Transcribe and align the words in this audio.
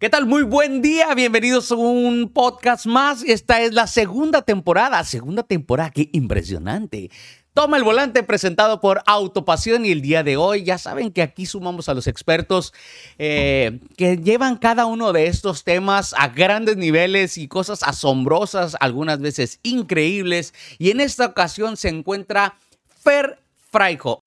¿Qué 0.00 0.08
tal? 0.08 0.26
Muy 0.26 0.44
buen 0.44 0.80
día, 0.80 1.12
bienvenidos 1.16 1.72
a 1.72 1.74
un 1.74 2.30
podcast 2.32 2.86
más. 2.86 3.24
Esta 3.24 3.62
es 3.62 3.74
la 3.74 3.88
segunda 3.88 4.42
temporada, 4.42 5.02
segunda 5.02 5.42
temporada, 5.42 5.90
qué 5.90 6.08
impresionante. 6.12 7.10
Toma 7.52 7.78
el 7.78 7.82
volante 7.82 8.22
presentado 8.22 8.80
por 8.80 9.02
Autopasión 9.06 9.84
y 9.84 9.90
el 9.90 10.00
día 10.00 10.22
de 10.22 10.36
hoy 10.36 10.62
ya 10.62 10.78
saben 10.78 11.10
que 11.10 11.20
aquí 11.20 11.46
sumamos 11.46 11.88
a 11.88 11.94
los 11.94 12.06
expertos 12.06 12.72
eh, 13.18 13.80
que 13.96 14.18
llevan 14.18 14.58
cada 14.58 14.86
uno 14.86 15.12
de 15.12 15.26
estos 15.26 15.64
temas 15.64 16.14
a 16.16 16.28
grandes 16.28 16.76
niveles 16.76 17.36
y 17.36 17.48
cosas 17.48 17.82
asombrosas, 17.82 18.76
algunas 18.78 19.18
veces 19.18 19.58
increíbles. 19.64 20.54
Y 20.78 20.92
en 20.92 21.00
esta 21.00 21.26
ocasión 21.26 21.76
se 21.76 21.88
encuentra 21.88 22.54
Fer 23.02 23.40
Fraijo 23.72 24.22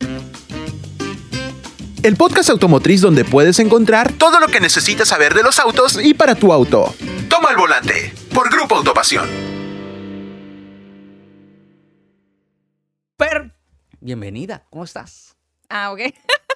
el 2.03 2.15
podcast 2.15 2.49
automotriz 2.49 3.01
donde 3.01 3.25
puedes 3.25 3.59
encontrar 3.59 4.11
todo 4.11 4.39
lo 4.39 4.47
que 4.47 4.59
necesitas 4.59 5.09
saber 5.09 5.33
de 5.33 5.43
los 5.43 5.59
autos 5.59 5.99
y 6.03 6.13
para 6.13 6.35
tu 6.35 6.51
auto. 6.51 6.95
Toma 7.29 7.51
el 7.51 7.57
volante 7.57 8.13
por 8.33 8.49
Grupo 8.49 8.75
Autopasión. 8.75 9.29
Per, 13.17 13.53
bienvenida, 13.99 14.65
¿cómo 14.71 14.83
estás? 14.83 15.35
Ah, 15.71 15.91
ok. 15.91 15.99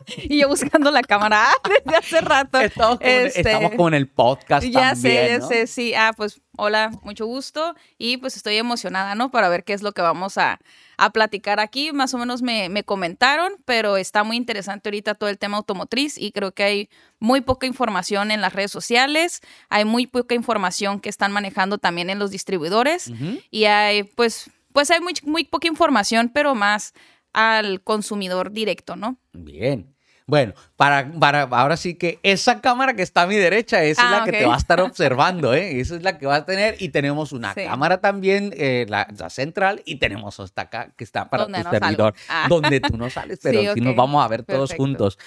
y 0.18 0.40
yo 0.40 0.48
buscando 0.48 0.92
la 0.92 1.02
cámara 1.02 1.48
desde 1.86 1.98
hace 1.98 2.22
rato. 2.22 2.60
Estamos 2.60 3.00
como, 3.00 3.02
este, 3.02 3.52
en 3.52 3.94
el 3.94 4.08
podcast 4.08 4.68
ya 4.68 4.94
también, 4.94 4.96
sé, 4.96 5.40
ya 5.40 5.42
sé, 5.42 5.68
sí. 5.68 5.94
Ah, 5.96 6.14
pues 6.16 6.42
hola, 6.58 6.92
mucho 7.04 7.26
gusto. 7.26 7.76
Y 7.98 8.18
pues 8.18 8.36
estoy 8.36 8.58
emocionada, 8.58 9.16
¿no? 9.16 9.32
Para 9.32 9.50
ver 9.50 9.64
qué 9.64 9.74
es 9.74 9.82
lo 9.82 9.94
que 9.94 10.02
vamos 10.02 10.38
a, 10.38 10.60
a 10.98 11.10
platicar 11.12 11.60
aquí. 11.60 11.92
Más 11.94 12.14
o 12.14 12.18
menos 12.18 12.42
me, 12.42 12.70
me, 12.70 12.84
comentaron, 12.84 13.54
pero 13.66 13.98
está 13.98 14.24
muy 14.24 14.38
interesante 14.38 14.90
ahorita 14.90 15.16
todo 15.16 15.30
el 15.30 15.38
tema 15.38 15.58
automotriz 15.58 16.18
y 16.18 16.32
creo 16.32 16.52
que 16.54 16.64
hay 16.64 16.90
muy 17.20 17.42
poca 17.42 17.66
información 17.66 18.32
en 18.32 18.42
las 18.42 18.54
redes 18.54 18.72
sociales, 18.72 19.42
hay 19.70 19.86
muy 19.86 20.08
poca 20.08 20.36
información 20.36 21.00
que 21.00 21.10
están 21.10 21.32
manejando 21.32 21.78
también 21.78 22.10
en 22.10 22.20
los 22.20 22.32
distribuidores 22.32 23.12
y 23.50 23.66
hay 23.66 24.04
pues, 24.04 24.52
pues 24.74 24.92
hay 24.92 25.00
muy, 25.00 25.14
muy 25.24 25.46
poca 25.46 25.68
información, 25.68 26.30
pero 26.34 26.54
más 26.54 26.94
al 27.36 27.82
consumidor 27.82 28.52
directo, 28.52 28.96
¿no? 28.96 29.18
Bien. 29.34 29.94
Bueno, 30.28 30.54
para, 30.76 31.12
para 31.20 31.44
ahora 31.44 31.78
sí 31.78 31.96
que 31.96 32.20
esa 32.24 32.60
cámara 32.60 32.96
que 32.96 33.04
está 33.04 33.24
a 33.24 33.28
mi 33.28 33.36
derecha, 33.36 33.84
es 33.84 33.98
la 33.98 34.24
ah, 34.24 34.26
que 34.26 34.32
te 34.32 34.46
va 34.46 34.56
a 34.56 34.58
estar 34.58 34.80
observando, 34.82 35.54
¿eh? 35.54 35.80
Esa 35.80 35.98
es 35.98 36.02
la 36.02 36.18
que 36.18 36.26
va 36.26 36.38
a 36.38 36.46
tener. 36.46 36.78
Y 36.80 36.90
tenemos 36.90 37.32
una 37.32 37.54
cámara 37.54 38.00
también, 38.02 38.52
eh, 38.58 38.88
la, 38.90 39.08
central, 39.30 39.84
y 39.86 39.98
tenemos 39.98 40.40
esta 40.40 40.64
acá 40.64 40.94
que 40.96 41.04
está 41.04 41.30
para 41.30 41.46
tu 41.46 41.70
servidor, 41.70 42.16
ah. 42.28 42.48
donde 42.50 42.80
tú 42.80 42.98
no 42.98 43.10
sales, 43.12 43.40
pero 43.44 43.76
sí, 43.76 43.82
nos 43.82 43.96
vamos 43.96 44.24
a 44.24 44.28
ver 44.28 44.44
todos 44.44 44.74
juntos. 44.74 45.20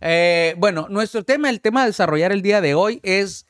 Eh, 0.00 0.54
bueno, 0.56 0.88
nuestro 0.88 1.22
tema, 1.24 1.50
el 1.50 1.60
tema 1.60 1.82
de 1.82 1.88
desarrollar 1.88 2.32
el 2.32 2.42
día 2.42 2.60
de 2.60 2.74
hoy 2.74 3.00
es 3.04 3.46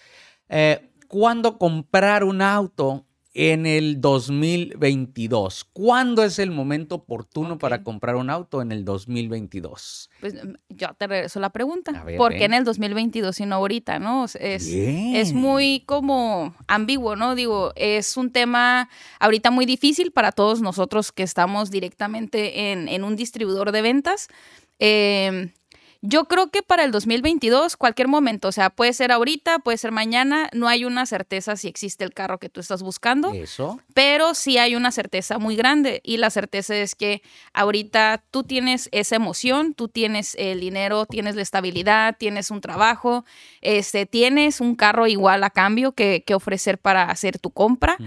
eh, 0.48 0.90
cuándo 1.08 1.56
comprar 1.58 2.24
un 2.24 2.42
auto 2.42 3.06
en 3.32 3.66
el 3.66 4.00
2022. 4.00 5.64
¿Cuándo 5.72 6.24
es 6.24 6.38
el 6.38 6.50
momento 6.50 6.96
oportuno 6.96 7.58
para 7.58 7.82
comprar 7.84 8.16
un 8.16 8.28
auto 8.28 8.60
en 8.60 8.72
el 8.72 8.84
2022? 8.84 10.10
Pues 10.20 10.34
mm, 10.34 10.54
yo 10.70 10.88
te 10.94 11.06
regreso 11.06 11.38
la 11.38 11.50
pregunta. 11.50 12.04
¿Por 12.16 12.32
qué 12.32 12.44
en 12.44 12.54
el 12.54 12.64
2022 12.64 13.38
y 13.40 13.46
no 13.46 13.56
ahorita, 13.56 13.98
no? 13.98 14.24
Es, 14.24 14.66
es 14.66 15.32
muy 15.32 15.84
como 15.86 16.54
ambiguo, 16.66 17.14
¿no? 17.14 17.34
Digo, 17.34 17.72
es 17.76 18.16
un 18.16 18.30
tema 18.30 18.88
ahorita 19.20 19.50
muy 19.50 19.66
difícil 19.66 20.10
para 20.10 20.32
todos 20.32 20.60
nosotros 20.60 21.12
que 21.12 21.22
estamos 21.22 21.70
directamente 21.70 22.72
en, 22.72 22.88
en 22.88 23.04
un 23.04 23.16
distribuidor 23.16 23.70
de 23.70 23.82
ventas. 23.82 24.28
Eh, 24.80 25.52
yo 26.02 26.24
creo 26.24 26.50
que 26.50 26.62
para 26.62 26.84
el 26.84 26.92
2022, 26.92 27.76
cualquier 27.76 28.08
momento, 28.08 28.48
o 28.48 28.52
sea, 28.52 28.70
puede 28.70 28.94
ser 28.94 29.12
ahorita, 29.12 29.58
puede 29.58 29.76
ser 29.76 29.92
mañana, 29.92 30.48
no 30.54 30.66
hay 30.66 30.86
una 30.86 31.04
certeza 31.04 31.56
si 31.56 31.68
existe 31.68 32.04
el 32.04 32.14
carro 32.14 32.38
que 32.38 32.48
tú 32.48 32.60
estás 32.60 32.82
buscando. 32.82 33.32
Eso. 33.32 33.78
Pero 33.92 34.34
sí 34.34 34.56
hay 34.56 34.76
una 34.76 34.92
certeza 34.92 35.38
muy 35.38 35.56
grande 35.56 36.00
y 36.02 36.16
la 36.16 36.30
certeza 36.30 36.74
es 36.74 36.94
que 36.94 37.22
ahorita 37.52 38.22
tú 38.30 38.44
tienes 38.44 38.88
esa 38.92 39.16
emoción, 39.16 39.74
tú 39.74 39.88
tienes 39.88 40.34
el 40.38 40.60
dinero, 40.60 41.04
tienes 41.04 41.36
la 41.36 41.42
estabilidad, 41.42 42.16
tienes 42.18 42.50
un 42.50 42.62
trabajo, 42.62 43.26
este, 43.60 44.06
tienes 44.06 44.62
un 44.62 44.76
carro 44.76 45.06
igual 45.06 45.44
a 45.44 45.50
cambio 45.50 45.92
que, 45.92 46.24
que 46.26 46.34
ofrecer 46.34 46.78
para 46.78 47.04
hacer 47.04 47.38
tu 47.38 47.50
compra. 47.50 47.98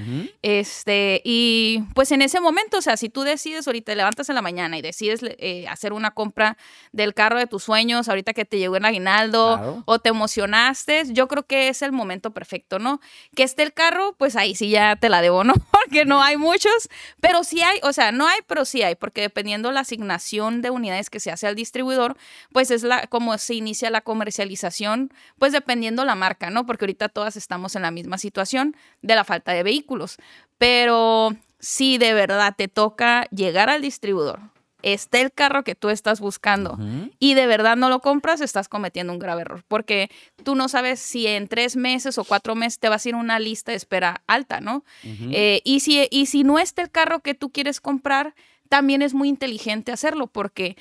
Este, 0.41 1.21
y 1.23 1.83
pues 1.93 2.11
en 2.11 2.23
ese 2.23 2.39
momento, 2.39 2.79
o 2.79 2.81
sea, 2.81 2.97
si 2.97 3.09
tú 3.09 3.21
decides 3.21 3.67
ahorita, 3.67 3.83
te 3.83 3.95
levantas 3.95 4.29
en 4.29 4.35
la 4.35 4.41
mañana 4.41 4.77
y 4.77 4.81
decides 4.81 5.19
eh, 5.23 5.67
hacer 5.67 5.93
una 5.93 6.11
compra 6.11 6.57
del 6.91 7.13
carro 7.13 7.37
de 7.37 7.47
tus 7.47 7.63
sueños, 7.83 8.07
ahorita 8.07 8.33
que 8.33 8.45
te 8.45 8.57
llegó 8.57 8.77
el 8.77 8.85
aguinaldo 8.85 9.83
o 9.85 9.99
te 9.99 10.09
emocionaste, 10.09 11.03
yo 11.09 11.27
creo 11.27 11.43
que 11.43 11.67
es 11.67 11.81
el 11.81 11.91
momento 11.91 12.31
perfecto, 12.31 12.79
¿no? 12.79 13.01
Que 13.35 13.43
esté 13.43 13.63
el 13.63 13.73
carro, 13.73 14.15
pues 14.17 14.37
ahí 14.37 14.55
sí 14.55 14.69
ya 14.69 14.95
te 14.95 15.09
la 15.09 15.21
debo, 15.21 15.43
¿no? 15.43 15.53
Porque 15.71 16.05
no 16.05 16.23
hay 16.23 16.37
muchos, 16.37 16.87
pero 17.19 17.43
sí 17.43 17.61
hay, 17.61 17.79
o 17.83 17.91
sea, 17.91 18.13
no 18.13 18.27
hay, 18.27 18.39
pero 18.47 18.63
sí 18.63 18.83
hay, 18.83 18.95
porque 18.95 19.19
dependiendo 19.19 19.71
la 19.71 19.81
asignación 19.81 20.61
de 20.61 20.69
unidades 20.69 21.09
que 21.09 21.19
se 21.19 21.29
hace 21.29 21.45
al 21.45 21.55
distribuidor, 21.55 22.15
pues 22.53 22.71
es 22.71 22.83
la 22.83 23.07
como 23.07 23.37
se 23.37 23.55
inicia 23.55 23.89
la 23.89 24.01
comercialización, 24.01 25.11
pues 25.37 25.51
dependiendo 25.51 26.05
la 26.05 26.15
marca, 26.15 26.49
¿no? 26.49 26.65
Porque 26.65 26.85
ahorita 26.85 27.09
todas 27.09 27.35
estamos 27.35 27.75
en 27.75 27.81
la 27.81 27.91
misma 27.91 28.17
situación 28.17 28.77
de 29.01 29.15
la 29.15 29.25
falta 29.25 29.51
de 29.51 29.63
vehículos, 29.63 30.17
pero 30.57 31.35
si 31.59 31.97
de 31.97 32.13
verdad 32.13 32.55
te 32.57 32.69
toca 32.69 33.27
llegar 33.31 33.69
al 33.69 33.81
distribuidor, 33.81 34.52
esté 34.83 35.21
el 35.21 35.31
carro 35.31 35.63
que 35.63 35.75
tú 35.75 35.89
estás 35.89 36.19
buscando 36.19 36.77
y 37.19 37.33
de 37.33 37.47
verdad 37.47 37.75
no 37.75 37.89
lo 37.89 38.01
compras, 38.01 38.41
estás 38.41 38.67
cometiendo 38.67 39.13
un 39.13 39.19
grave 39.19 39.41
error, 39.41 39.63
porque 39.67 40.11
tú 40.43 40.55
no 40.55 40.69
sabes 40.69 40.99
si 40.99 41.25
en 41.25 41.47
tres 41.47 41.75
meses 41.75 42.17
o 42.17 42.23
cuatro 42.23 42.53
meses 42.55 42.79
te 42.79 42.89
vas 42.89 43.05
a 43.05 43.09
ir 43.09 43.15
una 43.15 43.39
lista 43.39 43.71
de 43.71 43.77
espera 43.77 44.23
alta, 44.27 44.61
¿no? 44.61 44.83
Eh, 45.03 45.61
y, 45.63 45.79
si, 45.79 46.07
y 46.11 46.27
si 46.27 46.43
no 46.43 46.59
está 46.59 46.81
el 46.81 46.91
carro 46.91 47.21
que 47.21 47.33
tú 47.33 47.49
quieres 47.51 47.81
comprar, 47.81 48.35
también 48.69 49.01
es 49.01 49.13
muy 49.13 49.29
inteligente 49.29 49.91
hacerlo, 49.91 50.27
porque 50.27 50.77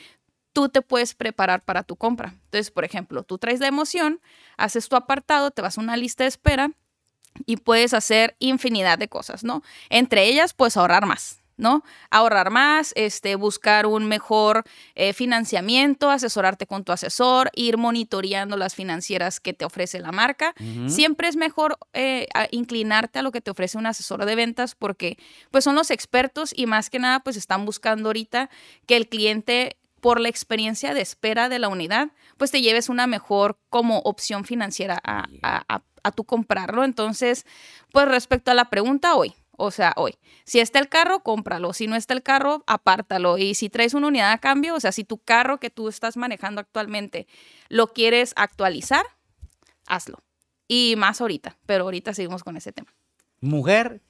tú 0.52 0.68
te 0.68 0.82
puedes 0.82 1.14
preparar 1.14 1.62
para 1.62 1.82
tu 1.82 1.96
compra. 1.96 2.34
Entonces, 2.44 2.70
por 2.70 2.84
ejemplo, 2.84 3.22
tú 3.22 3.38
traes 3.38 3.60
la 3.60 3.68
emoción, 3.68 4.20
haces 4.56 4.88
tu 4.88 4.96
apartado, 4.96 5.50
te 5.50 5.62
vas 5.62 5.78
a 5.78 5.80
una 5.80 5.96
lista 5.96 6.24
de 6.24 6.28
espera 6.28 6.72
y 7.46 7.56
puedes 7.56 7.94
hacer 7.94 8.36
infinidad 8.38 8.98
de 8.98 9.08
cosas, 9.08 9.44
¿no? 9.44 9.62
Entre 9.90 10.24
ellas, 10.24 10.54
puedes 10.54 10.76
ahorrar 10.76 11.06
más. 11.06 11.41
¿No? 11.56 11.82
Ahorrar 12.10 12.50
más, 12.50 12.92
este, 12.96 13.36
buscar 13.36 13.86
un 13.86 14.06
mejor 14.06 14.64
eh, 14.94 15.12
financiamiento, 15.12 16.10
asesorarte 16.10 16.66
con 16.66 16.84
tu 16.84 16.92
asesor, 16.92 17.50
ir 17.54 17.76
monitoreando 17.76 18.56
las 18.56 18.74
financieras 18.74 19.40
que 19.40 19.52
te 19.52 19.64
ofrece 19.64 20.00
la 20.00 20.12
marca. 20.12 20.54
Siempre 20.86 21.28
es 21.28 21.36
mejor 21.36 21.78
eh, 21.92 22.26
inclinarte 22.50 23.18
a 23.18 23.22
lo 23.22 23.32
que 23.32 23.40
te 23.40 23.50
ofrece 23.50 23.78
un 23.78 23.86
asesor 23.86 24.24
de 24.24 24.34
ventas 24.34 24.74
porque 24.74 25.18
pues 25.50 25.64
son 25.64 25.74
los 25.74 25.90
expertos 25.90 26.52
y 26.56 26.66
más 26.66 26.90
que 26.90 26.98
nada 26.98 27.20
pues 27.20 27.36
están 27.36 27.64
buscando 27.64 28.08
ahorita 28.08 28.50
que 28.86 28.96
el 28.96 29.08
cliente 29.08 29.76
por 30.00 30.18
la 30.20 30.28
experiencia 30.28 30.94
de 30.94 31.00
espera 31.00 31.48
de 31.48 31.60
la 31.60 31.68
unidad, 31.68 32.08
pues 32.36 32.50
te 32.50 32.60
lleves 32.60 32.88
una 32.88 33.06
mejor 33.06 33.60
como 33.70 34.00
opción 34.00 34.44
financiera 34.44 35.00
a, 35.04 35.26
a, 35.42 35.82
a 36.02 36.12
tu 36.12 36.24
comprarlo. 36.24 36.84
Entonces, 36.84 37.46
pues 37.92 38.08
respecto 38.08 38.50
a 38.50 38.54
la 38.54 38.68
pregunta 38.68 39.14
hoy, 39.14 39.34
o 39.56 39.70
sea, 39.70 39.92
hoy, 39.96 40.16
si 40.44 40.60
está 40.60 40.78
el 40.78 40.88
carro, 40.88 41.22
cómpralo. 41.22 41.72
Si 41.72 41.86
no 41.86 41.96
está 41.96 42.14
el 42.14 42.22
carro, 42.22 42.64
apártalo. 42.66 43.38
Y 43.38 43.54
si 43.54 43.68
traes 43.68 43.94
una 43.94 44.08
unidad 44.08 44.32
a 44.32 44.38
cambio, 44.38 44.74
o 44.74 44.80
sea, 44.80 44.92
si 44.92 45.04
tu 45.04 45.18
carro 45.18 45.58
que 45.58 45.70
tú 45.70 45.88
estás 45.88 46.16
manejando 46.16 46.60
actualmente 46.60 47.26
lo 47.68 47.88
quieres 47.88 48.32
actualizar, 48.36 49.04
hazlo. 49.86 50.18
Y 50.68 50.94
más 50.96 51.20
ahorita, 51.20 51.58
pero 51.66 51.84
ahorita 51.84 52.14
seguimos 52.14 52.42
con 52.44 52.56
ese 52.56 52.72
tema. 52.72 52.94
Mujer, 53.40 54.00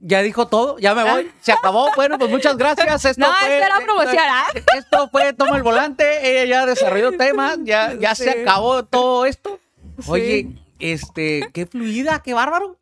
ya 0.00 0.20
dijo 0.22 0.48
todo, 0.48 0.78
ya 0.78 0.94
me 0.94 1.04
voy, 1.04 1.30
se 1.40 1.52
acabó. 1.52 1.88
Bueno, 1.94 2.18
pues 2.18 2.30
muchas 2.30 2.56
gracias. 2.56 3.04
Esto 3.04 3.20
no, 3.26 3.32
fue, 3.32 3.56
era 3.58 3.80
promoción. 3.80 4.24
¿ah? 4.28 4.46
Esto 4.76 5.08
fue 5.08 5.32
Toma 5.32 5.56
el 5.56 5.62
Volante, 5.62 6.42
ella 6.42 6.44
ya 6.44 6.66
desarrolló 6.66 7.12
temas, 7.12 7.58
ya, 7.62 7.94
ya 7.94 8.14
se 8.14 8.30
acabó 8.30 8.84
todo 8.84 9.24
esto. 9.24 9.60
Oye, 10.08 10.48
este, 10.80 11.48
qué 11.52 11.66
fluida, 11.66 12.22
qué 12.24 12.34
bárbaro. 12.34 12.76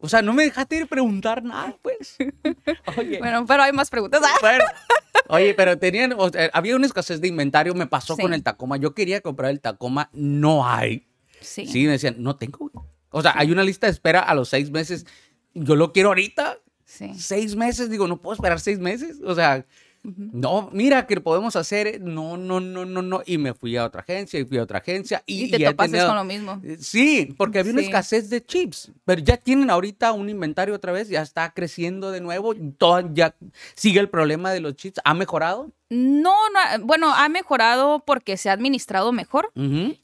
O 0.00 0.08
sea, 0.08 0.20
no 0.20 0.32
me 0.32 0.44
dejaste 0.44 0.76
ir 0.76 0.86
preguntar 0.86 1.42
nada, 1.42 1.76
pues. 1.82 2.16
Bueno, 3.18 3.46
pero 3.46 3.62
hay 3.62 3.72
más 3.72 3.88
preguntas. 3.90 4.22
oye, 5.28 5.54
pero 5.54 5.78
tenían, 5.78 6.14
había 6.52 6.76
una 6.76 6.86
escasez 6.86 7.20
de 7.20 7.28
inventario, 7.28 7.74
me 7.74 7.86
pasó 7.86 8.16
con 8.16 8.34
el 8.34 8.42
Tacoma. 8.42 8.76
Yo 8.76 8.94
quería 8.94 9.20
comprar 9.20 9.50
el 9.50 9.60
Tacoma, 9.60 10.10
no 10.12 10.68
hay. 10.68 11.06
Sí. 11.40 11.66
Sí, 11.66 11.84
me 11.84 11.92
decían, 11.92 12.16
no 12.18 12.36
tengo. 12.36 12.70
O 13.10 13.22
sea, 13.22 13.32
hay 13.36 13.50
una 13.50 13.64
lista 13.64 13.86
de 13.86 13.92
espera 13.92 14.20
a 14.20 14.34
los 14.34 14.48
seis 14.48 14.70
meses. 14.70 15.06
Yo 15.54 15.76
lo 15.76 15.92
quiero 15.92 16.10
ahorita. 16.10 16.58
Sí. 16.84 17.14
Seis 17.18 17.56
meses, 17.56 17.88
digo, 17.88 18.06
no 18.06 18.20
puedo 18.20 18.34
esperar 18.34 18.60
seis 18.60 18.78
meses. 18.78 19.20
O 19.24 19.34
sea, 19.34 19.64
no, 20.02 20.70
mira 20.72 21.06
que 21.06 21.20
podemos 21.20 21.56
hacer, 21.56 22.00
no, 22.00 22.36
no, 22.36 22.58
no, 22.58 22.84
no, 22.86 23.02
no. 23.02 23.22
Y 23.26 23.36
me 23.38 23.52
fui 23.52 23.76
a 23.76 23.84
otra 23.84 24.00
agencia 24.00 24.40
y 24.40 24.44
fui 24.44 24.58
a 24.58 24.62
otra 24.62 24.78
agencia. 24.78 25.22
Y, 25.26 25.50
te 25.50 25.58
topaste 25.62 25.98
con 26.06 26.16
lo 26.16 26.24
mismo. 26.24 26.60
Eh, 26.64 26.78
sí, 26.80 27.34
porque 27.36 27.58
había 27.58 27.72
una 27.72 27.82
escasez 27.82 28.30
de 28.30 28.44
chips, 28.44 28.92
pero 29.04 29.20
ya 29.20 29.36
tienen 29.36 29.70
ahorita 29.70 30.12
un 30.12 30.30
inventario 30.30 30.74
otra 30.74 30.92
vez, 30.92 31.08
ya 31.08 31.20
está 31.22 31.52
creciendo 31.52 32.10
de 32.10 32.20
nuevo, 32.20 32.54
todo, 32.78 33.12
ya 33.12 33.34
sigue 33.74 34.00
el 34.00 34.08
problema 34.08 34.52
de 34.52 34.60
los 34.60 34.74
chips, 34.74 35.00
ha 35.04 35.14
mejorado. 35.14 35.70
No, 35.92 36.36
bueno, 36.82 37.12
ha 37.12 37.28
mejorado 37.28 37.98
porque 38.06 38.36
se 38.36 38.48
ha 38.48 38.52
administrado 38.52 39.10
mejor. 39.10 39.50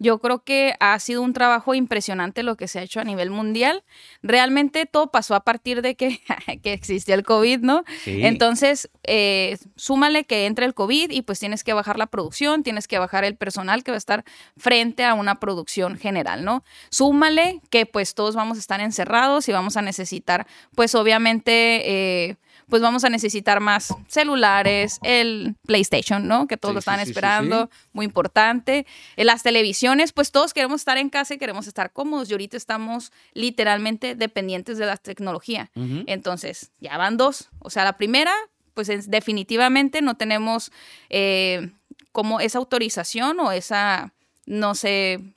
Yo 0.01 0.19
creo 0.19 0.43
que 0.43 0.75
ha 0.81 0.99
sido 0.99 1.23
un 1.23 1.33
trabajo 1.33 1.75
impresionante 1.75 2.43
lo 2.43 2.57
que 2.57 2.67
se 2.67 2.81
ha 2.81 2.83
hecho 2.83 2.99
a 2.99 3.05
nivel 3.05 3.31
mundial. 3.31 3.85
Realmente 4.21 4.87
todo 4.87 5.13
pasó 5.13 5.37
a 5.37 5.45
partir 5.45 5.83
de 5.83 5.95
que, 5.95 6.21
que 6.65 6.73
existía 6.73 7.15
el 7.15 7.23
COVID, 7.23 7.61
¿no? 7.61 7.85
Entonces, 8.05 8.91
eh, 9.05 9.59
súmale 9.77 10.25
que 10.25 10.47
entre 10.47 10.67
el 10.67 10.75
COVID 10.75 11.13
y 11.13 11.23
pues 11.23 11.39
tienes 11.39 11.63
que 11.63 11.73
bajar 11.73 11.99
la 11.99 12.07
producción, 12.07 12.65
tienes 12.65 12.89
que 12.89 12.99
bajar 12.99 13.23
el 13.23 13.37
personal 13.37 13.85
que 13.85 13.93
va 13.93 13.97
a 13.97 13.99
estar 13.99 14.25
frente 14.57 15.05
a 15.05 15.15
una 15.15 15.39
producción 15.39 15.97
general, 15.99 16.45
¿no? 16.45 16.65
Súmale 16.91 17.61
que 17.71 17.87
pues 17.87 18.15
todos 18.15 18.35
vamos 18.35 18.57
a 18.57 18.61
estar 18.61 18.81
encerrados 18.81 19.49
y 19.49 19.53
vamos 19.53 19.77
a 19.77 19.83
necesitar, 19.83 20.49
pues 20.75 20.97
obviamente... 20.97 22.29
Eh, 22.29 22.37
pues 22.69 22.83
vamos 22.83 23.05
a 23.05 23.11
necesitar 23.11 23.61
más 23.61 23.95
celulares, 24.09 24.99
el 25.03 25.55
PlayStation, 25.67 26.27
¿no? 26.27 26.47
Que 26.49 26.57
todos 26.57 26.75
lo 26.75 26.81
están 26.81 26.99
esperando, 27.01 27.71
muy 27.93 28.05
importante. 28.05 28.87
En 29.17 29.27
las 29.27 29.43
televisiones, 29.43 30.13
pues 30.13 30.33
todos 30.33 30.53
queremos 30.53 30.81
estar 30.81 30.99
en 30.99 31.09
casa 31.09 31.35
y 31.35 31.39
queremos 31.39 31.69
estar 31.69 31.93
cómodos 31.93 32.29
y 32.29 32.33
ahorita 32.33 32.57
estamos 32.57 33.13
literalmente 33.35 34.17
dependientes 34.17 34.79
de 34.79 34.87
la 34.87 34.97
tecnología. 34.97 35.71
Entonces, 36.07 36.73
ya 36.81 36.99
van 36.99 37.17
dos. 37.17 37.51
O 37.61 37.71
sea, 37.71 37.85
la 37.85 37.97
primera, 37.97 38.33
pues 38.75 39.11
definitivamente 39.11 40.03
no 40.03 40.17
tenemos 40.17 40.73
eh, 41.09 41.71
como 42.11 42.41
esa 42.41 42.59
autorización 42.59 43.39
o 43.39 43.53
esa, 43.53 44.13
no 44.45 44.75
sé, 44.75 45.36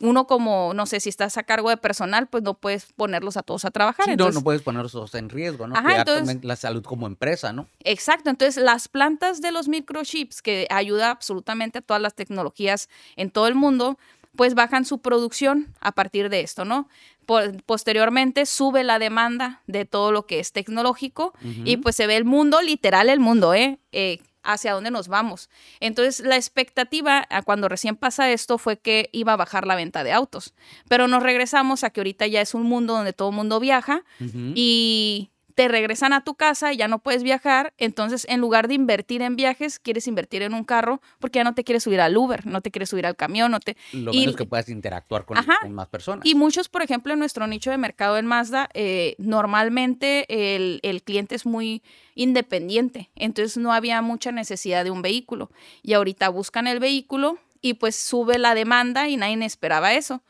uno 0.00 0.26
como, 0.26 0.72
no 0.74 0.86
sé, 0.86 0.98
si 1.00 1.08
estás 1.08 1.36
a 1.36 1.42
cargo 1.42 1.70
de 1.70 1.76
personal, 1.76 2.26
pues 2.26 2.42
no 2.42 2.54
puedes 2.54 2.86
ponerlos 2.96 3.36
a 3.36 3.42
todos 3.42 3.64
a 3.64 3.70
trabajar. 3.70 4.16
no, 4.16 4.30
no 4.30 4.42
puedes 4.42 4.62
ponerlos 4.62 5.14
en 5.14 5.28
riesgo, 5.28 5.66
¿no? 5.66 5.76
Ajá, 5.76 5.98
entonces, 5.98 6.42
la 6.42 6.56
salud 6.56 6.82
como 6.82 7.06
empresa, 7.06 7.52
¿no? 7.52 7.66
Exacto, 7.84 8.30
entonces 8.30 8.62
las 8.62 8.88
plantas 8.88 9.40
de 9.40 9.52
los 9.52 9.68
microchips, 9.68 10.42
que 10.42 10.66
ayuda 10.70 11.10
absolutamente 11.10 11.78
a 11.78 11.82
todas 11.82 12.02
las 12.02 12.14
tecnologías 12.14 12.88
en 13.16 13.30
todo 13.30 13.46
el 13.46 13.54
mundo, 13.54 13.98
pues 14.36 14.54
bajan 14.54 14.84
su 14.84 14.98
producción 14.98 15.74
a 15.80 15.92
partir 15.92 16.30
de 16.30 16.40
esto, 16.40 16.64
¿no? 16.64 16.88
posteriormente 17.66 18.44
sube 18.44 18.82
la 18.82 18.98
demanda 18.98 19.62
de 19.68 19.84
todo 19.84 20.10
lo 20.10 20.26
que 20.26 20.40
es 20.40 20.50
tecnológico 20.50 21.32
y 21.64 21.76
pues 21.76 21.94
se 21.94 22.08
ve 22.08 22.16
el 22.16 22.24
mundo, 22.24 22.60
literal 22.60 23.08
el 23.08 23.20
mundo, 23.20 23.54
¿eh? 23.54 23.78
eh 23.92 24.18
hacia 24.42 24.72
dónde 24.72 24.90
nos 24.90 25.08
vamos. 25.08 25.50
Entonces, 25.80 26.20
la 26.20 26.36
expectativa 26.36 27.26
cuando 27.44 27.68
recién 27.68 27.96
pasa 27.96 28.30
esto 28.30 28.58
fue 28.58 28.78
que 28.78 29.08
iba 29.12 29.32
a 29.32 29.36
bajar 29.36 29.66
la 29.66 29.76
venta 29.76 30.04
de 30.04 30.12
autos, 30.12 30.54
pero 30.88 31.08
nos 31.08 31.22
regresamos 31.22 31.84
a 31.84 31.90
que 31.90 32.00
ahorita 32.00 32.26
ya 32.26 32.40
es 32.40 32.54
un 32.54 32.62
mundo 32.62 32.94
donde 32.94 33.12
todo 33.12 33.30
el 33.30 33.36
mundo 33.36 33.60
viaja 33.60 34.04
y 34.54 35.30
te 35.54 35.68
regresan 35.68 36.12
a 36.12 36.24
tu 36.24 36.34
casa 36.34 36.72
y 36.72 36.76
ya 36.76 36.88
no 36.88 36.98
puedes 36.98 37.22
viajar, 37.22 37.72
entonces 37.78 38.26
en 38.28 38.40
lugar 38.40 38.68
de 38.68 38.74
invertir 38.74 39.22
en 39.22 39.36
viajes, 39.36 39.78
quieres 39.78 40.06
invertir 40.06 40.42
en 40.42 40.54
un 40.54 40.64
carro 40.64 41.00
porque 41.18 41.38
ya 41.38 41.44
no 41.44 41.54
te 41.54 41.64
quieres 41.64 41.82
subir 41.82 42.00
al 42.00 42.16
Uber, 42.16 42.46
no 42.46 42.60
te 42.60 42.70
quieres 42.70 42.90
subir 42.90 43.06
al 43.06 43.16
camión, 43.16 43.50
no 43.50 43.60
te... 43.60 43.76
Lo 43.92 44.12
menos 44.12 44.36
que 44.36 44.44
puedas 44.44 44.68
interactuar 44.68 45.24
con, 45.24 45.38
más 45.70 45.88
personas. 45.88 46.26
Y 46.26 46.34
muchos, 46.34 46.68
por 46.68 46.82
ejemplo, 46.82 47.12
en 47.12 47.18
nuestro 47.18 47.46
nicho 47.46 47.70
de 47.70 47.78
mercado 47.78 48.18
en 48.18 48.26
Mazda, 48.26 48.68
eh, 48.74 49.14
normalmente 49.18 50.26
el, 50.28 50.80
el 50.82 51.02
cliente 51.02 51.34
es 51.34 51.46
muy 51.46 51.82
independiente, 52.14 53.10
entonces 53.14 53.56
no 53.56 53.72
había 53.72 54.02
mucha 54.02 54.32
necesidad 54.32 54.84
de 54.84 54.90
un 54.90 55.02
vehículo. 55.02 55.50
Y 55.82 55.94
ahorita 55.94 56.28
buscan 56.28 56.66
el 56.66 56.80
vehículo 56.80 57.38
y 57.62 57.74
pues 57.74 57.96
sube 57.96 58.38
la 58.38 58.54
demanda 58.54 59.08
y 59.08 59.16
nadie 59.16 59.44
esperaba 59.44 59.94
eso. 59.94 60.22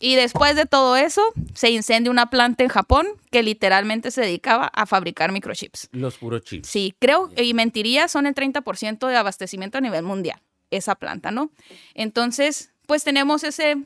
Y 0.00 0.14
después 0.14 0.54
de 0.54 0.66
todo 0.66 0.96
eso, 0.96 1.22
se 1.54 1.70
incendia 1.70 2.10
una 2.10 2.30
planta 2.30 2.62
en 2.62 2.68
Japón 2.68 3.06
que 3.30 3.42
literalmente 3.42 4.10
se 4.10 4.20
dedicaba 4.20 4.66
a 4.66 4.86
fabricar 4.86 5.32
microchips. 5.32 5.88
Los 5.92 6.18
puros 6.18 6.42
chips. 6.42 6.68
Sí, 6.68 6.94
creo, 6.98 7.30
y 7.36 7.52
mentiría, 7.54 8.06
son 8.06 8.26
el 8.26 8.34
30% 8.34 9.08
de 9.08 9.16
abastecimiento 9.16 9.78
a 9.78 9.80
nivel 9.80 10.04
mundial, 10.04 10.40
esa 10.70 10.94
planta, 10.94 11.32
¿no? 11.32 11.50
Entonces, 11.94 12.70
pues 12.86 13.02
tenemos 13.02 13.42
ese 13.42 13.76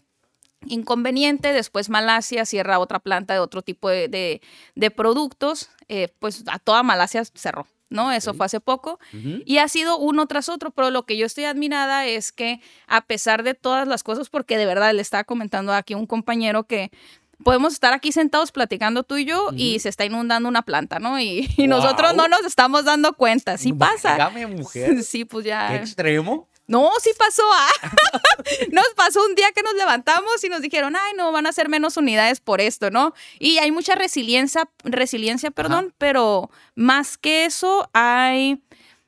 inconveniente. 0.66 1.52
Después 1.52 1.88
Malasia 1.88 2.44
cierra 2.44 2.78
otra 2.78 2.98
planta 2.98 3.34
de 3.34 3.40
otro 3.40 3.62
tipo 3.62 3.88
de, 3.88 4.40
productos. 4.94 5.70
Eh, 5.88 6.08
pues 6.18 6.44
a 6.46 6.58
toda 6.58 6.82
Malasia 6.82 7.24
cerró. 7.24 7.66
¿No? 7.92 8.12
Eso 8.12 8.34
fue 8.34 8.46
hace 8.46 8.60
poco. 8.60 8.98
Y 9.44 9.58
ha 9.58 9.68
sido 9.68 9.98
uno 9.98 10.26
tras 10.26 10.48
otro, 10.48 10.70
pero 10.70 10.90
lo 10.90 11.04
que 11.04 11.16
yo 11.16 11.26
estoy 11.26 11.44
admirada 11.44 12.06
es 12.06 12.32
que 12.32 12.60
a 12.86 13.04
pesar 13.06 13.42
de 13.42 13.54
todas 13.54 13.86
las 13.86 14.02
cosas, 14.02 14.28
porque 14.28 14.56
de 14.56 14.66
verdad 14.66 14.92
le 14.92 15.02
estaba 15.02 15.24
comentando 15.24 15.72
aquí 15.72 15.94
un 15.94 16.06
compañero 16.06 16.64
que 16.64 16.90
podemos 17.42 17.72
estar 17.72 17.92
aquí 17.92 18.12
sentados 18.12 18.52
platicando 18.52 19.02
tú 19.02 19.16
y 19.16 19.24
yo 19.24 19.50
y 19.56 19.78
se 19.80 19.88
está 19.88 20.04
inundando 20.04 20.48
una 20.48 20.62
planta, 20.62 20.98
¿no? 20.98 21.20
Y, 21.20 21.48
nosotros 21.58 22.14
no 22.14 22.28
nos 22.28 22.44
estamos 22.44 22.84
dando 22.84 23.14
cuenta. 23.14 23.58
Sí 23.58 23.72
pasa. 23.72 24.12
Dígame, 24.12 24.46
mujer. 24.46 25.02
Sí, 25.12 25.24
pues 25.24 25.44
ya. 25.44 25.68
¿Qué 25.68 25.76
extremo? 25.76 26.48
No, 26.72 26.90
sí 27.02 27.10
pasó. 27.18 27.42
Ah. 27.52 27.70
nos 28.72 28.88
pasó 28.96 29.22
un 29.26 29.34
día 29.34 29.52
que 29.54 29.62
nos 29.62 29.74
levantamos 29.74 30.42
y 30.42 30.48
nos 30.48 30.62
dijeron, 30.62 30.96
ay, 30.96 31.12
no, 31.18 31.30
van 31.30 31.46
a 31.46 31.52
ser 31.52 31.68
menos 31.68 31.98
unidades 31.98 32.40
por 32.40 32.62
esto, 32.62 32.90
¿no? 32.90 33.12
Y 33.38 33.58
hay 33.58 33.70
mucha 33.70 33.94
resiliencia, 33.94 34.70
resiliencia, 34.82 35.50
perdón, 35.50 35.92
pero 35.98 36.50
más 36.74 37.18
que 37.18 37.44
eso 37.44 37.90
hay 37.92 38.62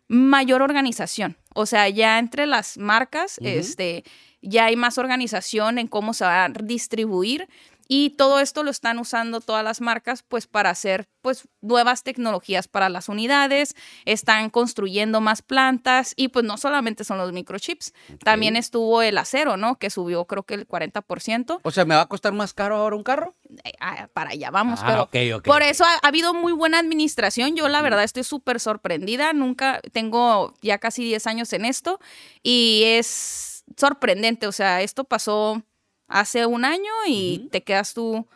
mayor 0.09 0.61
organización. 0.61 1.39
O 1.55 1.65
sea, 1.65 1.89
ya 1.89 2.19
entre 2.19 2.47
las 2.47 2.77
marcas, 2.77 3.39
este, 3.41 4.05
ya 4.43 4.67
hay 4.67 4.77
más 4.77 4.99
organización 4.99 5.79
en 5.79 5.89
cómo 5.89 6.13
se 6.13 6.27
va 6.27 6.45
a 6.45 6.49
distribuir 6.51 7.49
y 7.89 8.11
todo 8.11 8.41
esto 8.41 8.63
lo 8.63 8.71
están 8.71 8.99
usando 8.99 9.41
todas 9.41 9.65
las 9.65 9.81
marcas 9.81 10.23
pues 10.23 10.47
para 10.47 10.71
hacer 10.71 11.09
pues 11.21 11.49
nuevas 11.63 12.03
tecnologías 12.03 12.69
para 12.69 12.91
las 12.91 13.09
unidades, 13.09 13.75
están 14.05 14.51
construyendo 14.51 15.23
más 15.23 15.41
plantas 15.41 16.13
y 16.17 16.29
pues 16.29 16.45
no 16.45 16.59
solamente 16.59 17.03
son 17.05 17.17
los 17.17 17.33
microchips, 17.33 17.95
también 18.23 18.57
estuvo 18.57 19.01
el 19.01 19.17
acero, 19.17 19.57
¿no? 19.57 19.77
Que 19.77 19.89
subió 19.89 20.27
creo 20.27 20.43
que 20.43 20.55
el 20.55 20.69
40%. 20.69 21.61
O 21.63 21.71
sea, 21.71 21.87
¿me 21.87 21.95
va 21.95 22.03
a 22.03 22.09
costar 22.09 22.35
más 22.35 22.53
caro 22.53 22.77
ahora 22.77 22.97
un 22.97 23.03
carro? 23.03 23.35
Eh, 23.65 23.73
ah, 23.81 24.09
para 24.13 24.31
allá 24.31 24.51
vamos, 24.51 24.81
ah, 24.83 25.09
pero 25.11 25.43
por 25.43 25.63
eso 25.63 25.85
ha, 25.85 26.07
habido 26.07 26.35
muy 26.35 26.53
buena 26.53 26.79
administración. 26.79 27.57
Yo 27.57 27.69
la 27.69 27.81
verdad 27.81 28.05
estoy 28.05 28.25
súper 28.25 28.61
sorprendida, 28.61 29.33
nunca 29.33 29.81
tengo 29.93 30.55
ya 30.61 30.79
casi 30.79 31.05
10 31.05 31.27
años 31.27 31.53
en 31.53 31.65
esto 31.65 32.01
y 32.43 32.83
es 32.85 33.65
sorprendente, 33.77 34.47
o 34.47 34.53
sea, 34.53 34.83
esto 34.83 35.05
pasó 35.05 35.63
hace 36.09 36.47
un 36.47 36.65
año 36.65 36.93
y 37.07 37.49
te 37.51 37.63
quedas 37.63 37.95
tú, 37.95 38.27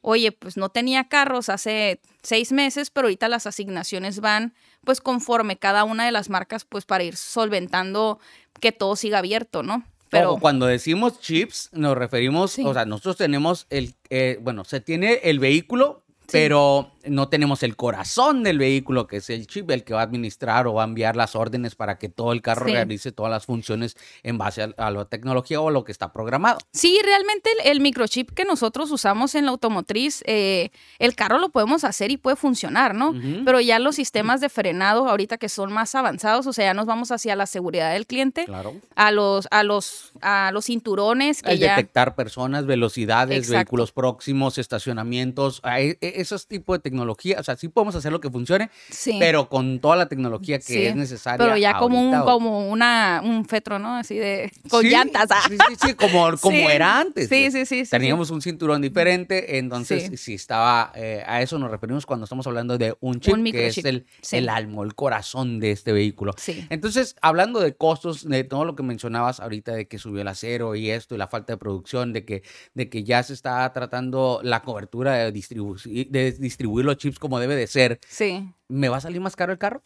oye, 0.00 0.32
pues 0.32 0.56
no 0.56 0.68
tenía 0.68 1.08
carros 1.08 1.48
hace 1.48 2.00
seis 2.22 2.52
meses, 2.52 2.90
pero 2.90 3.06
ahorita 3.06 3.28
las 3.28 3.46
asignaciones 3.46 4.20
van 4.20 4.54
pues 4.84 5.00
conforme 5.00 5.56
cada 5.58 5.84
una 5.84 6.04
de 6.04 6.12
las 6.12 6.30
marcas 6.30 6.64
pues 6.64 6.84
para 6.84 7.04
ir 7.04 7.16
solventando 7.16 8.18
que 8.60 8.72
todo 8.72 8.96
siga 8.96 9.18
abierto, 9.18 9.62
¿no? 9.62 9.84
Pero 10.08 10.36
cuando 10.38 10.66
decimos 10.66 11.20
chips 11.20 11.70
nos 11.72 11.96
referimos, 11.96 12.58
o 12.58 12.72
sea, 12.72 12.84
nosotros 12.84 13.16
tenemos 13.16 13.66
el, 13.70 13.94
eh, 14.08 14.38
bueno, 14.40 14.64
se 14.64 14.80
tiene 14.80 15.20
el 15.24 15.40
vehículo, 15.40 16.04
pero 16.30 16.92
no 17.08 17.28
tenemos 17.28 17.62
el 17.62 17.76
corazón 17.76 18.42
del 18.42 18.58
vehículo, 18.58 19.06
que 19.06 19.18
es 19.18 19.30
el 19.30 19.46
chip, 19.46 19.70
el 19.70 19.84
que 19.84 19.94
va 19.94 20.00
a 20.00 20.04
administrar 20.04 20.66
o 20.66 20.74
va 20.74 20.82
a 20.82 20.86
enviar 20.86 21.16
las 21.16 21.36
órdenes 21.36 21.74
para 21.74 21.98
que 21.98 22.08
todo 22.08 22.32
el 22.32 22.42
carro 22.42 22.66
realice 22.66 23.12
todas 23.12 23.30
las 23.30 23.46
funciones 23.46 23.96
en 24.22 24.38
base 24.38 24.74
a, 24.76 24.90
la 24.90 25.04
tecnología 25.06 25.60
o 25.60 25.68
a 25.68 25.72
lo 25.72 25.84
que 25.84 25.92
está 25.92 26.12
programado. 26.12 26.58
Sí, 26.72 26.98
realmente 27.02 27.50
el, 27.64 27.80
microchip 27.80 28.30
que 28.30 28.44
nosotros 28.44 28.90
usamos 28.90 29.34
en 29.34 29.44
la 29.44 29.50
automotriz, 29.52 30.22
eh, 30.26 30.70
el 30.98 31.14
carro 31.14 31.38
lo 31.38 31.50
podemos 31.50 31.84
hacer 31.84 32.10
y 32.10 32.16
puede 32.16 32.36
funcionar, 32.36 32.94
¿no? 32.94 33.14
Pero 33.44 33.60
ya 33.60 33.78
los 33.78 33.96
sistemas 33.96 34.40
de 34.40 34.48
frenado, 34.48 35.08
ahorita 35.08 35.38
que 35.38 35.48
son 35.48 35.72
más 35.72 35.94
avanzados, 35.94 36.46
o 36.46 36.52
sea, 36.52 36.66
ya 36.66 36.74
nos 36.74 36.86
vamos 36.86 37.10
hacia 37.10 37.36
la 37.36 37.46
seguridad 37.46 37.92
del 37.92 38.06
cliente, 38.06 38.46
a 38.94 39.12
los, 39.12 39.48
a 39.50 39.62
los, 39.62 40.12
a 40.20 40.50
los 40.52 40.66
cinturones. 40.66 41.42
Que 41.42 41.56
detectar 41.56 42.14
personas, 42.14 42.66
velocidades, 42.66 43.48
vehículos 43.48 43.92
próximos, 43.92 44.58
estacionamientos, 44.58 45.60
e, 45.64 45.98
esos 46.00 46.46
tipos 46.46 46.78
de 46.78 46.82
tecnología 46.82 46.95
tecnología, 46.96 47.36
o 47.38 47.42
sea, 47.42 47.56
sí 47.56 47.68
podemos 47.68 47.94
hacer 47.94 48.10
lo 48.10 48.20
que 48.20 48.30
funcione, 48.30 48.70
pero 49.18 49.48
con 49.48 49.80
toda 49.80 49.96
la 49.96 50.06
tecnología 50.08 50.58
que 50.58 50.88
es 50.88 50.96
necesaria. 50.96 51.44
Pero 51.44 51.56
ya 51.58 51.78
como 51.78 52.00
un, 52.00 52.20
como 52.22 52.70
una, 52.70 53.20
un 53.22 53.44
fetro, 53.44 53.78
¿no? 53.78 53.96
Así 53.96 54.16
de, 54.16 54.50
con 54.70 54.84
llantas. 54.84 55.28
Ah. 55.30 55.42
Sí, 55.46 55.56
sí, 55.68 55.76
sí, 55.88 55.94
como, 55.94 56.36
como 56.40 56.70
era 56.70 57.00
antes. 57.00 57.28
Sí, 57.28 57.50
sí, 57.50 57.66
sí. 57.66 57.84
Teníamos 57.88 58.30
un 58.30 58.40
cinturón 58.40 58.80
diferente, 58.80 59.58
entonces 59.58 60.18
si 60.20 60.34
estaba, 60.34 60.92
eh, 60.94 61.22
a 61.26 61.42
eso 61.42 61.58
nos 61.58 61.70
referimos 61.70 62.06
cuando 62.06 62.24
estamos 62.24 62.46
hablando 62.46 62.78
de 62.78 62.96
un 63.00 63.20
chip, 63.20 63.34
que 63.52 63.66
es 63.66 63.78
el, 63.78 64.06
el 64.32 64.48
alma, 64.48 64.82
el 64.82 64.94
corazón 64.94 65.60
de 65.60 65.72
este 65.72 65.92
vehículo. 65.92 66.34
Entonces, 66.70 67.16
hablando 67.20 67.60
de 67.60 67.74
costos, 67.74 68.26
de 68.26 68.44
todo 68.44 68.64
lo 68.64 68.74
que 68.74 68.82
mencionabas 68.82 69.40
ahorita, 69.40 69.72
de 69.72 69.86
que 69.86 69.98
subió 69.98 70.22
el 70.22 70.28
acero 70.28 70.74
y 70.74 70.90
esto, 70.90 71.14
y 71.14 71.18
la 71.18 71.28
falta 71.28 71.52
de 71.52 71.56
producción, 71.58 72.14
de 72.14 72.24
que, 72.24 72.42
de 72.74 72.88
que 72.88 73.04
ya 73.04 73.22
se 73.22 73.34
está 73.34 73.70
tratando 73.72 74.40
la 74.42 74.62
cobertura 74.62 75.12
de, 75.12 75.32
de 75.32 76.32
distribuir 76.32 76.85
los 76.86 76.96
chips 76.96 77.18
como 77.18 77.38
debe 77.38 77.56
de 77.56 77.66
ser, 77.66 78.00
sí. 78.08 78.48
¿me 78.68 78.88
va 78.88 78.98
a 78.98 79.00
salir 79.00 79.20
más 79.20 79.36
caro 79.36 79.52
el 79.52 79.58
carro? 79.58 79.82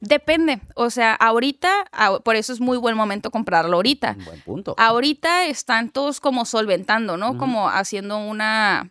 Depende, 0.00 0.60
o 0.74 0.90
sea, 0.90 1.14
ahorita, 1.14 1.86
por 2.24 2.36
eso 2.36 2.52
es 2.52 2.60
muy 2.60 2.76
buen 2.76 2.96
momento 2.96 3.30
comprarlo 3.30 3.76
ahorita. 3.76 4.16
buen 4.24 4.40
punto. 4.42 4.74
Ahorita 4.76 5.46
están 5.46 5.88
todos 5.88 6.20
como 6.20 6.44
solventando, 6.44 7.16
¿no? 7.16 7.38
Como 7.38 7.70
haciendo 7.70 8.18
una 8.18 8.90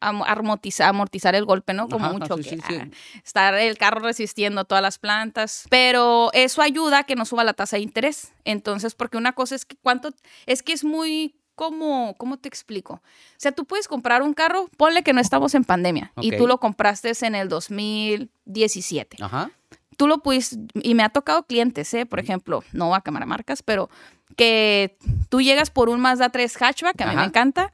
amortizar, 0.00 0.88
amortizar 0.88 1.34
el 1.34 1.44
golpe, 1.44 1.74
¿no? 1.74 1.88
Como 1.88 2.12
mucho 2.12 2.36
que 2.36 2.58
ah, 2.62 2.88
estar 3.24 3.54
el 3.54 3.76
carro 3.78 4.00
resistiendo 4.00 4.64
todas 4.64 4.82
las 4.82 4.98
plantas, 4.98 5.66
pero 5.70 6.30
eso 6.32 6.62
ayuda 6.62 7.00
a 7.00 7.04
que 7.04 7.16
no 7.16 7.24
suba 7.24 7.44
la 7.44 7.54
tasa 7.54 7.76
de 7.76 7.82
interés. 7.82 8.32
Entonces, 8.44 8.94
porque 8.94 9.16
una 9.16 9.32
cosa 9.32 9.54
es 9.54 9.64
que 9.64 9.76
cuánto, 9.76 10.10
es 10.46 10.62
que 10.62 10.72
es 10.72 10.84
muy 10.84 11.36
como, 11.54 12.14
¿cómo 12.18 12.36
te 12.36 12.48
explico? 12.48 12.94
O 12.94 13.00
sea, 13.38 13.52
tú 13.52 13.64
puedes 13.64 13.88
comprar 13.88 14.22
un 14.22 14.34
carro, 14.34 14.68
ponle 14.76 15.02
que 15.02 15.12
no 15.12 15.20
estamos 15.20 15.54
en 15.54 15.64
pandemia 15.64 16.12
y 16.20 16.36
tú 16.36 16.46
lo 16.46 16.58
compraste 16.58 17.12
en 17.22 17.34
el 17.34 17.48
2017. 17.48 19.18
Ajá. 19.20 19.50
Tú 19.96 20.08
lo 20.08 20.18
puedes, 20.18 20.58
y 20.74 20.94
me 20.94 21.04
ha 21.04 21.08
tocado 21.08 21.44
clientes, 21.44 21.94
¿eh? 21.94 22.04
por 22.04 22.18
ejemplo, 22.18 22.64
no 22.72 22.94
a 22.94 23.02
cámara 23.02 23.26
marcas, 23.26 23.62
pero 23.62 23.88
que 24.36 24.96
tú 25.28 25.40
llegas 25.40 25.70
por 25.70 25.88
un 25.88 26.00
Mazda 26.00 26.30
3 26.30 26.56
hatchback, 26.56 26.96
que 26.96 27.04
a 27.04 27.06
mí 27.06 27.16
me 27.16 27.24
encanta, 27.24 27.72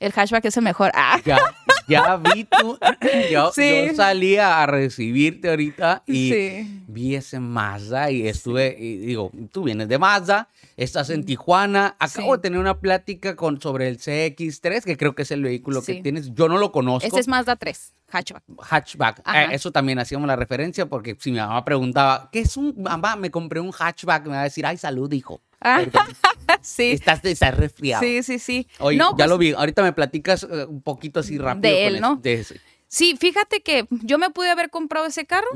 el 0.00 0.12
hatchback 0.12 0.46
es 0.46 0.56
el 0.56 0.64
mejor. 0.64 0.90
Ah. 0.94 1.20
Ya, 1.86 2.16
vi 2.16 2.44
tú. 2.44 2.78
Yo, 3.30 3.52
salía 3.94 4.62
a 4.62 4.66
recibirte 4.66 5.50
ahorita 5.50 6.02
y 6.06 6.62
vi 6.86 7.14
ese 7.14 7.40
Mazda 7.40 8.10
y 8.10 8.26
estuve, 8.26 8.76
y 8.78 8.98
digo, 8.98 9.30
tú 9.52 9.64
vienes 9.64 9.88
de 9.88 9.98
Mazda, 9.98 10.48
estás 10.76 11.10
en 11.10 11.24
Tijuana. 11.24 11.96
Acabo 11.98 12.36
de 12.36 12.42
tener 12.42 12.58
una 12.58 12.78
plática 12.78 13.36
con, 13.36 13.60
sobre 13.60 13.88
el 13.88 13.98
CX3, 13.98 14.84
que 14.84 14.96
creo 14.96 15.14
que 15.14 15.22
es 15.22 15.30
el 15.30 15.42
vehículo 15.42 15.82
que 15.82 15.96
tienes. 15.96 16.32
Yo 16.34 16.48
no 16.48 16.58
lo 16.58 16.72
conozco. 16.72 17.06
Ese 17.06 17.20
es 17.20 17.28
Mazda 17.28 17.56
3. 17.56 17.94
Hatchback. 18.10 18.42
Hatchback. 18.58 19.18
Eh, 19.34 19.48
eso 19.52 19.70
también 19.70 19.98
hacíamos 19.98 20.26
la 20.26 20.36
referencia 20.36 20.86
porque 20.86 21.16
si 21.18 21.30
mi 21.30 21.38
mamá 21.38 21.64
preguntaba, 21.64 22.28
¿qué 22.32 22.40
es 22.40 22.56
un 22.56 22.74
mamá? 22.82 23.16
Me 23.16 23.30
compré 23.30 23.60
un 23.60 23.72
hatchback, 23.72 24.24
me 24.24 24.30
va 24.32 24.40
a 24.40 24.44
decir, 24.44 24.66
ay, 24.66 24.76
salud, 24.76 25.12
hijo. 25.12 25.40
Ah, 25.60 25.82
sí. 26.62 26.92
Estás, 26.92 27.24
estás, 27.24 27.56
resfriado. 27.56 28.02
Sí, 28.02 28.22
sí, 28.22 28.38
sí. 28.38 28.68
Oye, 28.78 28.98
ya 28.98 29.10
pues 29.14 29.28
lo 29.28 29.38
vi. 29.38 29.52
Ahorita 29.52 29.82
me 29.82 29.92
platicas 29.92 30.42
eh, 30.44 30.64
un 30.64 30.82
poquito 30.82 31.20
así 31.20 31.38
rápido. 31.38 31.72
De 31.72 31.86
él, 31.86 32.00
¿no? 32.00 32.20
Sí, 32.88 33.16
fíjate 33.16 33.60
que 33.62 33.86
yo 33.90 34.18
me 34.18 34.30
pude 34.30 34.50
haber 34.50 34.68
comprado 34.68 35.06
ese 35.06 35.24
carro, 35.24 35.46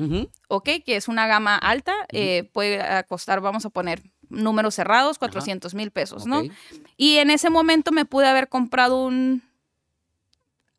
ok, 0.47 0.69
que 0.87 0.95
es 0.95 1.09
una 1.09 1.27
gama 1.27 1.57
alta, 1.57 1.93
eh, 2.13 2.49
puede 2.53 2.81
costar, 3.09 3.41
vamos 3.41 3.67
a 3.67 3.71
poner 3.71 4.03
números 4.29 4.77
cerrados, 4.77 5.19
400 5.19 5.75
mil 5.75 5.91
pesos, 5.91 6.27
¿no? 6.27 6.43
Y 6.97 7.17
en 7.17 7.31
ese 7.31 7.51
momento 7.51 7.91
me 7.91 8.05
pude 8.05 8.29
haber 8.29 8.49
comprado 8.49 9.05
un 9.05 9.43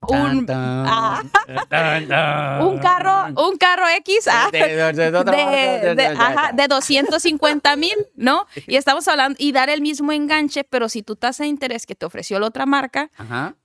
un, 0.01 0.45
ah. 0.49 1.23
un 2.61 2.77
carro, 2.79 3.41
un 3.41 3.57
carro 3.57 3.87
X 3.97 4.27
ah, 4.29 4.49
de, 4.51 6.67
250 6.67 7.75
mil, 7.75 7.95
¿no? 8.15 8.45
Y 8.67 8.75
estamos 8.75 9.07
hablando, 9.07 9.35
y 9.39 9.51
dar 9.51 9.69
el 9.69 9.81
mismo 9.81 10.11
enganche, 10.11 10.63
pero 10.63 10.89
si 10.89 11.03
tu 11.03 11.15
tasa 11.15 11.43
de 11.43 11.49
interés 11.49 11.85
que 11.85 11.95
te 11.95 12.05
ofreció 12.05 12.39
la 12.39 12.47
otra 12.47 12.65
marca 12.65 13.09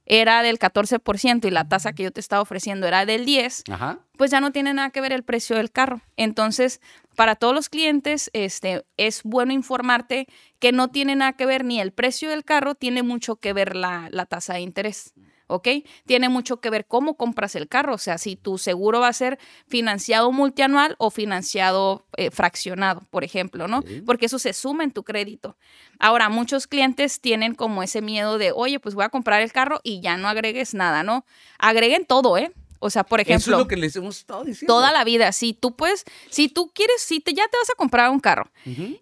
era 0.07 0.43
del 0.43 0.59
14% 0.59 1.47
y 1.47 1.51
la 1.51 1.69
tasa 1.69 1.93
que 1.93 2.05
yo 2.05 2.11
te 2.11 2.21
estaba 2.21 2.43
ofreciendo 2.43 2.87
era 2.87 3.07
del 3.07 3.27
10%, 3.27 3.99
pues 4.17 4.31
ya 4.31 4.41
no 4.41 4.53
tiene 4.53 4.75
nada 4.75 4.91
que 4.91 5.01
ver 5.01 5.13
el 5.13 5.23
precio 5.23 5.57
del 5.57 5.71
carro. 5.71 6.01
Entonces, 6.17 6.81
para 7.17 7.37
todos 7.37 7.55
los 7.55 7.69
clientes, 7.69 8.31
este, 8.33 8.85
es 8.97 9.23
bueno 9.25 9.53
informarte 9.53 10.27
que 10.59 10.73
no 10.73 10.89
tiene 10.89 11.17
nada 11.17 11.35
que 11.35 11.47
ver 11.47 11.65
ni 11.65 11.81
el 11.81 11.93
precio 11.93 12.31
del 12.31 12.45
carro, 12.45 12.75
tiene 12.75 13.03
mucho 13.03 13.37
que 13.37 13.53
ver 13.53 13.77
la, 13.77 14.09
la 14.11 14.27
tasa 14.27 14.55
de 14.55 14.61
interés. 14.61 15.15
¿Ok? 15.51 15.69
Tiene 16.07 16.29
mucho 16.29 16.61
que 16.61 16.71
ver 16.71 16.87
cómo 16.87 17.17
compras 17.17 17.55
el 17.55 17.69
carro, 17.69 17.95
o 17.95 17.99
sea, 17.99 18.19
si 18.19 18.37
tu 18.37 18.59
seguro 18.59 19.01
va 19.01 19.09
a 19.09 19.13
ser 19.13 19.39
financiado 19.67 20.33
multianual 20.33 20.95
o 20.99 21.11
financiado 21.11 22.07
eh, 22.17 22.31
fraccionado, 22.31 23.03
por 23.11 23.25
ejemplo, 23.25 23.69
¿no? 23.69 23.83
Porque 24.07 24.27
eso 24.27 24.39
se 24.39 24.53
suma 24.53 24.85
en 24.85 24.93
tu 24.93 25.03
crédito. 25.03 25.57
Ahora, 25.99 26.29
muchos 26.29 26.67
clientes 26.67 27.21
tienen 27.21 27.55
como 27.55 27.83
ese 27.83 28.01
miedo 28.01 28.39
de, 28.39 28.53
oye, 28.53 28.81
pues 28.81 28.95
voy 28.95 29.05
a 29.05 29.09
comprar 29.09 29.43
el 29.43 29.53
carro 29.53 29.81
y 29.83 30.01
ya 30.01 30.17
no 30.17 30.29
agregues 30.29 30.75
nada, 30.75 31.03
¿no? 31.03 31.25
Agreguen 31.59 32.07
todo, 32.07 32.39
¿eh? 32.39 32.53
O 32.81 32.91
sea, 32.91 33.05
por 33.05 33.21
ejemplo. 33.21 33.37
Eso 33.37 33.53
es 33.53 33.59
lo 33.59 33.69
que 33.69 33.77
les 33.77 33.95
hemos 33.95 34.19
estado 34.19 34.43
diciendo. 34.43 34.75
Toda 34.75 34.91
la 34.91 35.05
vida. 35.05 35.31
Si 35.33 35.53
tú 35.53 35.77
puedes, 35.77 36.05
si 36.31 36.49
tú 36.49 36.73
quieres, 36.75 37.01
si 37.03 37.21
te, 37.21 37.33
ya 37.33 37.47
te 37.47 37.57
vas 37.57 37.71
a 37.71 37.75
comprar 37.75 38.11
un 38.11 38.21
carro 38.21 38.51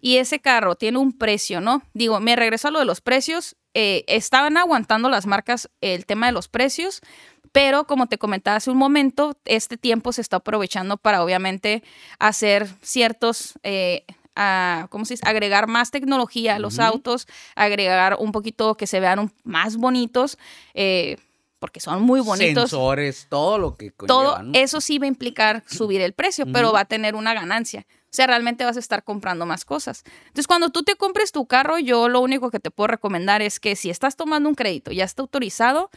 y 0.01 0.17
ese 0.17 0.39
carro 0.39 0.75
tiene 0.75 0.99
un 0.99 1.17
precio, 1.17 1.61
¿no? 1.61 1.81
Digo, 1.93 2.19
me 2.19 2.35
regreso 2.35 2.67
a 2.67 2.71
lo 2.71 2.79
de 2.79 2.85
los 2.85 3.01
precios. 3.01 3.55
Eh, 3.73 4.03
estaban 4.07 4.57
aguantando 4.57 5.09
las 5.09 5.25
marcas 5.25 5.69
el 5.79 6.05
tema 6.05 6.25
de 6.25 6.33
los 6.33 6.47
precios, 6.47 7.01
pero 7.51 7.85
como 7.85 8.07
te 8.07 8.17
comentaba 8.17 8.57
hace 8.57 8.69
un 8.69 8.77
momento, 8.77 9.37
este 9.45 9.77
tiempo 9.77 10.11
se 10.11 10.21
está 10.21 10.37
aprovechando 10.37 10.97
para 10.97 11.23
obviamente 11.23 11.83
hacer 12.19 12.67
ciertos... 12.81 13.53
Eh, 13.63 14.05
¿cómo 14.89 15.03
se 15.03 15.15
dice? 15.15 15.27
Agregar 15.27 15.67
más 15.67 15.91
tecnología 15.91 16.55
a 16.55 16.59
los 16.59 16.79
autos, 16.79 17.27
agregar 17.55 18.15
un 18.19 18.31
poquito 18.31 18.75
que 18.75 18.87
se 18.87 19.01
vean 19.01 19.33
más 19.43 19.75
bonitos, 19.75 20.37
eh, 20.73 21.17
porque 21.59 21.79
son 21.79 22.01
muy 22.01 22.21
bonitos. 22.21 22.69
Sensores, 22.69 23.27
todo 23.29 23.57
lo 23.57 23.75
que 23.75 23.91
Todo 23.91 24.39
eso 24.53 24.81
sí 24.81 24.97
va 24.97 25.05
a 25.05 25.07
implicar 25.09 25.63
subir 25.67 26.01
el 26.01 26.13
precio, 26.13 26.45
pero 26.51 26.71
va 26.71 26.81
a 26.81 26.85
tener 26.85 27.15
una 27.15 27.33
ganancia. 27.33 27.85
O 28.05 28.11
sea, 28.11 28.25
realmente 28.25 28.65
vas 28.65 28.75
a 28.75 28.79
estar 28.79 29.03
comprando 29.03 29.45
más 29.45 29.65
cosas. 29.65 30.03
Entonces, 30.21 30.47
cuando 30.47 30.69
tú 30.69 30.81
te 30.81 30.95
compres 30.95 31.31
tu 31.31 31.45
carro, 31.45 31.77
yo 31.77 32.09
lo 32.09 32.21
único 32.21 32.49
que 32.49 32.59
te 32.59 32.71
puedo 32.71 32.87
recomendar 32.87 33.43
es 33.43 33.59
que 33.59 33.75
si 33.75 33.91
estás 33.91 34.15
tomando 34.15 34.49
un 34.49 34.55
crédito, 34.55 34.91
ya 34.91 35.03
está 35.03 35.21
autorizado, 35.21 35.91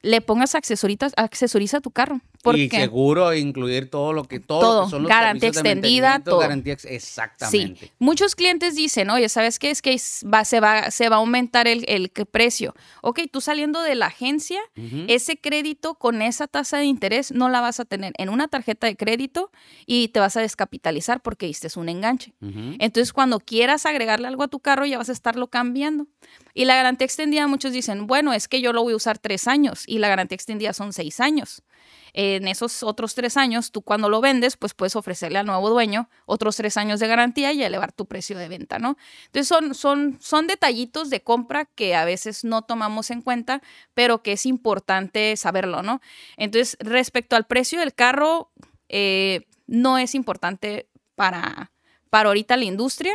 le 0.00 0.20
pongas 0.22 0.56
accesoritas, 0.56 1.12
accesoriza 1.16 1.80
tu 1.80 1.92
carro. 1.92 2.20
Y 2.54 2.68
seguro 2.68 3.34
incluir 3.34 3.90
todo 3.90 4.12
lo 4.12 4.24
que 4.24 4.40
todo, 4.40 4.88
son 4.88 5.02
los 5.02 5.08
garantía 5.08 5.48
extendida, 5.48 6.20
todo. 6.20 6.38
Garantía 6.38 6.76
exactamente. 6.84 7.86
Sí. 7.86 7.92
Muchos 7.98 8.34
clientes 8.34 8.74
dicen, 8.74 9.10
oye, 9.10 9.28
¿sabes 9.28 9.58
qué? 9.58 9.70
Es 9.70 9.82
que 9.82 9.96
va, 10.32 10.44
se, 10.44 10.60
va, 10.60 10.90
se 10.90 11.08
va 11.08 11.16
a 11.16 11.18
aumentar 11.20 11.68
el, 11.68 11.84
el 11.88 12.10
precio. 12.10 12.74
Ok, 13.00 13.20
tú 13.30 13.40
saliendo 13.40 13.82
de 13.82 13.94
la 13.94 14.06
agencia, 14.06 14.60
ese 15.08 15.36
crédito 15.36 15.94
con 15.94 16.22
esa 16.22 16.46
tasa 16.46 16.78
de 16.78 16.84
interés 16.84 17.32
no 17.32 17.48
la 17.48 17.60
vas 17.60 17.80
a 17.80 17.84
tener 17.84 18.12
en 18.18 18.28
una 18.28 18.48
tarjeta 18.48 18.86
de 18.86 18.96
crédito 18.96 19.50
y 19.86 20.08
te 20.08 20.20
vas 20.20 20.36
a 20.36 20.40
descapitalizar 20.40 21.22
porque 21.22 21.46
diste 21.46 21.68
un 21.76 21.88
enganche. 21.88 22.34
Entonces, 22.40 23.12
cuando 23.12 23.40
quieras 23.40 23.86
agregarle 23.86 24.26
algo 24.28 24.42
a 24.42 24.48
tu 24.48 24.60
carro, 24.60 24.84
ya 24.84 24.98
vas 24.98 25.08
a 25.08 25.12
estarlo 25.12 25.48
cambiando. 25.48 26.06
Y 26.54 26.64
la 26.64 26.74
garantía 26.74 27.04
extendida, 27.04 27.46
muchos 27.46 27.72
dicen, 27.72 28.06
bueno, 28.06 28.32
es 28.32 28.48
que 28.48 28.60
yo 28.60 28.72
lo 28.72 28.82
voy 28.82 28.92
a 28.92 28.96
usar 28.96 29.18
tres 29.18 29.46
años 29.46 29.84
y 29.86 29.98
la 29.98 30.08
garantía 30.08 30.34
extendida 30.34 30.72
son 30.72 30.92
seis 30.92 31.20
años 31.20 31.62
en 32.12 32.46
esos 32.46 32.82
otros 32.82 33.14
tres 33.14 33.36
años, 33.36 33.72
tú 33.72 33.82
cuando 33.82 34.08
lo 34.08 34.20
vendes, 34.20 34.56
pues 34.56 34.74
puedes 34.74 34.96
ofrecerle 34.96 35.38
al 35.38 35.46
nuevo 35.46 35.70
dueño 35.70 36.08
otros 36.26 36.56
tres 36.56 36.76
años 36.76 37.00
de 37.00 37.08
garantía 37.08 37.52
y 37.52 37.62
elevar 37.62 37.92
tu 37.92 38.06
precio 38.06 38.38
de 38.38 38.48
venta, 38.48 38.78
¿no? 38.78 38.96
Entonces 39.26 39.48
son, 39.48 39.74
son, 39.74 40.18
son 40.20 40.46
detallitos 40.46 41.10
de 41.10 41.22
compra 41.22 41.64
que 41.64 41.94
a 41.94 42.04
veces 42.04 42.44
no 42.44 42.62
tomamos 42.62 43.10
en 43.10 43.22
cuenta, 43.22 43.62
pero 43.94 44.22
que 44.22 44.32
es 44.32 44.46
importante 44.46 45.36
saberlo, 45.36 45.82
¿no? 45.82 46.00
Entonces, 46.36 46.76
respecto 46.80 47.34
al 47.36 47.46
precio 47.46 47.80
del 47.80 47.94
carro, 47.94 48.52
eh, 48.88 49.46
no 49.66 49.98
es 49.98 50.14
importante 50.14 50.88
para, 51.14 51.71
para 52.12 52.28
ahorita 52.28 52.58
la 52.58 52.66
industria, 52.66 53.14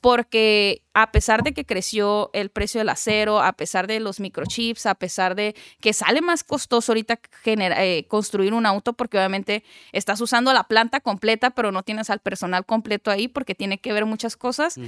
porque 0.00 0.82
a 0.94 1.10
pesar 1.10 1.42
de 1.42 1.52
que 1.52 1.64
creció 1.64 2.30
el 2.32 2.50
precio 2.50 2.78
del 2.78 2.88
acero, 2.88 3.40
a 3.40 3.52
pesar 3.54 3.88
de 3.88 3.98
los 3.98 4.20
microchips, 4.20 4.86
a 4.86 4.94
pesar 4.94 5.34
de 5.34 5.56
que 5.80 5.92
sale 5.92 6.20
más 6.20 6.44
costoso 6.44 6.92
ahorita 6.92 7.18
eh, 7.46 8.06
construir 8.06 8.54
un 8.54 8.64
auto, 8.64 8.92
porque 8.92 9.18
obviamente 9.18 9.64
estás 9.90 10.20
usando 10.20 10.52
la 10.52 10.62
planta 10.62 11.00
completa, 11.00 11.50
pero 11.50 11.72
no 11.72 11.82
tienes 11.82 12.10
al 12.10 12.20
personal 12.20 12.64
completo 12.64 13.10
ahí 13.10 13.26
porque 13.26 13.56
tiene 13.56 13.78
que 13.80 13.92
ver 13.92 14.06
muchas 14.06 14.36
cosas, 14.36 14.78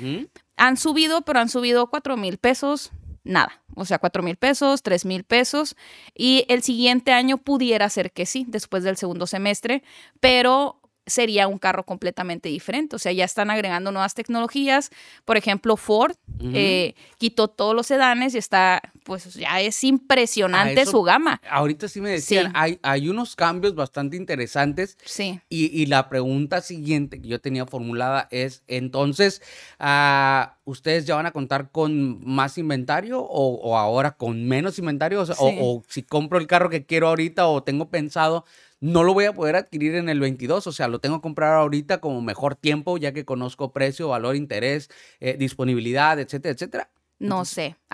han 0.57 0.77
subido, 0.77 1.23
pero 1.23 1.41
han 1.41 1.49
subido 1.49 1.89
cuatro 1.89 2.17
mil 2.17 2.39
pesos, 2.39 2.93
nada. 3.25 3.61
O 3.75 3.85
sea, 3.85 3.99
cuatro 3.99 4.23
mil 4.23 4.37
pesos, 4.37 4.83
tres 4.83 5.05
mil 5.05 5.25
pesos. 5.25 5.75
Y 6.15 6.45
el 6.49 6.63
siguiente 6.63 7.11
año 7.11 7.37
pudiera 7.37 7.89
ser 7.89 8.13
que 8.13 8.27
sí, 8.27 8.45
después 8.47 8.85
del 8.85 8.97
segundo 8.97 9.27
semestre, 9.27 9.83
pero 10.21 10.81
sería 11.07 11.49
un 11.49 11.59
carro 11.59 11.85
completamente 11.85 12.49
diferente. 12.49 12.97
O 12.97 12.99
sea, 12.99 13.13
ya 13.13 13.25
están 13.25 13.51
agregando 13.51 13.93
nuevas 13.93 14.15
tecnologías. 14.15 14.91
Por 15.25 15.37
ejemplo, 15.37 15.77
Ford 15.77 16.15
eh, 16.41 16.95
quitó 17.19 17.49
todos 17.49 17.75
los 17.75 17.87
sedanes 17.87 18.35
y 18.35 18.39
está, 18.39 18.81
pues 19.05 19.35
ya 19.35 19.61
es 19.61 19.83
impresionante 19.85 20.87
su 20.87 21.03
gama. 21.03 21.41
Ahorita 21.51 21.89
sí 21.89 22.01
me 22.01 22.11
decían, 22.11 22.53
Hay, 22.55 22.79
hay 22.83 23.09
unos 23.09 23.37
cambios 23.37 23.75
bastante 23.75 24.17
interesantes. 24.17 24.97
Sí. 25.05 25.41
Y, 25.49 25.87
la 25.91 26.09
pregunta 26.09 26.61
siguiente 26.61 27.21
que 27.21 27.27
yo 27.27 27.41
tenía 27.41 27.67
formulada 27.67 28.29
es, 28.31 28.63
entonces, 28.69 29.43
uh, 29.81 30.47
¿ustedes 30.65 31.05
ya 31.05 31.17
van 31.17 31.27
a 31.27 31.33
contar 31.33 31.71
con 31.73 32.25
más 32.25 32.59
inventario 32.59 33.21
o, 33.21 33.77
ahora 33.77 34.13
con 34.13 34.47
menos 34.47 34.79
inventario? 34.79 35.25
o 35.39 35.83
si 35.89 36.03
compro 36.03 36.39
el 36.39 36.47
carro 36.47 36.71
que 36.71 36.87
quiero 36.87 37.09
ahorita 37.09 37.47
o 37.49 37.63
tengo 37.63 37.91
pensado 37.91 38.45
no 38.81 39.03
lo 39.05 39.15
voy 39.15 39.27
a 39.27 39.35
poder 39.35 39.57
adquirir 39.57 39.95
en 39.95 40.09
el 40.09 40.21
22, 40.21 40.67
o 40.67 40.73
sea, 40.73 40.89
lo 40.89 40.99
tengo 40.99 41.19
que 41.19 41.23
comprar 41.23 41.55
ahorita 41.55 42.01
como 42.01 42.23
mejor 42.23 42.57
tiempo, 42.57 42.97
ya 42.97 43.13
que 43.13 43.25
conozco 43.25 43.73
precio, 43.73 44.09
valor, 44.09 44.37
interés, 44.37 44.91
eh, 45.21 45.37
disponibilidad, 45.39 46.19
etcétera, 46.19 46.55
etcétera. 46.55 46.91
No 47.19 47.45
sé. 47.45 47.77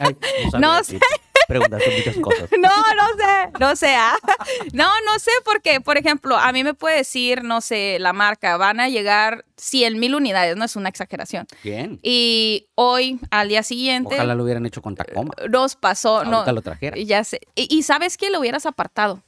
Ah. 0.00 0.10
no, 0.58 0.82
sé. 0.82 0.98
preguntaste 1.46 1.88
muchas 1.96 2.16
cosas. 2.16 2.50
No, 2.58 2.68
no 2.68 3.16
sé, 3.16 3.52
no 3.60 3.76
sé. 3.76 3.94
Ah. 3.94 4.16
No, 4.72 4.88
no 5.06 5.18
sé 5.20 5.30
porque, 5.44 5.80
por 5.80 5.96
ejemplo, 5.96 6.36
a 6.36 6.50
mí 6.52 6.64
me 6.64 6.74
puede 6.74 6.98
decir, 6.98 7.44
no 7.44 7.60
sé, 7.60 7.98
la 8.00 8.12
marca, 8.12 8.56
van 8.56 8.80
a 8.80 8.88
llegar 8.88 9.44
100 9.56 10.00
mil 10.00 10.16
unidades, 10.16 10.56
no 10.56 10.64
es 10.64 10.74
una 10.74 10.88
exageración. 10.88 11.46
Bien. 11.62 12.00
Y 12.02 12.66
hoy, 12.74 13.20
al 13.30 13.48
día 13.48 13.62
siguiente... 13.62 14.16
Ojalá 14.16 14.34
lo 14.34 14.42
hubieran 14.42 14.66
hecho 14.66 14.82
con 14.82 14.96
Tacoma. 14.96 15.30
Nos 15.48 15.76
pasó, 15.76 16.18
Ahorita 16.18 16.46
no. 16.46 16.52
lo 16.52 16.62
trajera. 16.62 16.96
Ya 16.98 17.22
sé. 17.22 17.40
Y, 17.54 17.68
y 17.74 17.84
sabes 17.84 18.16
que 18.16 18.30
lo 18.30 18.40
hubieras 18.40 18.66
apartado. 18.66 19.22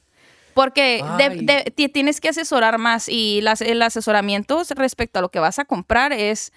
Porque 0.57 1.03
de- 1.17 1.89
tienes 1.89 2.19
que 2.19 2.29
asesorar 2.29 2.77
más 2.79 3.07
y 3.09 3.41
las, 3.41 3.61
el 3.61 3.81
asesoramiento 3.81 4.61
respecto 4.75 5.19
a 5.19 5.21
lo 5.21 5.29
que 5.29 5.39
vas 5.39 5.59
a 5.59 5.65
comprar 5.65 6.11
es, 6.13 6.51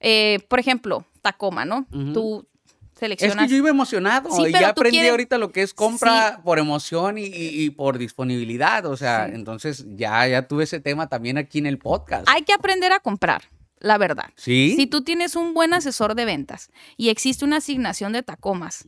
eh, 0.00 0.38
por 0.48 0.58
ejemplo, 0.60 1.04
Tacoma, 1.20 1.64
¿no? 1.64 1.86
Ujú. 1.92 2.12
Tú 2.12 2.46
Es 2.94 2.98
seleccionas... 3.00 3.46
que 3.46 3.50
yo 3.50 3.56
iba 3.56 3.70
emocionado 3.70 4.30
Sí, 4.30 4.42
y 4.48 4.52
ya 4.52 4.68
aprendí 4.68 4.98
quieres- 4.98 5.10
ahorita 5.10 5.36
lo 5.38 5.52
que 5.52 5.62
es 5.62 5.74
compra 5.74 6.40
por 6.44 6.58
emoción 6.58 7.18
y, 7.18 7.24
y- 7.24 7.64
y 7.64 7.70
por 7.70 7.98
disponibilidad. 7.98 8.86
O 8.86 8.96
sea, 8.96 9.26
Sí. 9.26 9.32
entonces 9.34 9.84
ya, 9.96 10.26
ya 10.28 10.46
tuve 10.46 10.64
ese 10.64 10.80
tema 10.80 11.08
también 11.08 11.36
aquí 11.38 11.58
en 11.58 11.66
el 11.66 11.78
podcast. 11.78 12.28
Hay 12.28 12.42
que 12.42 12.52
aprender 12.52 12.92
a 12.92 13.00
comprar, 13.00 13.42
la 13.80 13.98
verdad. 13.98 14.30
¿Sí? 14.36 14.74
Si 14.76 14.86
tú 14.86 15.02
tienes 15.02 15.36
un 15.36 15.54
buen 15.54 15.72
asesor 15.74 16.14
de 16.14 16.24
ventas 16.24 16.70
y 16.96 17.08
existe 17.08 17.44
una 17.44 17.56
asignación 17.56 18.12
de 18.12 18.22
Tacomas, 18.22 18.84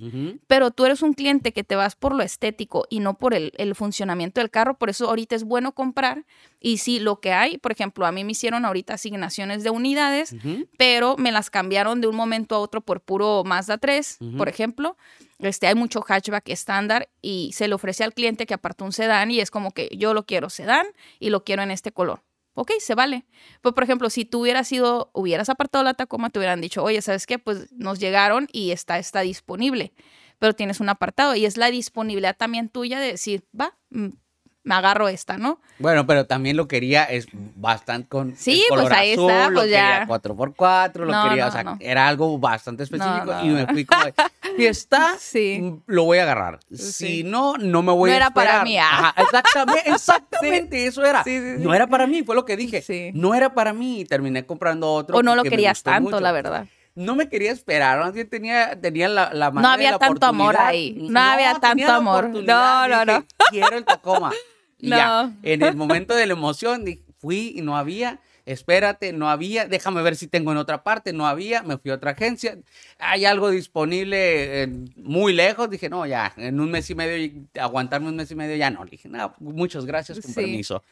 pero 0.47 0.71
tú 0.71 0.85
eres 0.85 1.03
un 1.03 1.15
cliente 1.15 1.53
que 1.53 1.65
te 1.65 1.77
vas 1.77 1.97
por 1.97 2.15
lo 2.15 2.23
estético 2.23 2.87
y 2.91 3.01
no 3.01 3.15
por 3.19 3.35
el, 3.35 3.53
el 3.57 3.75
funcionamiento 3.75 4.41
del 4.41 4.51
carro, 4.51 4.79
por 4.79 4.91
eso 4.91 5.09
ahorita 5.09 5.35
es 5.35 5.45
bueno 5.45 5.73
comprar. 5.73 6.25
Y 6.61 6.79
si 6.79 7.01
lo 7.01 7.21
que 7.21 7.33
hay, 7.33 7.59
por 7.59 7.73
ejemplo, 7.73 8.07
a 8.07 8.13
mí 8.13 8.23
me 8.23 8.33
hicieron 8.33 8.65
ahorita 8.65 8.95
asignaciones 8.95 9.65
de 9.65 9.71
unidades, 9.71 10.35
pero 10.79 11.17
me 11.17 11.33
las 11.33 11.51
cambiaron 11.51 12.01
de 12.01 12.07
un 12.07 12.15
momento 12.15 12.55
a 12.55 12.59
otro 12.61 12.81
por 12.81 13.01
puro 13.01 13.43
Mazda 13.45 13.79
3, 13.79 14.19
Ujú. 14.21 14.37
por 14.37 14.49
ejemplo. 14.49 14.97
Este, 15.39 15.67
hay 15.67 15.75
mucho 15.75 16.03
hatchback 16.03 16.49
estándar 16.51 17.09
y 17.21 17.51
se 17.53 17.67
le 17.67 17.75
ofrece 17.75 18.05
al 18.05 18.15
cliente 18.15 18.47
que 18.47 18.55
apartó 18.55 18.85
un 18.85 18.93
sedán 18.93 19.33
y 19.33 19.41
es 19.41 19.51
como 19.51 19.73
que 19.73 19.89
yo 19.97 20.15
lo 20.15 20.25
quiero 20.25 20.51
sedán 20.51 20.87
y 21.19 21.31
lo 21.31 21.43
quiero 21.43 21.63
en 21.63 21.73
este 21.73 21.91
color. 21.91 22.23
Ok, 22.55 22.73
se 22.81 22.95
vale. 22.95 23.25
Pues, 23.63 23.75
por 23.75 23.85
ejemplo, 23.85 24.11
si 24.11 24.25
tú 24.25 24.41
hubieras 24.43 24.69
sido, 24.69 25.11
hubieras 25.15 25.49
apartado 25.49 25.85
la 25.85 25.95
Tacoma, 25.95 26.31
te 26.31 26.39
hubieran 26.39 26.61
dicho, 26.61 26.83
oye, 26.85 27.01
¿sabes 27.01 27.27
qué? 27.27 27.39
Pues 27.39 27.73
nos 27.73 27.99
llegaron 27.99 28.47
y 28.53 28.73
está, 28.73 28.99
está 28.99 29.21
disponible. 29.21 29.93
Pero 30.39 30.55
tienes 30.55 30.81
un 30.81 30.89
apartado 30.89 31.35
y 31.35 31.47
es 31.47 31.57
la 31.57 31.71
disponibilidad 31.71 32.37
también 32.37 32.69
tuya 32.69 32.99
de 33.01 33.07
decir, 33.13 33.45
va, 33.59 33.75
mm, 33.91 34.09
me 34.65 34.75
agarro 34.75 35.09
esta, 35.09 35.39
¿no? 35.39 35.61
Bueno, 35.79 36.07
pero 36.07 36.27
también 36.27 36.57
lo 36.57 36.69
quería 36.69 37.05
es 37.05 37.27
bastante 37.33 38.09
con 38.09 38.37
Sí, 38.37 38.63
el 38.63 38.69
color 38.69 38.85
pues 38.85 38.95
ahí 38.99 39.13
azul, 39.15 39.31
está, 39.31 39.49
lo 39.49 39.55
pues 39.61 39.71
ya. 39.71 40.01
quería 40.01 40.07
4x4, 40.07 40.95
lo 40.99 41.13
No, 41.13 41.23
quería, 41.29 41.45
no, 41.45 41.49
o 41.49 41.53
sea, 41.53 41.65
no. 41.65 41.77
era 41.81 42.07
algo 42.07 42.39
bastante 42.39 42.83
específico 42.85 43.33
y 43.43 43.49
me 43.49 43.67
fui 43.67 43.85
como, 43.85 44.05
de, 44.05 44.15
si 44.57 44.67
está, 44.67 45.17
Sí. 45.19 45.75
lo 45.87 46.05
voy 46.05 46.19
a 46.19 46.23
agarrar. 46.23 46.61
Si 46.73 47.23
no, 47.25 47.57
no 47.59 47.83
me 47.83 47.93
voy 47.93 48.11
No 48.11 48.15
a 48.15 48.17
era 48.17 48.31
para 48.31 48.63
esperar. 48.63 48.65
mí, 48.67 48.79
ah. 48.79 48.89
Ajá, 48.91 49.15
exactamente, 49.23 49.83
exactamente, 49.91 50.87
eso 50.87 51.05
era. 51.05 51.25
No 51.59 51.75
era 51.75 51.87
para 51.87 52.07
mí, 52.07 52.23
fue 52.23 52.35
lo 52.35 52.45
que 52.45 52.57
dije. 52.57 53.13
No 53.15 53.35
era 53.35 53.55
para 53.55 53.73
mí 53.73 54.01
y 54.01 54.05
terminé 54.05 54.45
comprando 54.47 54.93
otro. 54.93 55.17
O 55.17 55.23
no 55.23 55.35
lo 55.37 55.43
querías 55.43 55.83
tanto, 55.83 56.11
mucho. 56.11 56.21
la 56.21 56.33
verdad. 56.33 56.67
No 56.95 57.17
me 57.17 57.29
quería 57.31 57.53
esperar, 57.53 57.99
más 58.01 58.13
bien 58.13 58.29
tenía, 58.29 58.79
tenía 58.79 59.09
la, 59.09 59.33
la 59.33 59.51
No 59.51 59.67
había 59.69 59.93
la 59.93 59.99
tanto 59.99 60.27
amor 60.27 60.57
ahí, 60.59 60.95
no 61.09 61.21
había 61.21 61.55
tanto 61.55 61.91
amor. 61.91 62.29
No, 62.29 62.87
no, 62.89 63.05
dije, 63.05 63.05
no. 63.07 63.25
Quiero 63.51 63.77
el 63.77 63.85
Tacoma. 63.85 64.33
Y 64.85 64.89
ya, 64.89 65.07
No. 65.27 65.35
en 65.45 65.63
el 65.63 65.77
momento 65.77 66.13
de 66.17 66.27
la 66.27 66.33
emoción, 66.33 66.85
fui 67.21 67.53
y 67.55 67.61
no 67.63 67.77
había. 67.77 68.19
Espérate, 68.45 69.13
no 69.13 69.29
había. 69.31 69.67
Déjame 69.67 70.03
ver 70.03 70.17
si 70.17 70.27
tengo 70.27 70.53
en 70.53 70.59
otra 70.59 70.83
parte. 70.83 71.13
No 71.13 71.27
había. 71.27 71.63
Me 71.63 71.79
fui 71.79 71.91
a 71.91 71.95
otra 71.95 72.13
agencia. 72.13 72.59
Hay 72.99 73.25
algo 73.25 73.51
disponible 73.51 74.63
en- 74.63 74.93
muy 74.97 75.33
lejos. 75.33 75.71
Dije, 75.71 75.89
no, 75.89 76.07
ya, 76.07 76.33
en 76.37 76.59
un 76.61 76.71
mes 76.71 76.89
y 76.91 76.95
medio, 76.95 77.33
aguantarme 77.61 78.09
un 78.09 78.17
mes 78.17 78.31
y 78.31 78.35
medio, 78.35 78.57
ya 78.57 78.71
no. 78.71 78.85
Le 78.85 78.91
dije, 78.91 79.09
no, 79.09 79.35
muchas 79.41 79.87
gracias, 79.87 80.21
con 80.21 80.31
Sí. 80.31 80.35
permiso. 80.35 80.83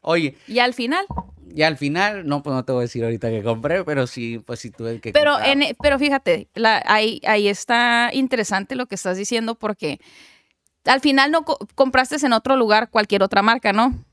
Oye, 0.00 0.36
Y 0.46 0.60
al 0.60 0.72
final, 0.72 1.04
y 1.52 1.62
al 1.62 1.76
final, 1.76 2.26
no, 2.28 2.40
pues 2.42 2.54
no 2.54 2.64
te 2.64 2.70
voy 2.70 2.80
a 2.80 2.82
decir 2.82 3.02
ahorita 3.02 3.28
que 3.28 3.42
compré, 3.42 3.82
pero 3.82 4.06
sí, 4.06 4.38
pues 4.38 4.60
sí 4.60 4.70
tuve 4.70 5.00
que 5.00 5.12
Pero, 5.12 5.32
comprar. 5.32 5.50
en, 5.62 5.76
pero 5.82 5.98
fíjate, 5.98 6.48
la- 6.54 6.82
ahí, 6.86 7.20
ahí 7.26 7.48
está 7.48 8.10
interesante 8.12 8.76
lo 8.76 8.86
que 8.86 8.94
estás 8.94 9.16
diciendo 9.16 9.56
porque 9.56 9.98
al 10.84 11.00
final 11.00 11.32
no 11.32 11.44
co- 11.44 11.58
compraste 11.74 12.24
en 12.24 12.32
otro 12.34 12.54
lugar 12.56 12.90
cualquier 12.90 13.24
otra 13.24 13.42
marca, 13.42 13.72
¿no? 13.72 14.04